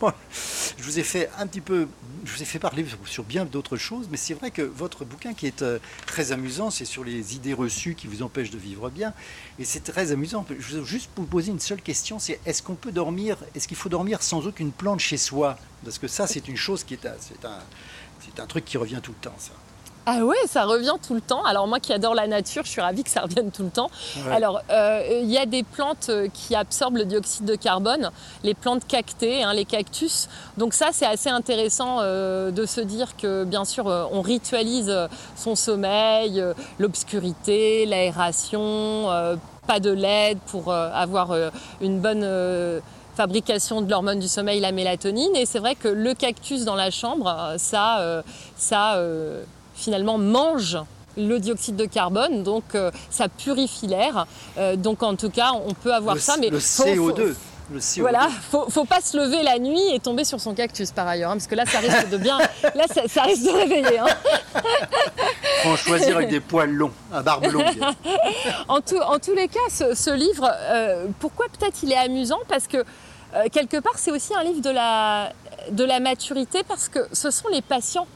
je 0.00 0.82
vous 0.82 0.98
ai 0.98 1.02
fait 1.02 1.28
un 1.38 1.46
petit 1.46 1.60
peu, 1.60 1.86
je 2.24 2.32
vous 2.32 2.42
ai 2.42 2.46
fait 2.46 2.58
parler 2.58 2.86
sur 3.04 3.24
bien 3.24 3.44
d'autres 3.44 3.76
choses, 3.76 4.08
mais 4.10 4.16
c'est 4.16 4.32
vrai 4.32 4.50
que 4.50 4.62
votre 4.62 5.04
bouquin 5.04 5.34
qui 5.34 5.46
est 5.46 5.60
euh, 5.60 5.78
très 6.06 6.32
amusant, 6.32 6.70
c'est 6.70 6.86
sur 6.86 7.04
les 7.04 7.36
idées 7.36 7.54
reçues 7.54 7.94
qui 7.94 8.06
vous 8.06 8.22
empêchent 8.22 8.50
de 8.50 8.58
vivre 8.58 8.88
bien. 8.88 9.12
Et 9.58 9.64
c'est 9.64 9.80
très 9.80 10.12
amusant. 10.12 10.46
Je 10.58 10.76
veux 10.76 10.84
juste 10.84 11.10
vous 11.16 11.26
poser 11.26 11.50
une 11.50 11.60
seule 11.60 11.82
question, 11.82 12.18
c'est 12.18 12.40
est-ce 12.46 12.62
qu'on 12.62 12.74
peut 12.74 12.92
dormir, 12.92 13.36
est-ce 13.54 13.68
qu'il 13.68 13.76
faut 13.76 13.90
dormir 13.90 14.22
sans 14.22 14.46
aucune 14.46 14.72
plante 14.72 15.00
chez 15.00 15.18
soi? 15.18 15.58
Parce 15.84 15.98
que 15.98 16.08
ça, 16.08 16.26
c'est 16.26 16.48
une 16.48 16.56
chose 16.56 16.84
qui 16.84 16.94
est, 16.94 17.06
c'est 17.20 17.44
un, 17.44 17.58
c'est 18.20 18.40
un 18.40 18.46
truc 18.46 18.64
qui 18.64 18.78
revient 18.78 19.00
tout 19.02 19.12
le 19.12 19.28
temps, 19.28 19.36
ça. 19.38 19.52
Ah 20.10 20.24
ouais, 20.24 20.36
ça 20.46 20.64
revient 20.64 20.94
tout 21.06 21.12
le 21.12 21.20
temps. 21.20 21.44
Alors 21.44 21.66
moi 21.66 21.80
qui 21.80 21.92
adore 21.92 22.14
la 22.14 22.26
nature, 22.26 22.64
je 22.64 22.70
suis 22.70 22.80
ravie 22.80 23.04
que 23.04 23.10
ça 23.10 23.20
revienne 23.20 23.50
tout 23.50 23.62
le 23.62 23.68
temps. 23.68 23.90
Alors 24.30 24.62
euh, 24.70 25.20
il 25.20 25.30
y 25.30 25.36
a 25.36 25.44
des 25.44 25.62
plantes 25.62 26.06
euh, 26.08 26.28
qui 26.32 26.54
absorbent 26.54 26.96
le 26.96 27.04
dioxyde 27.04 27.44
de 27.44 27.54
carbone, 27.56 28.10
les 28.42 28.54
plantes 28.54 28.86
cactées, 28.86 29.42
hein, 29.42 29.52
les 29.52 29.66
cactus. 29.66 30.30
Donc 30.56 30.72
ça 30.72 30.86
c'est 30.92 31.04
assez 31.04 31.28
intéressant 31.28 31.98
euh, 32.00 32.50
de 32.50 32.64
se 32.64 32.80
dire 32.80 33.18
que 33.18 33.44
bien 33.44 33.66
sûr 33.66 33.84
on 33.84 34.22
ritualise 34.22 34.90
son 35.36 35.54
sommeil, 35.54 36.42
l'obscurité, 36.78 37.84
l'aération, 37.84 39.08
pas 39.66 39.78
de 39.78 39.90
LED 39.90 40.38
pour 40.46 40.72
avoir 40.72 41.36
une 41.82 42.00
bonne 42.00 42.26
fabrication 43.14 43.82
de 43.82 43.90
l'hormone 43.90 44.20
du 44.20 44.28
sommeil, 44.28 44.60
la 44.60 44.72
mélatonine. 44.72 45.36
Et 45.36 45.44
c'est 45.44 45.58
vrai 45.58 45.74
que 45.74 45.88
le 45.88 46.14
cactus 46.14 46.64
dans 46.64 46.76
la 46.76 46.90
chambre, 46.90 47.56
ça, 47.58 48.22
ça 48.56 48.98
finalement 49.78 50.18
mange 50.18 50.78
le 51.18 51.38
dioxyde 51.38 51.76
de 51.76 51.84
carbone, 51.84 52.42
donc 52.42 52.74
euh, 52.74 52.90
ça 53.10 53.28
purifie 53.28 53.86
l'air. 53.86 54.26
Euh, 54.56 54.76
donc 54.76 55.02
en 55.02 55.16
tout 55.16 55.30
cas, 55.30 55.50
on 55.66 55.74
peut 55.74 55.92
avoir 55.92 56.18
ça, 56.18 56.36
mais 56.38 56.48
le 56.48 56.58
CO2. 56.58 57.34
le 57.72 57.78
CO2. 57.78 58.00
Voilà, 58.00 58.28
faut, 58.50 58.70
faut 58.70 58.84
pas 58.84 59.00
se 59.00 59.16
lever 59.16 59.42
la 59.42 59.58
nuit 59.58 59.82
et 59.92 59.98
tomber 59.98 60.24
sur 60.24 60.40
son 60.40 60.54
cactus 60.54 60.92
par 60.92 61.06
ailleurs, 61.06 61.30
hein, 61.30 61.34
parce 61.34 61.46
que 61.46 61.54
là, 61.54 61.66
ça 61.66 61.80
risque 61.80 62.08
de 62.08 62.16
bien, 62.16 62.38
là, 62.74 62.84
ça, 62.88 63.22
risque 63.22 63.44
de 63.44 63.50
réveiller. 63.50 63.98
Hein. 63.98 64.06
Faut 65.64 65.76
choisir 65.76 66.16
avec 66.16 66.28
des 66.30 66.38
poils 66.38 66.70
longs, 66.70 66.92
à 67.12 67.20
barbe 67.20 67.46
longue. 67.46 67.64
en, 68.68 68.80
tout, 68.80 68.96
en 68.96 69.18
tous 69.18 69.34
les 69.34 69.48
cas, 69.48 69.58
ce, 69.70 70.14
livre, 70.14 70.48
euh, 70.48 71.06
pourquoi 71.18 71.46
peut-être 71.46 71.82
il 71.82 71.90
est 71.90 71.96
amusant? 71.96 72.38
Parce 72.48 72.68
que 72.68 72.84
quelque 73.52 73.78
part, 73.80 73.94
c'est 73.96 74.12
aussi 74.12 74.32
un 74.34 74.44
livre 74.44 74.62
de 74.62 74.70
la, 74.70 75.32
de 75.72 75.84
la 75.84 75.98
maturité, 75.98 76.60
parce 76.66 76.88
que 76.88 77.00
ce 77.12 77.30
sont 77.30 77.48
les 77.48 77.60
patients 77.60 78.06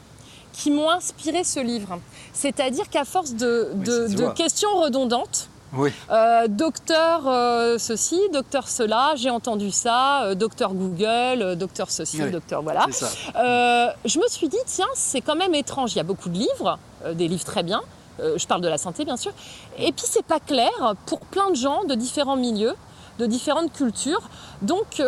qui 0.53 0.71
m'ont 0.71 0.89
inspiré 0.89 1.43
ce 1.43 1.59
livre. 1.59 1.99
C'est-à-dire 2.31 2.89
qu'à 2.89 3.03
force 3.03 3.33
de, 3.33 3.73
questions 4.33 4.73
redondantes, 4.75 5.49
euh, 6.11 6.47
docteur 6.47 7.27
euh, 7.27 7.77
ceci, 7.79 8.19
docteur 8.31 8.67
cela, 8.67 9.13
j'ai 9.15 9.31
entendu 9.31 9.71
ça, 9.71 10.25
euh, 10.25 10.35
docteur 10.35 10.73
Google, 10.73 11.55
docteur 11.55 11.89
ceci, 11.89 12.19
docteur 12.29 12.61
voilà. 12.61 12.85
je 12.93 14.19
me 14.19 14.27
suis 14.27 14.47
dit, 14.47 14.57
tiens, 14.65 14.87
c'est 14.93 15.21
quand 15.21 15.35
même 15.35 15.55
étrange. 15.55 15.93
Il 15.93 15.97
y 15.97 16.01
a 16.01 16.03
beaucoup 16.05 16.29
de 16.29 16.37
livres, 16.37 16.77
des 17.13 17.27
livres 17.27 17.45
très 17.45 17.63
bien. 17.63 17.81
je 18.19 18.45
parle 18.45 18.61
de 18.61 18.67
la 18.67 18.77
santé, 18.77 19.03
bien 19.03 19.17
sûr. 19.17 19.31
Et 19.79 19.91
puis, 19.91 20.05
c'est 20.07 20.25
pas 20.25 20.39
clair 20.39 20.95
pour 21.07 21.19
plein 21.19 21.49
de 21.49 21.55
gens 21.55 21.83
de 21.85 21.95
différents 21.95 22.35
milieux, 22.35 22.75
de 23.17 23.25
différentes 23.25 23.73
cultures. 23.73 24.21
Donc, 24.61 25.01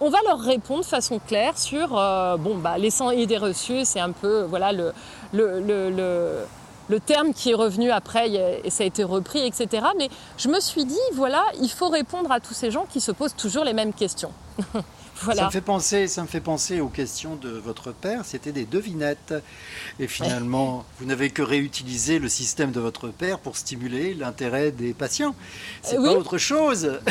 on 0.00 0.10
va 0.10 0.18
leur 0.26 0.40
répondre 0.40 0.80
de 0.80 0.86
façon 0.86 1.18
claire 1.18 1.58
sur 1.58 1.96
euh, 1.96 2.36
bon, 2.36 2.56
bah, 2.56 2.78
les 2.78 2.90
100 2.90 3.10
idées 3.12 3.38
reçues, 3.38 3.84
c'est 3.84 4.00
un 4.00 4.12
peu 4.12 4.42
voilà, 4.42 4.72
le, 4.72 4.92
le, 5.32 7.00
terme 7.06 7.32
qui 7.32 7.50
est 7.50 7.54
revenu 7.54 7.90
après 7.90 8.30
et 8.64 8.70
ça 8.70 8.82
a 8.82 8.86
été 8.86 9.04
repris, 9.04 9.40
etc. 9.46 9.86
Mais 9.96 10.08
je 10.36 10.48
me 10.48 10.58
suis 10.60 10.84
dit, 10.84 10.98
voilà, 11.14 11.44
il 11.60 11.70
faut 11.70 11.88
répondre 11.88 12.32
à 12.32 12.40
tous 12.40 12.54
ces 12.54 12.70
gens 12.70 12.84
qui 12.90 13.00
se 13.00 13.12
posent 13.12 13.36
toujours 13.36 13.64
les 13.64 13.72
mêmes 13.72 13.92
questions. 13.92 14.32
Ça 15.20 15.46
me 15.46 15.50
fait 15.50 15.60
penser, 15.60 16.06
ça 16.06 16.22
me 16.22 16.26
fait 16.26 16.40
penser 16.40 16.80
aux 16.80 16.88
questions 16.88 17.36
de 17.36 17.50
votre 17.50 17.92
père. 17.92 18.24
C'était 18.24 18.52
des 18.52 18.64
devinettes, 18.64 19.34
et 19.98 20.06
finalement, 20.06 20.84
vous 20.98 21.06
n'avez 21.06 21.30
que 21.30 21.42
réutilisé 21.42 22.18
le 22.18 22.28
système 22.28 22.72
de 22.72 22.80
votre 22.80 23.08
père 23.08 23.38
pour 23.38 23.56
stimuler 23.56 24.14
l'intérêt 24.14 24.70
des 24.70 24.94
patients. 24.94 25.34
C'est 25.82 25.96
pas 25.96 26.12
autre 26.12 26.38
chose. 26.38 26.98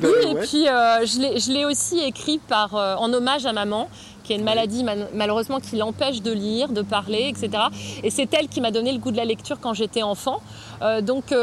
Ben 0.00 0.08
oui, 0.08 0.30
et 0.30 0.34
puis 0.46 0.68
euh, 0.68 1.04
je 1.04 1.52
l'ai 1.52 1.64
aussi 1.64 2.00
écrit 2.00 2.38
par, 2.38 2.74
euh, 2.74 2.94
en 2.96 3.12
hommage 3.12 3.46
à 3.46 3.52
maman 3.52 3.88
qui 4.24 4.32
a 4.32 4.36
une 4.36 4.44
maladie 4.44 4.84
malheureusement 5.14 5.60
qui 5.60 5.76
l'empêche 5.76 6.22
de 6.22 6.32
lire, 6.32 6.68
de 6.68 6.82
parler, 6.82 7.28
etc. 7.28 7.64
Et 8.02 8.10
c'est 8.10 8.32
elle 8.34 8.48
qui 8.48 8.60
m'a 8.60 8.70
donné 8.70 8.92
le 8.92 8.98
goût 8.98 9.10
de 9.10 9.16
la 9.16 9.24
lecture 9.24 9.58
quand 9.60 9.74
j'étais 9.74 10.02
enfant. 10.02 10.40
Euh, 10.82 11.00
donc 11.00 11.34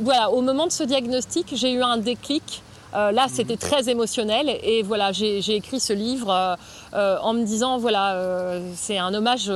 voilà, 0.00 0.30
au 0.30 0.40
moment 0.40 0.66
de 0.66 0.72
ce 0.72 0.82
diagnostic, 0.84 1.52
j'ai 1.54 1.72
eu 1.72 1.82
un 1.82 1.98
déclic 1.98 2.63
euh, 2.94 3.10
là, 3.10 3.26
c'était 3.28 3.56
très 3.56 3.88
émotionnel 3.88 4.58
et 4.62 4.82
voilà, 4.82 5.10
j'ai 5.12 5.54
écrit 5.54 5.80
ce 5.80 5.92
livre 5.92 6.30
euh, 6.30 6.54
euh, 6.94 7.18
en 7.22 7.32
me 7.34 7.44
disant 7.44 7.78
voilà, 7.78 8.60
c'est 8.76 8.98
un 8.98 9.12
hommage 9.14 9.50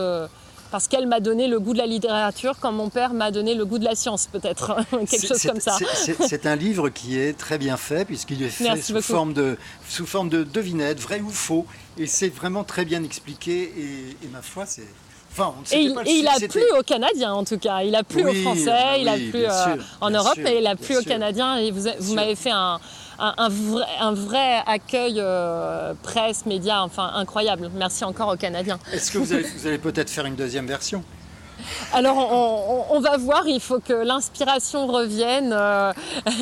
parce 0.70 0.88
qu'elle 0.88 1.06
m'a 1.06 1.20
donné 1.20 1.46
le 1.46 1.60
goût 1.60 1.72
de 1.72 1.78
la 1.78 1.86
littérature 1.86 2.56
quand 2.60 2.72
mon 2.72 2.90
père 2.90 3.14
m'a 3.14 3.30
donné 3.30 3.54
le 3.54 3.64
goût 3.64 3.78
de 3.78 3.84
la 3.84 3.94
science, 3.94 4.28
peut-être, 4.30 4.76
quelque 5.08 5.26
chose 5.26 5.42
comme 5.42 5.60
ça. 5.60 5.78
C'est 6.26 6.46
un 6.46 6.56
livre 6.56 6.88
qui 6.88 7.18
est 7.18 7.38
très 7.38 7.58
bien 7.58 7.76
fait, 7.76 8.04
puisqu'il 8.04 8.42
est 8.42 8.48
fait 8.48 8.80
sous 8.82 9.00
forme, 9.00 9.32
de, 9.32 9.56
sous 9.88 10.06
forme 10.06 10.28
de 10.28 10.42
devinette, 10.42 11.00
vrai 11.00 11.20
ou 11.20 11.30
faux, 11.30 11.64
et 11.96 12.06
c'est 12.06 12.28
vraiment 12.28 12.64
très 12.64 12.84
bien 12.84 13.02
expliqué, 13.02 13.72
et, 14.22 14.28
ma 14.28 14.42
foi, 14.42 14.66
c'est... 14.66 14.86
Enfin, 15.30 15.54
et, 15.72 15.82
il, 15.82 15.90
et 16.06 16.10
il, 16.10 16.26
a 16.26 16.40
plu 16.48 16.62
aux 16.76 16.82
Canadiens 16.82 17.32
en 17.32 17.44
tout 17.44 17.58
cas. 17.58 17.82
Il 17.82 17.94
a 17.94 18.02
plu 18.02 18.26
aux 18.26 18.32
Français, 18.32 19.00
il 19.00 19.08
a 19.08 19.14
plu 19.14 19.44
en 20.00 20.10
Europe, 20.10 20.38
et 20.38 20.58
il 20.58 20.66
a 20.66 20.74
plu 20.74 20.96
aux 20.96 21.02
Canadiens. 21.02 21.58
Et 21.58 21.70
vous, 21.70 21.86
vous 22.00 22.14
m'avez 22.14 22.34
fait 22.34 22.50
un, 22.50 22.80
un, 23.18 24.12
vrai, 24.14 24.62
accueil 24.66 25.16
euh, 25.18 25.94
presse, 26.02 26.46
médias, 26.46 26.80
enfin 26.82 27.10
incroyable. 27.14 27.70
Merci 27.74 28.04
encore 28.04 28.32
aux 28.32 28.36
Canadiens. 28.36 28.78
Est-ce 28.92 29.10
que 29.10 29.18
vous 29.18 29.32
allez, 29.66 29.78
peut-être 29.78 30.10
faire 30.10 30.26
une 30.26 30.36
deuxième 30.36 30.66
version? 30.66 31.02
Alors, 31.92 32.16
on, 32.90 33.00
va 33.00 33.16
voir, 33.16 33.46
il 33.46 33.60
faut 33.60 33.80
que 33.80 33.92
l'inspiration 33.92 34.86
revienne. 34.86 35.52
Euh, 35.52 35.92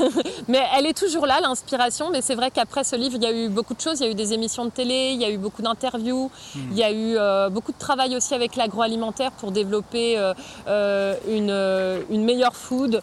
mais 0.48 0.60
elle 0.76 0.86
est 0.86 0.96
toujours 0.96 1.26
là, 1.26 1.38
l'inspiration. 1.40 2.10
Mais 2.10 2.22
c'est 2.22 2.34
vrai 2.34 2.50
qu'après 2.50 2.84
ce 2.84 2.96
livre, 2.96 3.16
il 3.16 3.22
y 3.22 3.26
a 3.26 3.32
eu 3.32 3.48
beaucoup 3.48 3.74
de 3.74 3.80
choses. 3.80 4.00
Il 4.00 4.06
y 4.06 4.08
a 4.08 4.10
eu 4.10 4.14
des 4.14 4.32
émissions 4.32 4.64
de 4.64 4.70
télé, 4.70 5.10
il 5.14 5.20
y 5.20 5.24
a 5.24 5.30
eu 5.30 5.38
beaucoup 5.38 5.62
d'interviews, 5.62 6.30
hmm. 6.54 6.60
il 6.70 6.76
y 6.76 6.82
a 6.82 6.90
eu 6.90 7.16
euh, 7.16 7.48
beaucoup 7.48 7.72
de 7.72 7.78
travail 7.78 8.16
aussi 8.16 8.34
avec 8.34 8.56
l'agroalimentaire 8.56 9.32
pour 9.32 9.52
développer 9.52 10.16
euh, 10.66 11.14
une, 11.28 12.24
meilleure 12.24 12.56
food. 12.56 13.00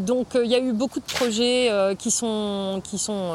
donc, 0.00 0.28
il 0.34 0.50
y 0.50 0.54
a 0.54 0.58
eu 0.58 0.72
beaucoup 0.72 1.00
de 1.00 1.04
projets 1.04 1.70
qui, 1.98 2.10
sont, 2.10 2.82
qui, 2.84 2.98
sont, 2.98 3.32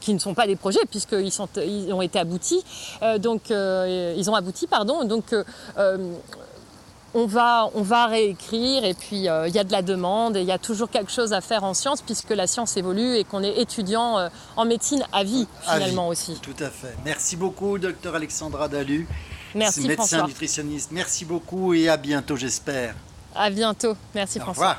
qui 0.00 0.14
ne 0.14 0.18
sont 0.18 0.32
pas 0.32 0.46
des 0.46 0.56
projets, 0.56 0.80
puisqu'ils 0.90 1.30
ils 1.66 1.92
ont 1.92 2.02
été 2.02 2.18
aboutis. 2.18 2.64
donc, 3.18 3.50
ils 3.50 4.30
ont 4.30 4.34
abouti, 4.34 4.66
pardon. 4.66 5.04
Donc, 5.04 5.34
on 7.14 7.26
va, 7.26 7.70
on 7.74 7.82
va 7.82 8.06
réécrire 8.06 8.84
et 8.84 8.94
puis 8.94 9.28
euh, 9.28 9.48
il 9.48 9.54
y 9.54 9.58
a 9.58 9.64
de 9.64 9.72
la 9.72 9.82
demande 9.82 10.36
et 10.36 10.40
il 10.40 10.46
y 10.46 10.52
a 10.52 10.58
toujours 10.58 10.90
quelque 10.90 11.10
chose 11.10 11.32
à 11.32 11.40
faire 11.40 11.64
en 11.64 11.74
sciences 11.74 12.02
puisque 12.02 12.30
la 12.30 12.46
science 12.46 12.76
évolue 12.76 13.16
et 13.16 13.24
qu'on 13.24 13.42
est 13.42 13.58
étudiant 13.58 14.18
euh, 14.18 14.28
en 14.56 14.64
médecine 14.64 15.04
à 15.12 15.24
vie 15.24 15.46
finalement 15.62 16.08
aussi. 16.08 16.38
Tout 16.40 16.54
à 16.60 16.70
fait. 16.70 16.94
Merci 17.04 17.36
beaucoup, 17.36 17.78
docteur 17.78 18.14
Alexandra 18.14 18.68
Dalu. 18.68 19.08
Merci 19.54 19.88
médecin 19.88 20.26
nutritionniste. 20.26 20.92
Merci 20.92 21.24
beaucoup 21.24 21.74
et 21.74 21.88
à 21.88 21.96
bientôt, 21.96 22.36
j'espère. 22.36 22.94
À 23.34 23.50
bientôt. 23.50 23.96
Merci 24.14 24.38
François. 24.38 24.78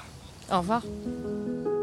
Au 0.50 0.60
revoir. 0.60 0.82
Au 0.84 0.84
revoir. 0.84 1.81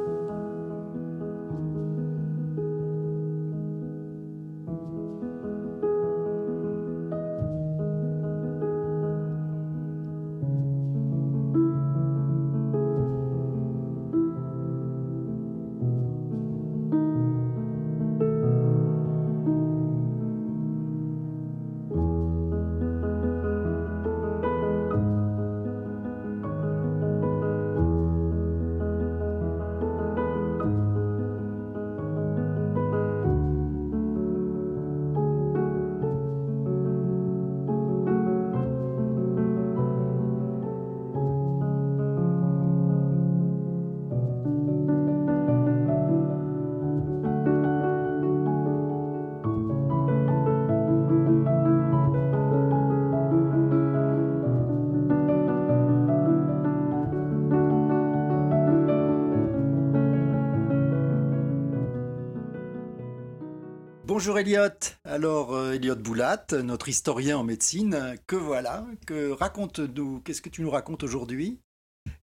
Bonjour 64.19 64.37
Elliot. 64.41 64.97
Alors 65.05 65.55
euh, 65.55 65.75
Elliot 65.75 65.95
Boulat, 65.95 66.45
notre 66.65 66.89
historien 66.89 67.39
en 67.39 67.45
médecine, 67.45 68.17
que 68.27 68.35
voilà, 68.35 68.83
que 69.07 69.31
raconte-nous, 69.31 70.23
qu'est-ce 70.25 70.43
que 70.43 70.49
tu 70.49 70.61
nous 70.61 70.71
racontes 70.71 71.05
aujourd'hui? 71.05 71.61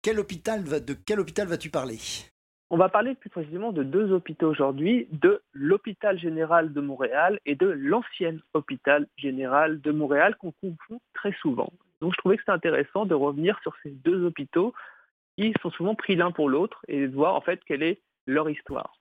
Quel 0.02 0.18
hôpital 0.18 0.64
va, 0.64 0.80
de 0.80 0.94
quel 0.94 1.20
hôpital 1.20 1.50
vas-tu 1.50 1.70
parler? 1.70 1.98
On 2.70 2.78
va 2.78 2.88
parler 2.88 3.14
plus 3.16 3.30
précisément 3.30 3.74
de 3.74 3.84
deux 3.84 4.10
hôpitaux 4.14 4.48
aujourd'hui, 4.48 5.10
de 5.12 5.42
l'hôpital 5.52 6.18
général 6.18 6.72
de 6.72 6.80
Montréal 6.80 7.42
et 7.46 7.56
de 7.56 7.68
l'ancien 7.68 8.38
hôpital 8.54 9.06
général 9.18 9.82
de 9.82 9.92
Montréal 9.92 10.38
qu'on 10.38 10.54
confond 10.54 11.02
très 11.14 11.34
souvent. 11.42 11.74
Donc 12.00 12.14
je 12.14 12.18
trouvais 12.20 12.38
que 12.38 12.44
c'était 12.44 12.54
intéressant 12.54 13.06
de 13.06 13.16
revenir 13.16 13.60
sur 13.64 13.74
ces 13.84 13.90
deux 13.90 14.24
hôpitaux 14.24 14.74
qui 15.38 15.54
sont 15.62 15.72
souvent 15.72 15.96
pris 15.96 16.16
l'un 16.16 16.32
pour 16.32 16.48
l'autre 16.48 16.86
et 16.88 17.06
de 17.10 17.14
voir 17.14 17.36
en 17.36 17.42
fait 17.42 17.60
quelle 17.68 17.84
est 17.84 18.00
leur 18.28 18.50
histoire. 18.50 18.98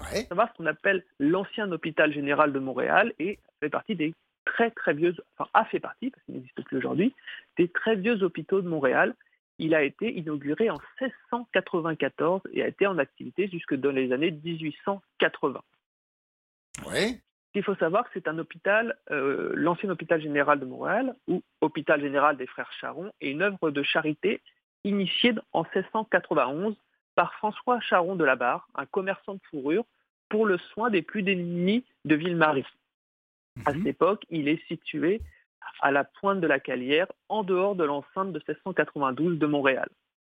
Ouais. 0.00 0.24
savoir 0.24 0.48
ce 0.48 0.56
qu'on 0.56 0.66
appelle 0.66 1.04
l'ancien 1.18 1.70
hôpital 1.72 2.12
général 2.12 2.52
de 2.52 2.58
Montréal 2.58 3.12
et 3.18 3.38
fait 3.60 3.68
partie 3.68 3.96
des 3.96 4.14
très 4.44 4.70
très 4.70 4.94
vieux, 4.94 5.14
enfin 5.36 5.50
a 5.54 5.64
fait 5.64 5.80
partie, 5.80 6.10
parce 6.10 6.22
qu'il 6.24 6.34
n'existe 6.34 6.62
plus 6.64 6.78
aujourd'hui, 6.78 7.14
des 7.56 7.68
très 7.68 7.96
vieux 7.96 8.22
hôpitaux 8.22 8.60
de 8.60 8.68
Montréal. 8.68 9.14
Il 9.58 9.74
a 9.74 9.82
été 9.82 10.10
inauguré 10.12 10.70
en 10.70 10.78
1694 11.00 12.42
et 12.52 12.62
a 12.62 12.68
été 12.68 12.86
en 12.86 12.98
activité 12.98 13.48
jusque 13.48 13.74
dans 13.74 13.90
les 13.90 14.12
années 14.12 14.30
1880. 14.30 15.60
Ouais. 16.86 17.20
Il 17.54 17.62
faut 17.62 17.74
savoir 17.74 18.04
que 18.04 18.10
c'est 18.14 18.28
un 18.28 18.38
hôpital, 18.38 18.96
euh, 19.10 19.52
l'ancien 19.54 19.90
hôpital 19.90 20.20
général 20.22 20.60
de 20.60 20.64
Montréal, 20.64 21.14
ou 21.26 21.42
hôpital 21.60 22.00
général 22.00 22.36
des 22.36 22.46
frères 22.46 22.70
Charon, 22.80 23.12
est 23.20 23.30
une 23.30 23.42
œuvre 23.42 23.70
de 23.70 23.82
charité 23.82 24.40
initiée 24.84 25.34
en 25.52 25.64
1691 25.64 26.76
par 27.14 27.34
François 27.34 27.80
Charon 27.80 28.16
de 28.16 28.24
la 28.24 28.36
Barre, 28.36 28.68
un 28.74 28.86
commerçant 28.86 29.34
de 29.34 29.40
fourrure, 29.50 29.84
pour 30.28 30.46
le 30.46 30.58
soin 30.58 30.90
des 30.90 31.02
plus 31.02 31.22
démunis 31.22 31.84
de 32.04 32.14
Ville-Marie. 32.14 32.64
À 33.66 33.72
cette 33.72 33.82
mhm. 33.82 33.88
époque, 33.88 34.24
il 34.30 34.48
est 34.48 34.64
situé 34.68 35.20
à 35.80 35.90
la 35.90 36.04
pointe 36.04 36.40
de 36.40 36.46
la 36.46 36.60
Calière, 36.60 37.06
en 37.28 37.42
dehors 37.42 37.74
de 37.74 37.84
l'enceinte 37.84 38.32
de 38.32 38.38
1692 38.38 39.38
de 39.38 39.46
Montréal. 39.46 39.88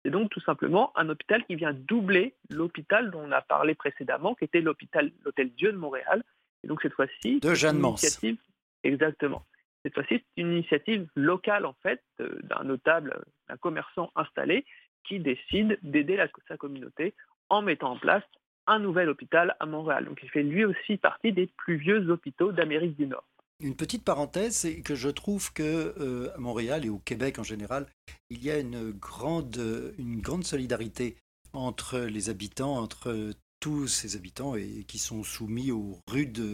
C'est 0.04 0.12
donc 0.12 0.30
tout 0.32 0.42
simplement 0.42 0.92
un 0.98 1.08
hôpital 1.10 1.46
qui 1.46 1.56
vient 1.56 1.74
doubler 1.74 2.36
l'hôpital 2.50 3.10
dont 3.12 3.22
on 3.22 3.32
a 3.32 3.42
parlé 3.42 3.74
précédemment, 3.74 4.36
qui 4.36 4.46
était 4.46 4.62
l'hôpital, 4.62 5.12
l'hôtel 5.24 5.52
Dieu 5.54 5.72
de 5.72 5.78
Montréal. 5.78 6.24
Et 6.64 6.68
donc 6.68 6.82
cette 6.82 6.94
fois-ci, 6.94 7.40
de 7.40 7.54
Jeanne 7.54 7.80
initiative, 7.80 8.38
exactement. 8.84 9.46
Cette 9.84 9.94
fois-ci, 9.94 10.16
c'est 10.16 10.42
une 10.42 10.54
initiative 10.54 11.08
locale 11.16 11.66
en 11.66 11.74
fait 11.84 12.02
euh, 12.22 12.40
d'un 12.44 12.64
notable, 12.64 13.24
d'un 13.50 13.58
commerçant 13.58 14.12
installé 14.16 14.66
qui 15.08 15.20
décide 15.20 15.78
d'aider 15.82 16.24
sa 16.48 16.58
communauté 16.58 17.14
en 17.50 17.62
mettant 17.62 17.92
en 17.92 17.98
place 17.98 18.24
un 18.68 18.80
nouvel 18.80 19.10
hôpital 19.10 19.56
à 19.60 19.66
Montréal. 19.66 20.06
Donc 20.06 20.20
il 20.24 20.30
fait 20.30 20.44
lui 20.44 20.66
aussi 20.66 20.98
partie 20.98 21.34
des 21.34 21.48
plus 21.48 21.76
vieux 21.76 22.10
hôpitaux 22.10 22.52
d'Amérique 22.52 22.98
du 22.98 23.08
Nord. 23.08 23.26
Une 23.60 23.76
petite 23.76 24.04
parenthèse, 24.04 24.56
c'est 24.56 24.82
que 24.82 24.96
je 24.96 25.10
trouve 25.10 25.54
que 25.54 25.94
euh, 26.00 26.34
à 26.36 26.38
Montréal 26.40 26.86
et 26.86 26.90
au 26.90 27.00
Québec 27.00 27.40
en 27.40 27.44
général, 27.44 27.88
il 28.30 28.44
y 28.44 28.52
a 28.52 28.60
une 28.60 28.92
grande, 28.92 29.94
une 29.98 30.22
grande 30.22 30.44
solidarité 30.44 31.18
entre 31.54 32.00
les 32.00 32.30
habitants, 32.30 32.78
entre 32.78 33.32
tous 33.64 33.88
ces 33.88 34.18
habitants 34.18 34.58
et 34.58 34.84
qui 34.90 35.00
sont 35.00 35.24
soumis 35.24 35.72
aux 35.72 35.98
rudes 36.10 36.46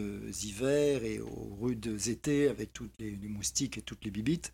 hivers 0.44 1.04
et 1.04 1.20
aux 1.20 1.58
rudes 1.60 1.98
étés 2.08 2.48
avec 2.48 2.72
toutes 2.72 2.94
les, 3.00 3.18
moustiques 3.28 3.80
et 3.80 3.82
toutes 3.82 4.06
les 4.06 4.12
bibites. 4.12 4.54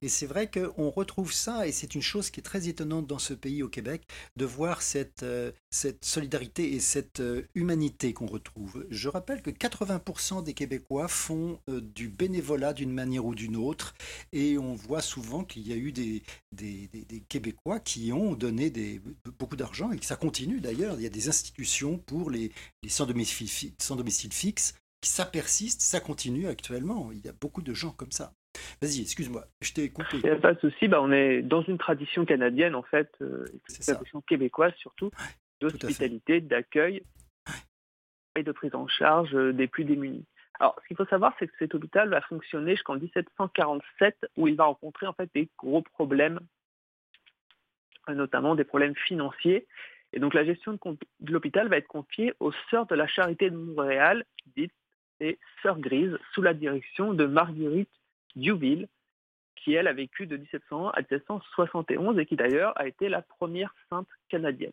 Et 0.00 0.08
c'est 0.08 0.24
vrai 0.24 0.50
qu'on 0.50 0.88
retrouve 0.88 1.30
ça 1.30 1.68
et 1.68 1.72
c'est 1.72 1.94
une 1.94 2.00
chose 2.00 2.30
qui 2.30 2.40
est 2.40 2.42
très 2.42 2.68
étonnante 2.68 3.06
dans 3.06 3.18
ce 3.18 3.34
pays 3.34 3.62
au 3.62 3.68
Québec 3.68 4.06
de 4.36 4.46
voir 4.46 4.80
cette, 4.80 5.24
euh, 5.24 5.52
cette 5.70 6.02
solidarité 6.06 6.72
et 6.72 6.80
cette 6.80 7.20
euh, 7.20 7.42
humanité 7.54 8.14
qu'on 8.14 8.24
retrouve. 8.24 8.86
Je 8.88 9.10
rappelle 9.10 9.42
que 9.42 9.50
80% 9.50 10.42
des 10.42 10.54
Québécois 10.54 11.06
font 11.06 11.60
euh, 11.68 11.82
du 11.82 12.08
bénévolat 12.08 12.72
d'une 12.72 12.94
manière 12.94 13.26
ou 13.26 13.34
d'une 13.34 13.56
autre 13.56 13.92
et 14.32 14.56
on 14.56 14.74
voit 14.74 15.02
souvent 15.02 15.44
qu'il 15.44 15.68
y 15.68 15.74
a 15.74 15.76
eu 15.76 15.92
des, 15.92 16.22
des, 16.52 16.88
des, 16.88 17.20
Québécois 17.28 17.78
qui 17.78 18.10
ont 18.10 18.34
donné 18.34 18.72
beaucoup 19.38 19.56
d'argent 19.56 19.92
et 19.92 19.98
que 19.98 20.06
ça 20.06 20.16
continue 20.16 20.60
d'ailleurs. 20.60 20.94
Il 20.98 21.02
y 21.02 21.06
a 21.06 21.10
des 21.10 21.28
institutions 21.28 21.89
pour 21.98 22.30
les, 22.30 22.52
sans, 22.88 23.06
domicile, 23.06 23.72
sans 23.78 23.96
domicile 23.96 24.32
fixe. 24.32 24.78
Ça 25.02 25.24
persiste, 25.24 25.80
ça 25.80 26.00
continue 26.00 26.46
actuellement. 26.46 27.10
Il 27.12 27.24
y 27.24 27.28
a 27.28 27.32
beaucoup 27.32 27.62
de 27.62 27.72
gens 27.72 27.92
comme 27.92 28.12
ça. 28.12 28.32
Vas-y, 28.82 29.00
excuse-moi, 29.00 29.44
je 29.62 29.72
t'ai 29.72 29.90
coupé. 29.90 30.18
Il 30.18 30.22
n'y 30.24 30.30
a 30.30 30.36
pas 30.36 30.54
de 30.54 30.60
souci, 30.60 30.88
bah, 30.88 31.00
on 31.00 31.12
est 31.12 31.42
dans 31.42 31.62
une 31.62 31.78
tradition 31.78 32.24
canadienne 32.24 32.74
en 32.74 32.82
fait, 32.82 33.10
euh, 33.22 33.46
une 33.52 33.94
tradition 33.94 34.20
québécoise 34.22 34.74
surtout, 34.76 35.10
d'hospitalité, 35.60 36.40
d'accueil 36.40 37.02
et 38.36 38.42
de 38.42 38.52
prise 38.52 38.74
en 38.74 38.86
charge 38.88 39.34
euh, 39.34 39.52
des 39.52 39.66
plus 39.66 39.84
démunis. 39.84 40.24
Alors, 40.58 40.76
ce 40.82 40.88
qu'il 40.88 40.96
faut 40.96 41.06
savoir, 41.06 41.34
c'est 41.38 41.46
que 41.46 41.54
cet 41.58 41.74
hôpital 41.74 42.10
va 42.10 42.20
fonctionner 42.20 42.72
jusqu'en 42.72 42.96
1747, 42.96 44.26
où 44.36 44.46
il 44.46 44.56
va 44.56 44.64
rencontrer 44.64 45.06
en 45.06 45.14
fait 45.14 45.30
des 45.34 45.48
gros 45.58 45.80
problèmes, 45.80 46.38
notamment 48.08 48.54
des 48.54 48.64
problèmes 48.64 48.94
financiers. 48.94 49.66
Et 50.12 50.18
donc 50.18 50.34
la 50.34 50.44
gestion 50.44 50.72
de, 50.72 51.32
l'hôpital 51.32 51.68
va 51.68 51.76
être 51.76 51.86
confiée 51.86 52.32
aux 52.40 52.52
Sœurs 52.70 52.86
de 52.86 52.94
la 52.94 53.06
Charité 53.06 53.50
de 53.50 53.56
Montréal, 53.56 54.24
dites 54.56 54.72
les 55.20 55.38
Sœurs 55.62 55.78
Grises, 55.78 56.16
sous 56.34 56.42
la 56.42 56.54
direction 56.54 57.12
de 57.12 57.26
Marguerite 57.26 57.90
Duville, 58.34 58.88
qui 59.56 59.74
elle 59.74 59.86
a 59.86 59.92
vécu 59.92 60.26
de 60.26 60.36
1701 60.36 60.88
à 60.94 61.00
1771 61.00 62.18
et 62.18 62.26
qui 62.26 62.36
d'ailleurs 62.36 62.72
a 62.76 62.86
été 62.86 63.08
la 63.08 63.22
première 63.22 63.74
sainte 63.90 64.08
canadienne. 64.28 64.72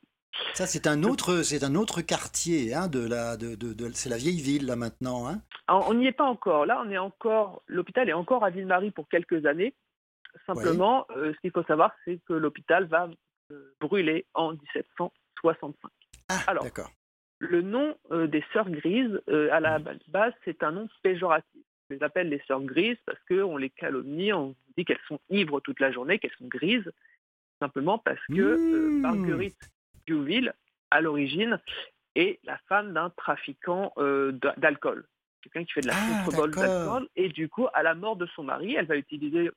Ça, 0.54 0.66
c'est 0.66 0.88
un 0.88 1.04
autre, 1.04 1.42
c'est 1.42 1.64
un 1.64 1.76
autre 1.76 2.02
quartier, 2.02 2.74
hein, 2.74 2.88
de 2.88 3.08
la, 3.08 3.38
de, 3.38 3.58
c'est 3.94 4.10
la 4.10 4.18
vieille 4.18 4.42
ville 4.42 4.66
là 4.66 4.76
maintenant. 4.76 5.28
Hein. 5.28 5.42
on 5.68 5.94
n'y 5.94 6.08
est 6.08 6.12
pas 6.12 6.26
encore. 6.26 6.66
Là, 6.66 6.82
on 6.86 6.90
est 6.90 6.98
encore, 6.98 7.64
l'hôpital 7.68 8.08
est 8.08 8.14
encore 8.14 8.44
à 8.44 8.50
Ville-Marie 8.50 8.92
pour 8.92 9.10
quelques 9.10 9.46
années. 9.46 9.74
Simplement, 10.46 11.08
ce 11.16 11.40
qu'il 11.42 11.52
faut 11.52 11.64
savoir, 11.64 11.92
c'est 12.06 12.20
que 12.28 12.34
l'hôpital 12.34 12.86
va 12.86 13.10
brûler 13.80 14.26
en 14.34 14.54
1765. 15.52 15.92
Ah, 16.30 16.40
Alors. 16.48 16.66
Le 17.40 17.62
nom 17.62 17.96
des 18.12 18.44
sœurs 18.52 18.70
grises, 18.70 19.22
à 19.28 19.60
la 19.60 19.78
mmh. 19.78 20.00
base, 20.08 20.34
c'est 20.44 20.64
un 20.64 20.72
nom 20.72 20.90
péjoratif. 21.04 21.62
On 21.90 21.94
les 21.94 22.04
appelle 22.04 22.30
les 22.30 22.42
sœurs 22.48 22.64
grises 22.64 22.98
parce 23.06 23.20
qu'on 23.30 23.58
les 23.58 23.70
calomnie, 23.70 24.34
on 24.34 24.56
dit 24.76 24.86
qu'elles 24.86 24.98
sont 25.08 25.20
ivres 25.30 25.60
toute 25.60 25.80
la 25.80 25.92
journée, 25.92 26.18
qu'elles 26.18 26.34
sont 26.40 26.48
grises, 26.48 26.92
simplement 27.62 28.00
parce 28.00 28.20
que 28.28 28.58
mmh. 28.58 29.02
Marguerite 29.02 29.72
Duville, 30.08 30.54
à 30.90 31.00
l'origine, 31.00 31.60
est 32.16 32.40
la 32.44 32.58
femme 32.70 32.94
d'un 32.94 33.12
trafiquant 33.12 33.94
d'alcool. 34.58 35.06
Quelqu'un 35.44 35.64
qui 35.64 35.74
fait 35.74 35.82
de 35.82 35.88
la 35.88 35.94
ah, 35.96 36.24
contrebande 36.26 36.52
d'alcool. 36.56 37.08
Et 37.16 37.30
du 37.30 37.48
coup, 37.50 37.68
à 37.74 37.84
la 37.84 37.94
mort 37.94 38.16
de 38.16 38.26
son 38.36 38.44
mari, 38.44 38.76
elle 38.76 38.88
va 38.88 38.98
utiliser 38.98 39.52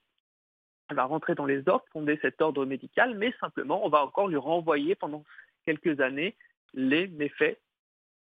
elle 0.90 0.96
va 0.96 1.04
rentrer 1.04 1.36
dans 1.36 1.46
les 1.46 1.68
ordres, 1.68 1.84
fonder 1.92 2.18
cet 2.20 2.42
ordre 2.42 2.66
médical, 2.66 3.14
mais 3.16 3.32
simplement, 3.40 3.86
on 3.86 3.88
va 3.88 4.04
encore 4.04 4.26
lui 4.26 4.36
renvoyer 4.36 4.96
pendant 4.96 5.24
quelques 5.64 6.00
années 6.00 6.36
les 6.74 7.08
méfaits 7.08 7.58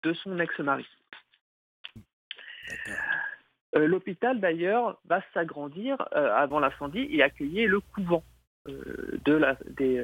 de 0.04 0.14
son 0.14 0.40
ex-mari. 0.40 0.88
Euh, 3.76 3.88
l'hôpital, 3.88 4.40
d'ailleurs, 4.40 5.00
va 5.06 5.22
s'agrandir 5.34 5.98
euh, 6.14 6.34
avant 6.34 6.60
l'incendie 6.60 7.08
et 7.12 7.22
accueillir 7.22 7.70
le 7.70 7.80
couvent 7.80 8.24
euh, 8.68 9.20
de 9.26 9.34
la, 9.34 9.58
des 9.68 10.04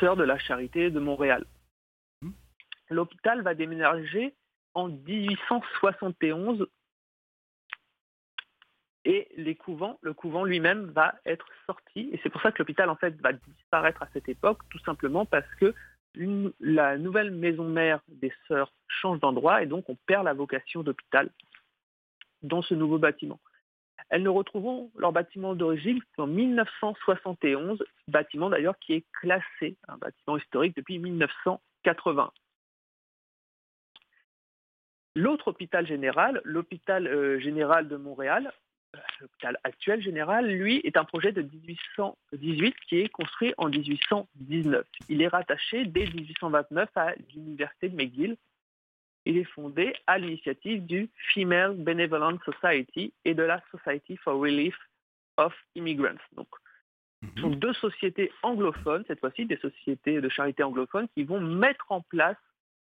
Sœurs 0.00 0.16
de 0.16 0.24
la 0.24 0.38
Charité 0.38 0.90
de 0.90 0.98
Montréal. 0.98 1.44
Mmh. 2.22 2.30
L'hôpital 2.90 3.42
va 3.42 3.54
déménager 3.54 4.34
en 4.74 4.88
1871 4.88 6.68
et 9.06 9.28
les 9.36 9.54
couvents, 9.54 9.98
le 10.02 10.12
couvent 10.12 10.44
lui-même 10.44 10.86
va 10.86 11.14
être 11.24 11.46
sorti. 11.64 12.10
Et 12.12 12.20
c'est 12.22 12.28
pour 12.28 12.42
ça 12.42 12.50
que 12.50 12.58
l'hôpital 12.58 12.90
en 12.90 12.96
fait 12.96 13.14
va 13.20 13.32
disparaître 13.32 14.02
à 14.02 14.08
cette 14.12 14.28
époque, 14.28 14.58
tout 14.68 14.80
simplement 14.80 15.24
parce 15.24 15.48
que 15.60 15.72
la 16.60 16.98
nouvelle 16.98 17.30
maison 17.30 17.64
mère 17.64 18.00
des 18.08 18.32
sœurs 18.48 18.72
change 18.88 19.20
d'endroit 19.20 19.62
et 19.62 19.66
donc 19.66 19.88
on 19.88 19.96
perd 20.06 20.24
la 20.24 20.34
vocation 20.34 20.82
d'hôpital 20.82 21.30
dans 22.42 22.62
ce 22.62 22.74
nouveau 22.74 22.98
bâtiment. 22.98 23.40
Elles 24.08 24.22
ne 24.22 24.28
retrouveront 24.28 24.90
leur 24.96 25.12
bâtiment 25.12 25.54
d'origine 25.54 26.00
qu'en 26.16 26.26
1971, 26.26 27.82
bâtiment 28.08 28.50
d'ailleurs 28.50 28.78
qui 28.78 28.94
est 28.94 29.04
classé, 29.20 29.76
un 29.88 29.98
bâtiment 29.98 30.36
historique 30.36 30.76
depuis 30.76 30.98
1980. 30.98 32.30
L'autre 35.16 35.48
hôpital 35.48 35.86
général, 35.86 36.40
l'hôpital 36.44 37.06
euh, 37.06 37.40
général 37.40 37.88
de 37.88 37.96
Montréal, 37.96 38.52
l'hôpital 39.20 39.58
actuel 39.64 40.02
général, 40.02 40.46
lui, 40.46 40.80
est 40.84 40.96
un 40.96 41.04
projet 41.04 41.32
de 41.32 41.42
1818 41.42 42.76
qui 42.88 43.00
est 43.00 43.08
construit 43.08 43.54
en 43.58 43.68
1819. 43.68 44.86
Il 45.08 45.22
est 45.22 45.28
rattaché 45.28 45.84
dès 45.84 46.06
1829 46.06 46.88
à 46.96 47.14
l'université 47.34 47.88
de 47.88 47.96
McGill. 47.96 48.36
Il 49.24 49.38
est 49.38 49.44
fondé 49.44 49.94
à 50.06 50.18
l'initiative 50.18 50.86
du 50.86 51.10
Female 51.34 51.74
Benevolent 51.74 52.38
Society 52.44 53.12
et 53.24 53.34
de 53.34 53.42
la 53.42 53.62
Society 53.72 54.16
for 54.16 54.38
Relief 54.38 54.76
of 55.36 55.54
Immigrants. 55.74 56.22
Donc, 56.34 56.48
ce 57.34 57.40
sont 57.40 57.50
mhm. 57.50 57.56
deux 57.56 57.72
sociétés 57.74 58.30
anglophones, 58.42 59.04
cette 59.08 59.20
fois-ci 59.20 59.46
des 59.46 59.56
sociétés 59.56 60.20
de 60.20 60.28
charité 60.28 60.62
anglophones, 60.62 61.08
qui 61.14 61.24
vont 61.24 61.40
mettre 61.40 61.86
en 61.90 62.02
place 62.02 62.36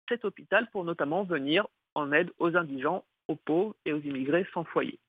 cet 0.10 0.26
hôpital 0.26 0.68
pour 0.72 0.84
notamment 0.84 1.24
venir 1.24 1.68
en 1.96 2.12
aide 2.12 2.32
aux 2.40 2.56
indigents, 2.56 3.06
aux 3.28 3.36
pauvres 3.36 3.76
et 3.86 3.94
aux 3.94 4.00
immigrés 4.00 4.48
sans 4.54 4.64
foyer. 4.64 5.00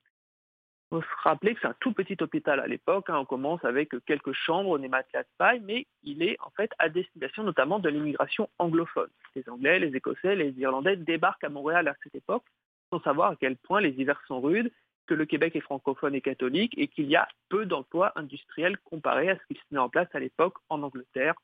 Faut 0.95 1.01
se 1.01 1.23
rappeler 1.25 1.55
que 1.55 1.59
c'est 1.59 1.67
un 1.67 1.75
tout 1.81 1.91
petit 1.91 2.15
hôpital 2.21 2.57
à 2.61 2.67
l'époque. 2.67 3.09
Hein. 3.09 3.17
On 3.17 3.25
commence 3.25 3.65
avec 3.65 3.91
quelques 4.05 4.31
chambres, 4.31 4.79
des 4.79 4.87
matelas 4.87 5.23
de 5.23 5.27
paille, 5.37 5.59
mais 5.59 5.87
il 6.03 6.23
est 6.23 6.37
en 6.39 6.49
fait 6.51 6.71
à 6.79 6.87
destination 6.87 7.43
notamment 7.43 7.79
de 7.79 7.89
l'immigration 7.89 8.49
anglophone. 8.59 9.09
Les 9.35 9.43
Anglais, 9.49 9.77
les 9.79 9.93
Écossais, 9.93 10.37
les 10.37 10.51
Irlandais 10.57 10.95
débarquent 10.95 11.43
à 11.43 11.49
Montréal 11.49 11.89
à 11.89 11.95
cette 12.01 12.15
époque 12.15 12.45
sans 12.91 13.01
savoir 13.01 13.31
à 13.31 13.35
quel 13.35 13.57
point 13.57 13.81
les 13.81 13.89
hivers 13.89 14.21
sont 14.25 14.39
rudes, 14.39 14.71
que 15.05 15.13
le 15.13 15.25
Québec 15.25 15.57
est 15.57 15.59
francophone 15.59 16.15
et 16.15 16.21
catholique 16.21 16.73
et 16.77 16.87
qu'il 16.87 17.07
y 17.07 17.17
a 17.17 17.27
peu 17.49 17.65
d'emplois 17.65 18.13
industriels 18.15 18.77
comparé 18.85 19.29
à 19.29 19.35
ce 19.35 19.53
qui 19.53 19.55
se 19.55 19.73
met 19.73 19.79
en 19.79 19.89
place 19.89 20.07
à 20.13 20.19
l'époque 20.19 20.55
en 20.69 20.81
Angleterre, 20.81 21.35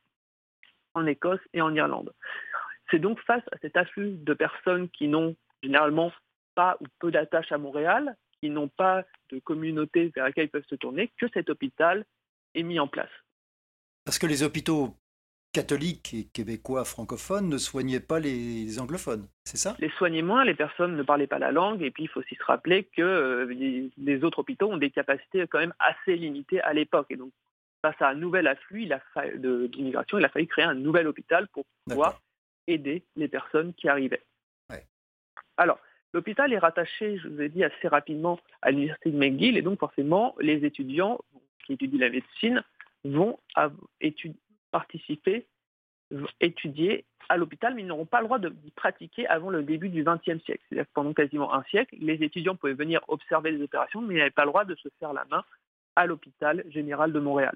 en 0.94 1.06
Écosse 1.06 1.42
et 1.52 1.60
en 1.60 1.76
Irlande. 1.76 2.14
C'est 2.90 3.00
donc 3.00 3.20
face 3.20 3.44
à 3.52 3.58
cet 3.58 3.76
afflux 3.76 4.12
de 4.12 4.34
personnes 4.34 4.88
qui 4.88 5.10
n'ont 5.10 5.36
généralement 5.62 6.14
pas 6.56 6.78
ou 6.80 6.86
peu 7.00 7.12
d'attaches 7.12 7.52
à 7.52 7.58
Montréal, 7.58 8.16
qui 8.42 8.50
n'ont 8.50 8.70
pas 8.70 9.06
de 9.30 9.40
communauté 9.40 10.12
vers 10.16 10.26
laquelle 10.26 10.46
ils 10.46 10.50
peuvent 10.50 10.66
se 10.70 10.76
tourner, 10.76 11.12
que 11.20 11.28
cet 11.34 11.50
hôpital 11.50 12.06
est 12.56 12.64
mis 12.64 12.80
en 12.80 12.88
place. 12.88 13.10
Parce 14.04 14.20
que 14.20 14.28
les 14.28 14.44
hôpitaux 14.44 14.96
catholiques 15.54 16.14
et 16.14 16.26
québécois 16.26 16.86
francophones 16.86 17.50
ne 17.50 17.58
soignaient 17.58 18.00
pas 18.00 18.20
les 18.20 18.80
anglophones, 18.80 19.28
c'est 19.44 19.58
ça? 19.58 19.76
Les 19.80 19.90
soignaient 19.92 20.22
moins, 20.22 20.46
les 20.46 20.56
personnes 20.56 20.96
ne 20.96 21.04
parlaient 21.04 21.28
pas 21.28 21.40
la 21.40 21.52
langue, 21.52 21.82
et 21.82 21.92
puis 21.92 22.04
il 22.04 22.10
faut 22.10 22.22
aussi 22.22 22.36
se 22.36 22.44
rappeler 22.44 22.86
que 22.96 23.02
euh, 23.02 23.46
les 23.98 24.24
autres 24.24 24.40
hôpitaux 24.40 24.72
ont 24.72 24.78
des 24.78 24.92
capacités 24.92 25.46
quand 25.48 25.60
même 25.60 25.74
assez 25.80 26.16
limitées 26.16 26.62
à 26.62 26.74
l'époque. 26.74 27.08
Et 27.10 27.18
donc, 27.18 27.32
face 27.82 28.02
à 28.02 28.10
un 28.10 28.16
nouvel 28.16 28.48
afflux 28.48 28.90
d'immigration, 29.36 30.20
il 30.20 30.26
a 30.26 30.30
fallu 30.30 30.48
créer 30.48 30.66
un 30.66 30.76
nouvel 30.76 31.08
hôpital 31.08 31.48
pour 31.50 31.66
pouvoir 31.86 32.22
aider 32.68 33.04
les 33.16 33.28
personnes 33.28 33.74
qui 33.74 33.88
arrivaient. 33.88 34.24
Alors, 35.58 35.80
L'hôpital 36.14 36.52
est 36.52 36.58
rattaché, 36.58 37.18
je 37.18 37.28
vous 37.28 37.42
ai 37.42 37.50
dit 37.50 37.64
assez 37.64 37.88
rapidement, 37.88 38.40
à 38.62 38.72
l'université 38.72 39.12
de 39.12 39.18
McGill 39.18 39.58
et 39.58 39.62
donc 39.62 39.80
forcément 39.80 40.36
les 40.40 40.66
étudiants 40.66 41.20
qui 41.66 41.74
étudient 41.74 42.00
la 42.00 42.10
médecine 42.10 42.64
vont 43.06 43.40
participer, 44.72 45.46
étudier 46.40 47.06
à 47.30 47.38
l'hôpital, 47.38 47.74
mais 47.74 47.82
ils 47.82 47.88
n'auront 47.88 48.06
pas 48.06 48.20
le 48.20 48.26
droit 48.26 48.40
de 48.40 48.54
pratiquer 48.76 49.26
avant 49.28 49.50
le 49.50 49.64
début 49.64 49.88
du 49.88 50.04
XXe 50.04 50.44
siècle. 50.44 50.62
C'est-à-dire 50.68 50.86
que 50.86 50.94
pendant 50.94 51.14
quasiment 51.14 51.54
un 51.54 51.64
siècle, 51.64 51.96
les 52.00 52.22
étudiants 52.24 52.56
pouvaient 52.56 52.74
venir 52.74 53.02
observer 53.08 53.52
les 53.52 53.64
opérations, 53.64 54.02
mais 54.02 54.16
ils 54.16 54.18
n'avaient 54.18 54.32
pas 54.32 54.44
le 54.44 54.50
droit 54.50 54.66
de 54.66 54.76
se 54.76 54.90
faire 55.00 55.14
la 55.14 55.24
main 55.26 55.44
à 55.96 56.06
l'hôpital 56.06 56.64
général 56.70 57.14
de 57.14 57.20
Montréal. 57.20 57.56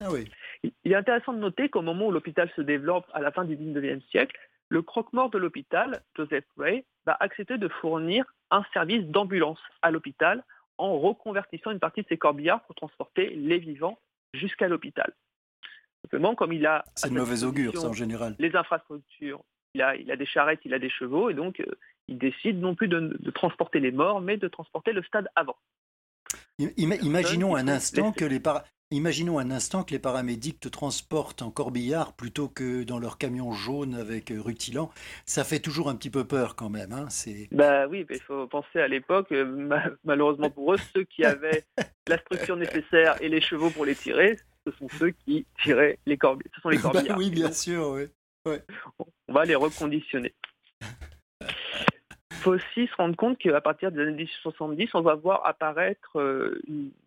Ah 0.00 0.10
oui. 0.10 0.30
Il 0.62 0.92
est 0.92 0.94
intéressant 0.94 1.32
de 1.32 1.38
noter 1.38 1.68
qu'au 1.68 1.82
moment 1.82 2.06
où 2.06 2.10
l'hôpital 2.10 2.50
se 2.56 2.62
développe 2.62 3.06
à 3.12 3.20
la 3.20 3.32
fin 3.32 3.44
du 3.44 3.56
XIXe 3.56 4.04
siècle, 4.10 4.38
le 4.68 4.82
croque-mort 4.82 5.30
de 5.30 5.38
l'hôpital, 5.38 6.02
Joseph 6.16 6.44
Ray, 6.56 6.84
va 7.06 7.16
accepter 7.20 7.58
de 7.58 7.68
fournir 7.68 8.24
un 8.50 8.64
service 8.72 9.04
d'ambulance 9.06 9.60
à 9.82 9.90
l'hôpital 9.90 10.44
en 10.76 10.98
reconvertissant 10.98 11.70
une 11.70 11.80
partie 11.80 12.02
de 12.02 12.08
ses 12.08 12.18
corbillards 12.18 12.62
pour 12.64 12.74
transporter 12.74 13.30
les 13.30 13.58
vivants 13.58 13.98
jusqu'à 14.34 14.68
l'hôpital. 14.68 15.12
Simplement, 16.02 16.34
comme 16.34 16.52
il 16.52 16.66
a... 16.66 16.84
C'est 16.94 17.10
de 17.10 17.14
mauvais 17.14 17.44
augure, 17.44 17.76
ça, 17.76 17.88
en 17.88 17.92
général. 17.92 18.36
Les 18.38 18.54
infrastructures, 18.54 19.42
il 19.74 19.82
a, 19.82 19.96
il 19.96 20.10
a, 20.10 20.16
des 20.16 20.26
charrettes, 20.26 20.60
il 20.64 20.74
a 20.74 20.78
des 20.78 20.90
chevaux, 20.90 21.30
et 21.30 21.34
donc 21.34 21.60
euh, 21.60 21.66
il 22.06 22.18
décide 22.18 22.60
non 22.60 22.74
plus 22.74 22.88
de, 22.88 23.30
transporter 23.34 23.80
les 23.80 23.90
morts, 23.90 24.20
mais 24.20 24.36
de 24.36 24.48
transporter 24.48 24.92
le 24.92 25.02
stade 25.02 25.28
avant. 25.34 25.56
Imaginons 26.76 27.56
un 27.56 27.68
instant 27.68 28.12
que 28.12 28.24
les, 28.24 28.40
Imaginons 28.90 29.38
un 29.38 29.50
instant 29.50 29.84
que 29.84 29.90
les 29.90 29.98
paramédics 29.98 30.60
te 30.60 30.68
transportent 30.68 31.42
en 31.42 31.50
corbillard 31.50 32.14
plutôt 32.14 32.48
que 32.48 32.84
dans 32.84 32.98
leur 32.98 33.18
camion 33.18 33.52
jaune 33.52 33.94
avec 33.94 34.32
euh, 34.32 34.40
rutilant. 34.40 34.90
Ça 35.26 35.44
fait 35.44 35.58
toujours 35.58 35.90
un 35.90 35.94
petit 35.94 36.08
peu 36.08 36.26
peur 36.26 36.56
quand 36.56 36.70
même. 36.70 36.92
Hein 36.92 37.06
bah 37.52 37.86
oui, 37.86 38.06
il 38.08 38.20
faut 38.20 38.46
penser 38.46 38.80
à 38.80 38.88
l'époque, 38.88 39.30
euh, 39.32 39.68
malheureusement 40.04 40.48
pour 40.48 40.72
eux, 40.72 40.78
ceux 40.94 41.04
qui 41.04 41.22
avaient 41.22 41.64
la 42.06 42.16
structure 42.16 42.56
nécessaire 42.56 43.20
et 43.20 43.28
les 43.28 43.42
chevaux 43.42 43.68
pour 43.68 43.84
les 43.84 43.94
tirer, 43.94 44.38
ce 44.66 44.72
sont 44.78 44.88
ceux 44.98 45.10
qui 45.10 45.44
tiraient 45.62 45.98
les 46.06 46.16
corbillards. 46.16 46.54
Ce 46.56 46.60
sont 46.62 46.70
les 46.70 46.78
bah 46.78 46.84
corbillards. 46.84 47.18
oui, 47.18 47.30
bien 47.30 47.52
sûr. 47.52 47.90
Oui. 47.90 48.56
On 49.28 49.34
va 49.34 49.44
les 49.44 49.54
reconditionner 49.54 50.32
aussi 52.48 52.86
se 52.86 52.94
rendre 52.96 53.16
compte 53.16 53.38
qu'à 53.38 53.60
partir 53.60 53.92
des 53.92 54.00
années 54.00 54.12
1870, 54.12 54.90
on 54.94 55.00
va 55.00 55.14
voir 55.14 55.46
apparaître 55.46 56.18
euh, 56.18 56.60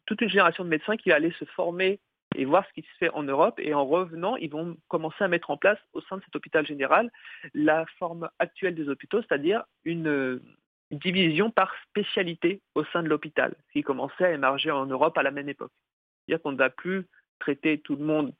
toute 0.06 0.22
une 0.22 0.30
génération 0.30 0.64
de 0.64 0.70
médecins 0.70 0.98
qui 0.98 1.10
va 1.10 1.16
aller 1.16 1.34
se 1.40 1.46
former 1.46 2.00
et 2.36 2.46
voir 2.46 2.66
ce 2.68 2.74
qui 2.74 2.82
se 2.82 2.98
fait 2.98 3.10
en 3.12 3.24
Europe. 3.24 3.60
Et 3.60 3.74
en 3.74 3.86
revenant, 3.86 4.36
ils 4.38 4.50
vont 4.50 4.78
commencer 4.88 5.24
à 5.24 5.28
mettre 5.28 5.52
en 5.52 5.58
place 5.58 5.80
au 5.94 6.02
sein 6.02 6.18
de 6.18 6.24
cet 6.24 6.36
hôpital 6.36 6.66
général 6.66 7.12
la 7.54 7.86
forme 8.00 8.30
actuelle 8.40 8.76
des 8.76 8.90
hôpitaux, 8.90 9.22
c'est-à-dire 9.22 9.64
une, 9.84 10.42
division 10.92 11.50
par 11.50 11.74
spécialité 11.88 12.60
au 12.76 12.84
sein 12.84 13.02
de 13.02 13.08
l'hôpital, 13.08 13.56
qui 13.72 13.82
commençait 13.82 14.26
à 14.26 14.34
émerger 14.34 14.72
en 14.72 14.86
Europe 14.86 15.18
à 15.18 15.24
la 15.24 15.32
même 15.32 15.48
époque. 15.48 15.72
C'est-à-dire 16.28 16.44
qu'on 16.44 16.52
ne 16.52 16.58
va 16.58 16.70
plus 16.70 17.08
traiter 17.40 17.80
tout 17.80 17.96
le 17.96 18.04
monde 18.04 18.34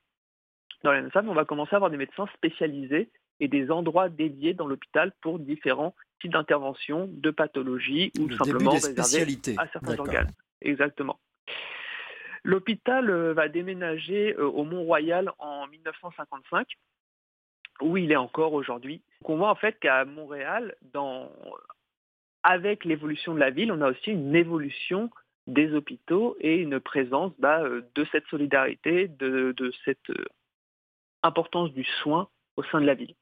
dans 0.84 0.92
la 0.92 1.02
même 1.02 1.12
salle, 1.12 1.30
on 1.30 1.34
va 1.34 1.46
commencer 1.46 1.74
à 1.74 1.78
avoir 1.78 1.92
des 1.92 1.98
médecins 1.98 2.28
spécialisés 2.34 3.10
et 3.42 3.48
des 3.48 3.72
endroits 3.72 4.08
dédiés 4.08 4.54
dans 4.54 4.68
l'hôpital 4.68 5.12
pour 5.20 5.40
différents 5.40 5.94
types 6.22 6.32
d'interventions, 6.32 7.10
de 7.12 7.32
pathologies 7.32 8.14
ou 8.20 8.32
simplement 8.32 8.72
réservés 8.72 9.58
à 9.58 9.68
certains 9.68 10.00
organes. 10.00 10.32
Exactement. 10.62 11.20
L'hôpital 12.44 13.10
euh, 13.10 13.34
va 13.34 13.50
déménager 13.50 14.36
euh, 14.38 14.46
au 14.46 14.64
Mont-Royal 14.64 15.32
en 15.40 15.68
1955, 15.68 16.68
où 17.82 17.98
il 17.98 18.12
est 18.12 18.16
encore 18.16 18.54
aujourd'hui. 18.54 19.02
On 19.26 19.38
voit 19.38 19.50
en 19.50 19.56
fait 19.56 19.80
qu'à 19.80 20.06
Montréal, 20.06 20.76
dans... 20.94 21.32
avec 22.44 22.86
l'évolution 22.86 23.34
de 23.34 23.40
la 23.40 23.50
ville, 23.50 23.72
on 23.72 23.82
a 23.82 23.90
aussi 23.90 24.12
une 24.12 24.36
évolution 24.36 25.10
des 25.48 25.74
hôpitaux 25.74 26.38
et 26.40 26.58
une 26.58 26.80
présence 26.80 27.34
bah, 27.40 27.64
de 27.64 28.06
cette 28.12 28.26
solidarité, 28.28 29.08
de, 29.08 29.72
cette 29.84 30.12
importance 31.24 31.74
du 31.74 31.84
soin 32.04 32.30
au 32.56 32.64
sein 32.64 32.80
de 32.80 32.86
la 32.86 32.94
ville. 32.94 33.16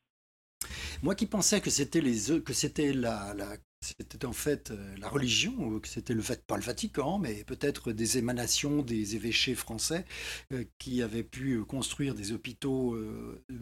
Moi 1.01 1.15
qui 1.15 1.25
pensais 1.25 1.61
que 1.61 1.69
c'était 1.69 2.01
les 2.01 2.41
que 2.41 2.53
c'était 2.53 2.91
la, 2.91 3.33
c'était 3.81 4.25
en 4.25 4.33
fait 4.33 4.71
euh, 4.71 4.95
la 4.97 5.07
religion, 5.07 5.79
que 5.79 5.87
c'était 5.87 6.13
le 6.13 6.21
pas 6.45 6.57
le 6.57 6.63
Vatican, 6.63 7.17
mais 7.17 7.45
peut-être 7.45 7.93
des 7.93 8.17
émanations 8.17 8.81
des 8.81 9.15
évêchés 9.15 9.55
français 9.55 10.05
euh, 10.51 10.65
qui 10.77 11.01
avaient 11.01 11.23
pu 11.23 11.53
euh, 11.53 11.63
construire 11.63 12.15
des 12.15 12.33
hôpitaux 12.33 12.97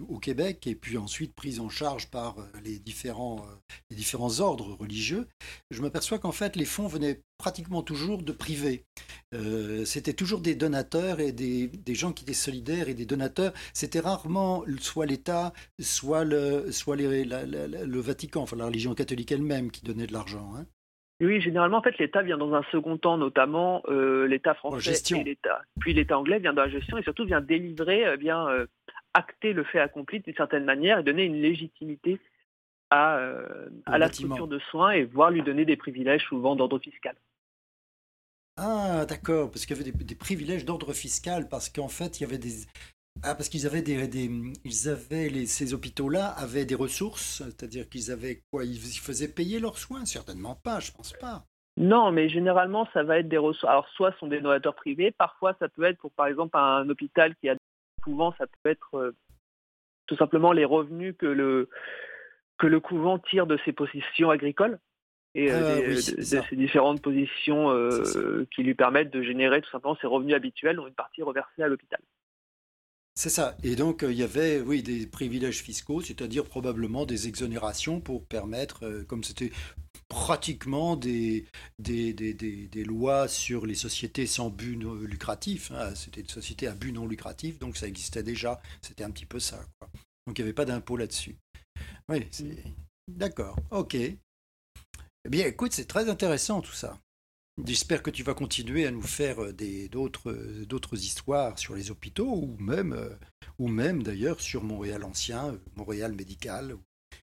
au 0.09 0.19
Québec 0.19 0.65
et 0.65 0.75
puis 0.75 0.97
ensuite 0.97 1.35
pris 1.35 1.59
en 1.59 1.69
charge 1.69 2.09
par 2.09 2.37
les 2.63 2.79
différents, 2.79 3.45
les 3.89 3.95
différents 3.95 4.39
ordres 4.39 4.73
religieux. 4.73 5.27
Je 5.69 5.81
m'aperçois 5.81 6.19
qu'en 6.19 6.31
fait 6.31 6.55
les 6.55 6.65
fonds 6.65 6.87
venaient 6.87 7.21
pratiquement 7.37 7.81
toujours 7.83 8.23
de 8.23 8.31
privés. 8.31 8.83
c'était 9.85 10.13
toujours 10.13 10.41
des 10.41 10.55
donateurs 10.55 11.19
et 11.19 11.31
des, 11.31 11.67
des, 11.67 11.95
gens 11.95 12.11
qui 12.11 12.23
étaient 12.23 12.33
solidaires 12.33 12.89
et 12.89 12.93
des 12.93 13.05
donateurs. 13.05 13.53
C'était 13.73 13.99
rarement 13.99 14.63
soit 14.79 15.05
l'État, 15.05 15.53
soit, 15.79 16.23
le, 16.23 16.71
soit 16.71 16.95
les, 16.95 17.25
le 17.25 17.99
Vatican, 17.99 18.41
enfin 18.41 18.55
la 18.55 18.65
religion 18.65 18.93
catholique 18.95 19.31
elle-même 19.31 19.71
qui 19.71 19.83
donnait 19.83 20.07
de 20.07 20.13
l'argent. 20.13 20.53
Hein. 20.55 20.65
oui, 21.21 21.41
généralement, 21.41 21.77
en 21.77 21.81
fait, 21.81 21.97
l'État 21.97 22.21
vient 22.21 22.37
dans 22.37 22.53
un 22.53 22.63
second 22.71 22.97
temps, 22.97 23.17
notamment 23.17 23.83
euh, 23.87 24.27
l'État 24.27 24.53
français 24.53 24.93
et 25.15 25.23
l'État. 25.23 25.61
Puis 25.79 25.93
l'État 25.93 26.17
anglais 26.17 26.39
vient 26.39 26.53
dans 26.53 26.63
la 26.63 26.69
gestion 26.69 26.97
et 26.97 27.03
surtout 27.03 27.25
vient 27.25 27.41
délivrer, 27.41 28.05
euh, 28.05 28.17
bien 28.17 28.47
euh, 28.47 28.65
acter 29.13 29.53
le 29.53 29.63
fait 29.63 29.79
accompli 29.79 30.19
d'une 30.19 30.35
certaine 30.35 30.65
manière 30.65 30.99
et 30.99 31.03
donner 31.03 31.23
une 31.23 31.41
légitimité 31.41 32.19
à, 32.89 33.19
à 33.85 33.97
la 33.97 34.11
structure 34.11 34.47
de 34.47 34.59
soins 34.59 34.91
et 34.91 35.03
voire 35.03 35.31
lui 35.31 35.41
donner 35.41 35.65
des 35.65 35.77
privilèges 35.77 36.23
souvent 36.25 36.55
d'ordre 36.55 36.79
fiscal. 36.79 37.15
Ah, 38.57 39.05
d'accord, 39.05 39.51
parce 39.51 39.65
qu'il 39.65 39.77
y 39.77 39.79
avait 39.79 39.91
des, 39.91 40.03
des 40.03 40.15
privilèges 40.15 40.65
d'ordre 40.65 40.91
fiscal, 40.91 41.47
parce 41.47 41.69
qu'en 41.69 41.89
fait, 41.89 42.19
il 42.19 42.23
y 42.23 42.25
avait 42.25 42.39
des, 42.39 42.65
ah, 43.23 43.35
parce 43.35 43.49
qu'ils 43.49 43.65
avaient 43.65 43.81
des, 43.81 44.09
ils 44.63 44.89
avaient 44.89 45.29
les, 45.29 45.45
ces 45.45 45.73
hôpitaux-là 45.73 46.27
avaient 46.27 46.65
des 46.65 46.75
ressources, 46.75 47.43
c'est-à-dire 47.43 47.89
qu'ils 47.89 48.11
avaient 48.11 48.41
quoi 48.51 48.63
Ils 48.63 48.79
faisaient 48.79 49.27
payer 49.27 49.59
leurs 49.59 49.77
soins? 49.77 50.05
Certainement 50.05 50.55
pas, 50.55 50.79
je 50.79 50.91
pense 50.91 51.13
pas. 51.13 51.45
Non, 51.77 52.11
mais 52.11 52.29
généralement, 52.29 52.87
ça 52.93 53.03
va 53.03 53.19
être 53.19 53.27
des 53.27 53.37
ressources. 53.37 53.69
Alors, 53.69 53.87
soit 53.89 54.11
ce 54.13 54.19
sont 54.19 54.27
des 54.27 54.41
donateurs 54.41 54.75
privés, 54.75 55.11
parfois 55.11 55.55
ça 55.59 55.69
peut 55.69 55.83
être 55.83 55.99
pour, 55.99 56.11
par 56.11 56.27
exemple, 56.27 56.57
un 56.57 56.87
hôpital 56.89 57.35
qui 57.35 57.49
a 57.49 57.53
des 57.53 57.59
couvents, 58.03 58.33
ça 58.37 58.45
peut 58.47 58.69
être 58.69 58.97
euh, 58.97 59.15
tout 60.07 60.15
simplement 60.15 60.51
les 60.51 60.65
revenus 60.65 61.15
que 61.17 61.27
le, 61.27 61.69
que 62.57 62.67
le 62.67 62.79
couvent 62.79 63.19
tire 63.19 63.47
de 63.47 63.57
ses 63.65 63.71
positions 63.71 64.29
agricoles 64.29 64.79
et 65.35 65.51
euh, 65.51 65.75
ah 65.75 65.89
de, 65.89 65.95
ces 65.95 66.55
différentes 66.55 67.01
positions 67.01 67.69
euh, 67.69 68.47
qui 68.55 68.63
lui 68.63 68.73
permettent 68.73 69.11
de 69.11 69.21
générer 69.21 69.61
tout 69.61 69.69
simplement 69.69 69.97
ses 70.01 70.07
revenus 70.07 70.35
habituels, 70.35 70.77
dont 70.77 70.87
une 70.87 70.95
partie 70.95 71.21
reversée 71.21 71.61
à 71.61 71.67
l'hôpital. 71.67 71.99
C'est 73.17 73.31
ça. 73.31 73.57
Et 73.63 73.75
donc, 73.75 74.03
euh, 74.03 74.11
il 74.11 74.19
y 74.19 74.23
avait, 74.23 74.61
oui, 74.61 74.83
des 74.83 75.07
privilèges 75.07 75.63
fiscaux, 75.63 76.01
c'est-à-dire 76.01 76.45
probablement 76.45 77.07
des 77.07 77.27
exonérations 77.27 77.99
pour 77.99 78.23
permettre, 78.23 78.85
euh, 78.85 79.03
comme 79.05 79.23
c'était 79.23 79.49
pratiquement 80.07 80.95
des 80.95 81.45
des, 81.79 82.13
des, 82.13 82.35
des, 82.35 82.83
lois 82.83 83.27
sur 83.27 83.65
les 83.65 83.73
sociétés 83.73 84.27
sans 84.27 84.51
but 84.51 84.75
lucratif, 85.01 85.71
hein, 85.71 85.95
c'était 85.95 86.21
une 86.21 86.29
société 86.29 86.67
à 86.67 86.75
but 86.75 86.91
non 86.91 87.07
lucratif, 87.07 87.57
donc 87.57 87.75
ça 87.75 87.87
existait 87.87 88.21
déjà, 88.21 88.61
c'était 88.83 89.03
un 89.03 89.09
petit 89.09 89.25
peu 89.25 89.39
ça. 89.39 89.65
Donc, 90.27 90.37
il 90.37 90.43
n'y 90.43 90.49
avait 90.49 90.53
pas 90.53 90.65
d'impôt 90.65 90.95
là-dessus. 90.95 91.37
Oui. 92.09 92.27
D'accord, 93.07 93.57
ok. 93.71 93.95
Eh 93.95 94.19
bien, 95.29 95.45
écoute, 95.45 95.73
c'est 95.73 95.87
très 95.87 96.09
intéressant 96.09 96.61
tout 96.61 96.73
ça. 96.73 96.97
J'espère 97.65 98.03
que 98.03 98.11
tu 98.11 98.21
vas 98.21 98.35
continuer 98.35 98.85
à 98.85 98.91
nous 98.91 99.01
faire 99.01 99.43
euh, 99.43 99.87
d'autres, 99.91 100.29
euh, 100.31 100.65
d'autres 100.65 100.95
histoires 100.95 101.57
sur 101.57 101.75
les 101.75 101.89
hôpitaux 101.89 102.31
ou 102.31 102.55
même, 102.59 102.93
euh, 102.93 103.09
ou 103.57 103.67
même 103.67 104.03
d'ailleurs 104.03 104.39
sur 104.41 104.63
Montréal 104.63 105.03
ancien, 105.03 105.57
Montréal 105.75 106.13
médical, 106.13 106.75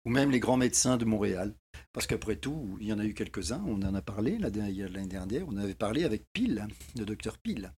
ou 0.06 0.10
même 0.10 0.30
les 0.30 0.40
grands 0.40 0.56
médecins 0.56 0.96
de 0.96 1.04
Montréal. 1.04 1.54
Parce 1.92 2.06
qu'après 2.06 2.36
tout, 2.36 2.78
il 2.80 2.86
y 2.86 2.92
en 2.92 2.98
a 2.98 3.04
eu 3.04 3.12
quelques-uns, 3.12 3.62
on 3.66 3.82
en 3.82 3.94
a 3.94 4.02
parlé 4.02 4.38
l'année 4.38 5.06
dernière, 5.06 5.46
on 5.46 5.56
avait 5.58 5.74
parlé 5.74 6.04
avec 6.04 6.24
Pile, 6.32 6.66
le 6.96 7.04
docteur 7.04 7.36
Pile. 7.38 7.72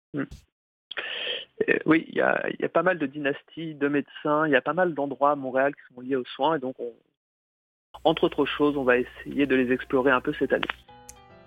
Mm. 1.59 1.73
oui, 1.85 2.05
il 2.09 2.15
y, 2.15 2.21
a, 2.21 2.47
y, 2.59 2.65
a, 2.65 2.69
pas 2.69 2.83
mal 2.83 2.97
de 2.97 3.05
dynasties 3.05 3.75
de 3.75 3.87
médecins, 3.87 4.45
il 4.47 4.51
y 4.51 4.55
a 4.55 4.61
pas 4.61 4.73
mal 4.73 4.93
d'endroits 4.93 5.31
à 5.31 5.35
Montréal 5.35 5.73
qui 5.75 5.93
sont 5.93 6.01
liés 6.01 6.15
aux 6.15 6.25
soins, 6.25 6.57
et 6.57 6.59
donc, 6.59 6.75
entre 8.03 8.25
autres 8.25 8.45
choses, 8.45 8.77
on 8.77 8.83
va 8.83 8.97
essayer 8.97 9.45
de 9.45 9.55
les 9.55 9.71
explorer 9.71 10.11
un 10.11 10.21
peu 10.21 10.33
cette 10.37 10.53
année. 10.53 10.67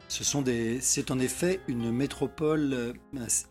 Ce 0.08 0.24
sont 0.24 0.40
des, 0.40 0.80
c'est 0.80 1.10
en 1.10 1.18
effet 1.18 1.60
une 1.68 1.92
métropole 1.92 2.72
euh, 2.72 2.92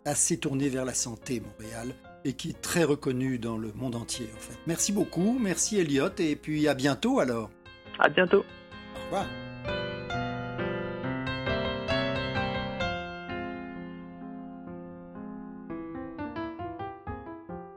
assez 0.05 0.39
tournée 0.39 0.69
vers 0.69 0.85
la 0.85 0.95
santé, 0.95 1.39
Montréal, 1.39 1.93
et 2.25 2.33
qui 2.33 2.49
est 2.49 2.61
très 2.61 2.83
reconnue 2.83 3.37
dans 3.37 3.59
le 3.59 3.71
monde 3.73 3.95
entier. 3.95 4.27
En 4.35 4.39
fait. 4.39 4.57
Merci 4.65 4.91
beaucoup, 4.91 5.37
merci 5.39 5.79
Elliot, 5.79 6.09
et 6.17 6.35
puis 6.35 6.67
à 6.67 6.73
bientôt 6.73 7.19
alors. 7.19 7.51
À 7.99 8.09
bientôt. 8.09 8.43
Au 8.95 9.03
revoir. 9.05 9.46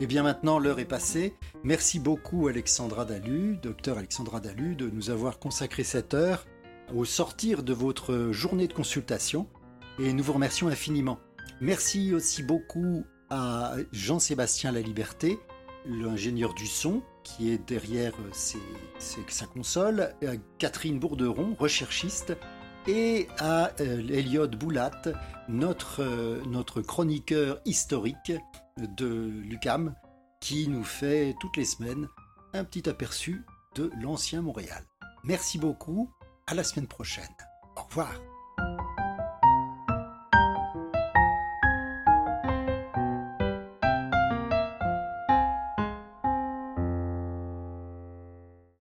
Et 0.00 0.04
eh 0.04 0.06
bien 0.06 0.22
maintenant, 0.22 0.58
l'heure 0.58 0.78
est 0.78 0.86
passée. 0.86 1.34
Merci 1.62 2.00
beaucoup 2.00 2.48
Alexandra 2.48 3.04
Dalu, 3.04 3.58
docteur 3.58 3.98
Alexandra 3.98 4.40
Dalu, 4.40 4.74
de 4.74 4.88
nous 4.88 5.10
avoir 5.10 5.38
consacré 5.38 5.84
cette 5.84 6.14
heure 6.14 6.46
au 6.94 7.04
sortir 7.04 7.62
de 7.62 7.74
votre 7.74 8.30
journée 8.32 8.66
de 8.66 8.72
consultation 8.72 9.46
et 9.98 10.14
nous 10.14 10.24
vous 10.24 10.32
remercions 10.32 10.68
infiniment. 10.68 11.18
Merci 11.60 12.14
aussi 12.14 12.42
beaucoup 12.42 13.04
à 13.28 13.74
Jean-Sébastien 13.92 14.72
Laliberté, 14.72 15.38
l'ingénieur 15.84 16.54
du 16.54 16.66
son 16.66 17.02
qui 17.22 17.50
est 17.50 17.58
derrière 17.68 18.14
sa 18.32 19.44
console, 19.44 20.14
à 20.26 20.32
Catherine 20.56 20.98
Bourderon, 20.98 21.54
recherchiste, 21.58 22.32
et 22.86 23.28
à 23.38 23.72
euh, 23.80 23.98
Elliot 24.08 24.48
Boulat, 24.48 25.02
notre, 25.50 26.00
euh, 26.00 26.40
notre 26.46 26.80
chroniqueur 26.80 27.60
historique 27.66 28.32
de 28.96 29.28
l'UCAM, 29.44 29.94
qui 30.40 30.68
nous 30.68 30.84
fait 30.84 31.34
toutes 31.40 31.56
les 31.56 31.64
semaines 31.64 32.08
un 32.52 32.64
petit 32.64 32.88
aperçu 32.88 33.44
de 33.74 33.90
l'ancien 34.00 34.42
Montréal. 34.42 34.84
Merci 35.24 35.58
beaucoup 35.58 36.10
à 36.46 36.54
la 36.54 36.64
semaine 36.64 36.88
prochaine. 36.88 37.24
Au 37.76 37.82
revoir. 37.82 38.29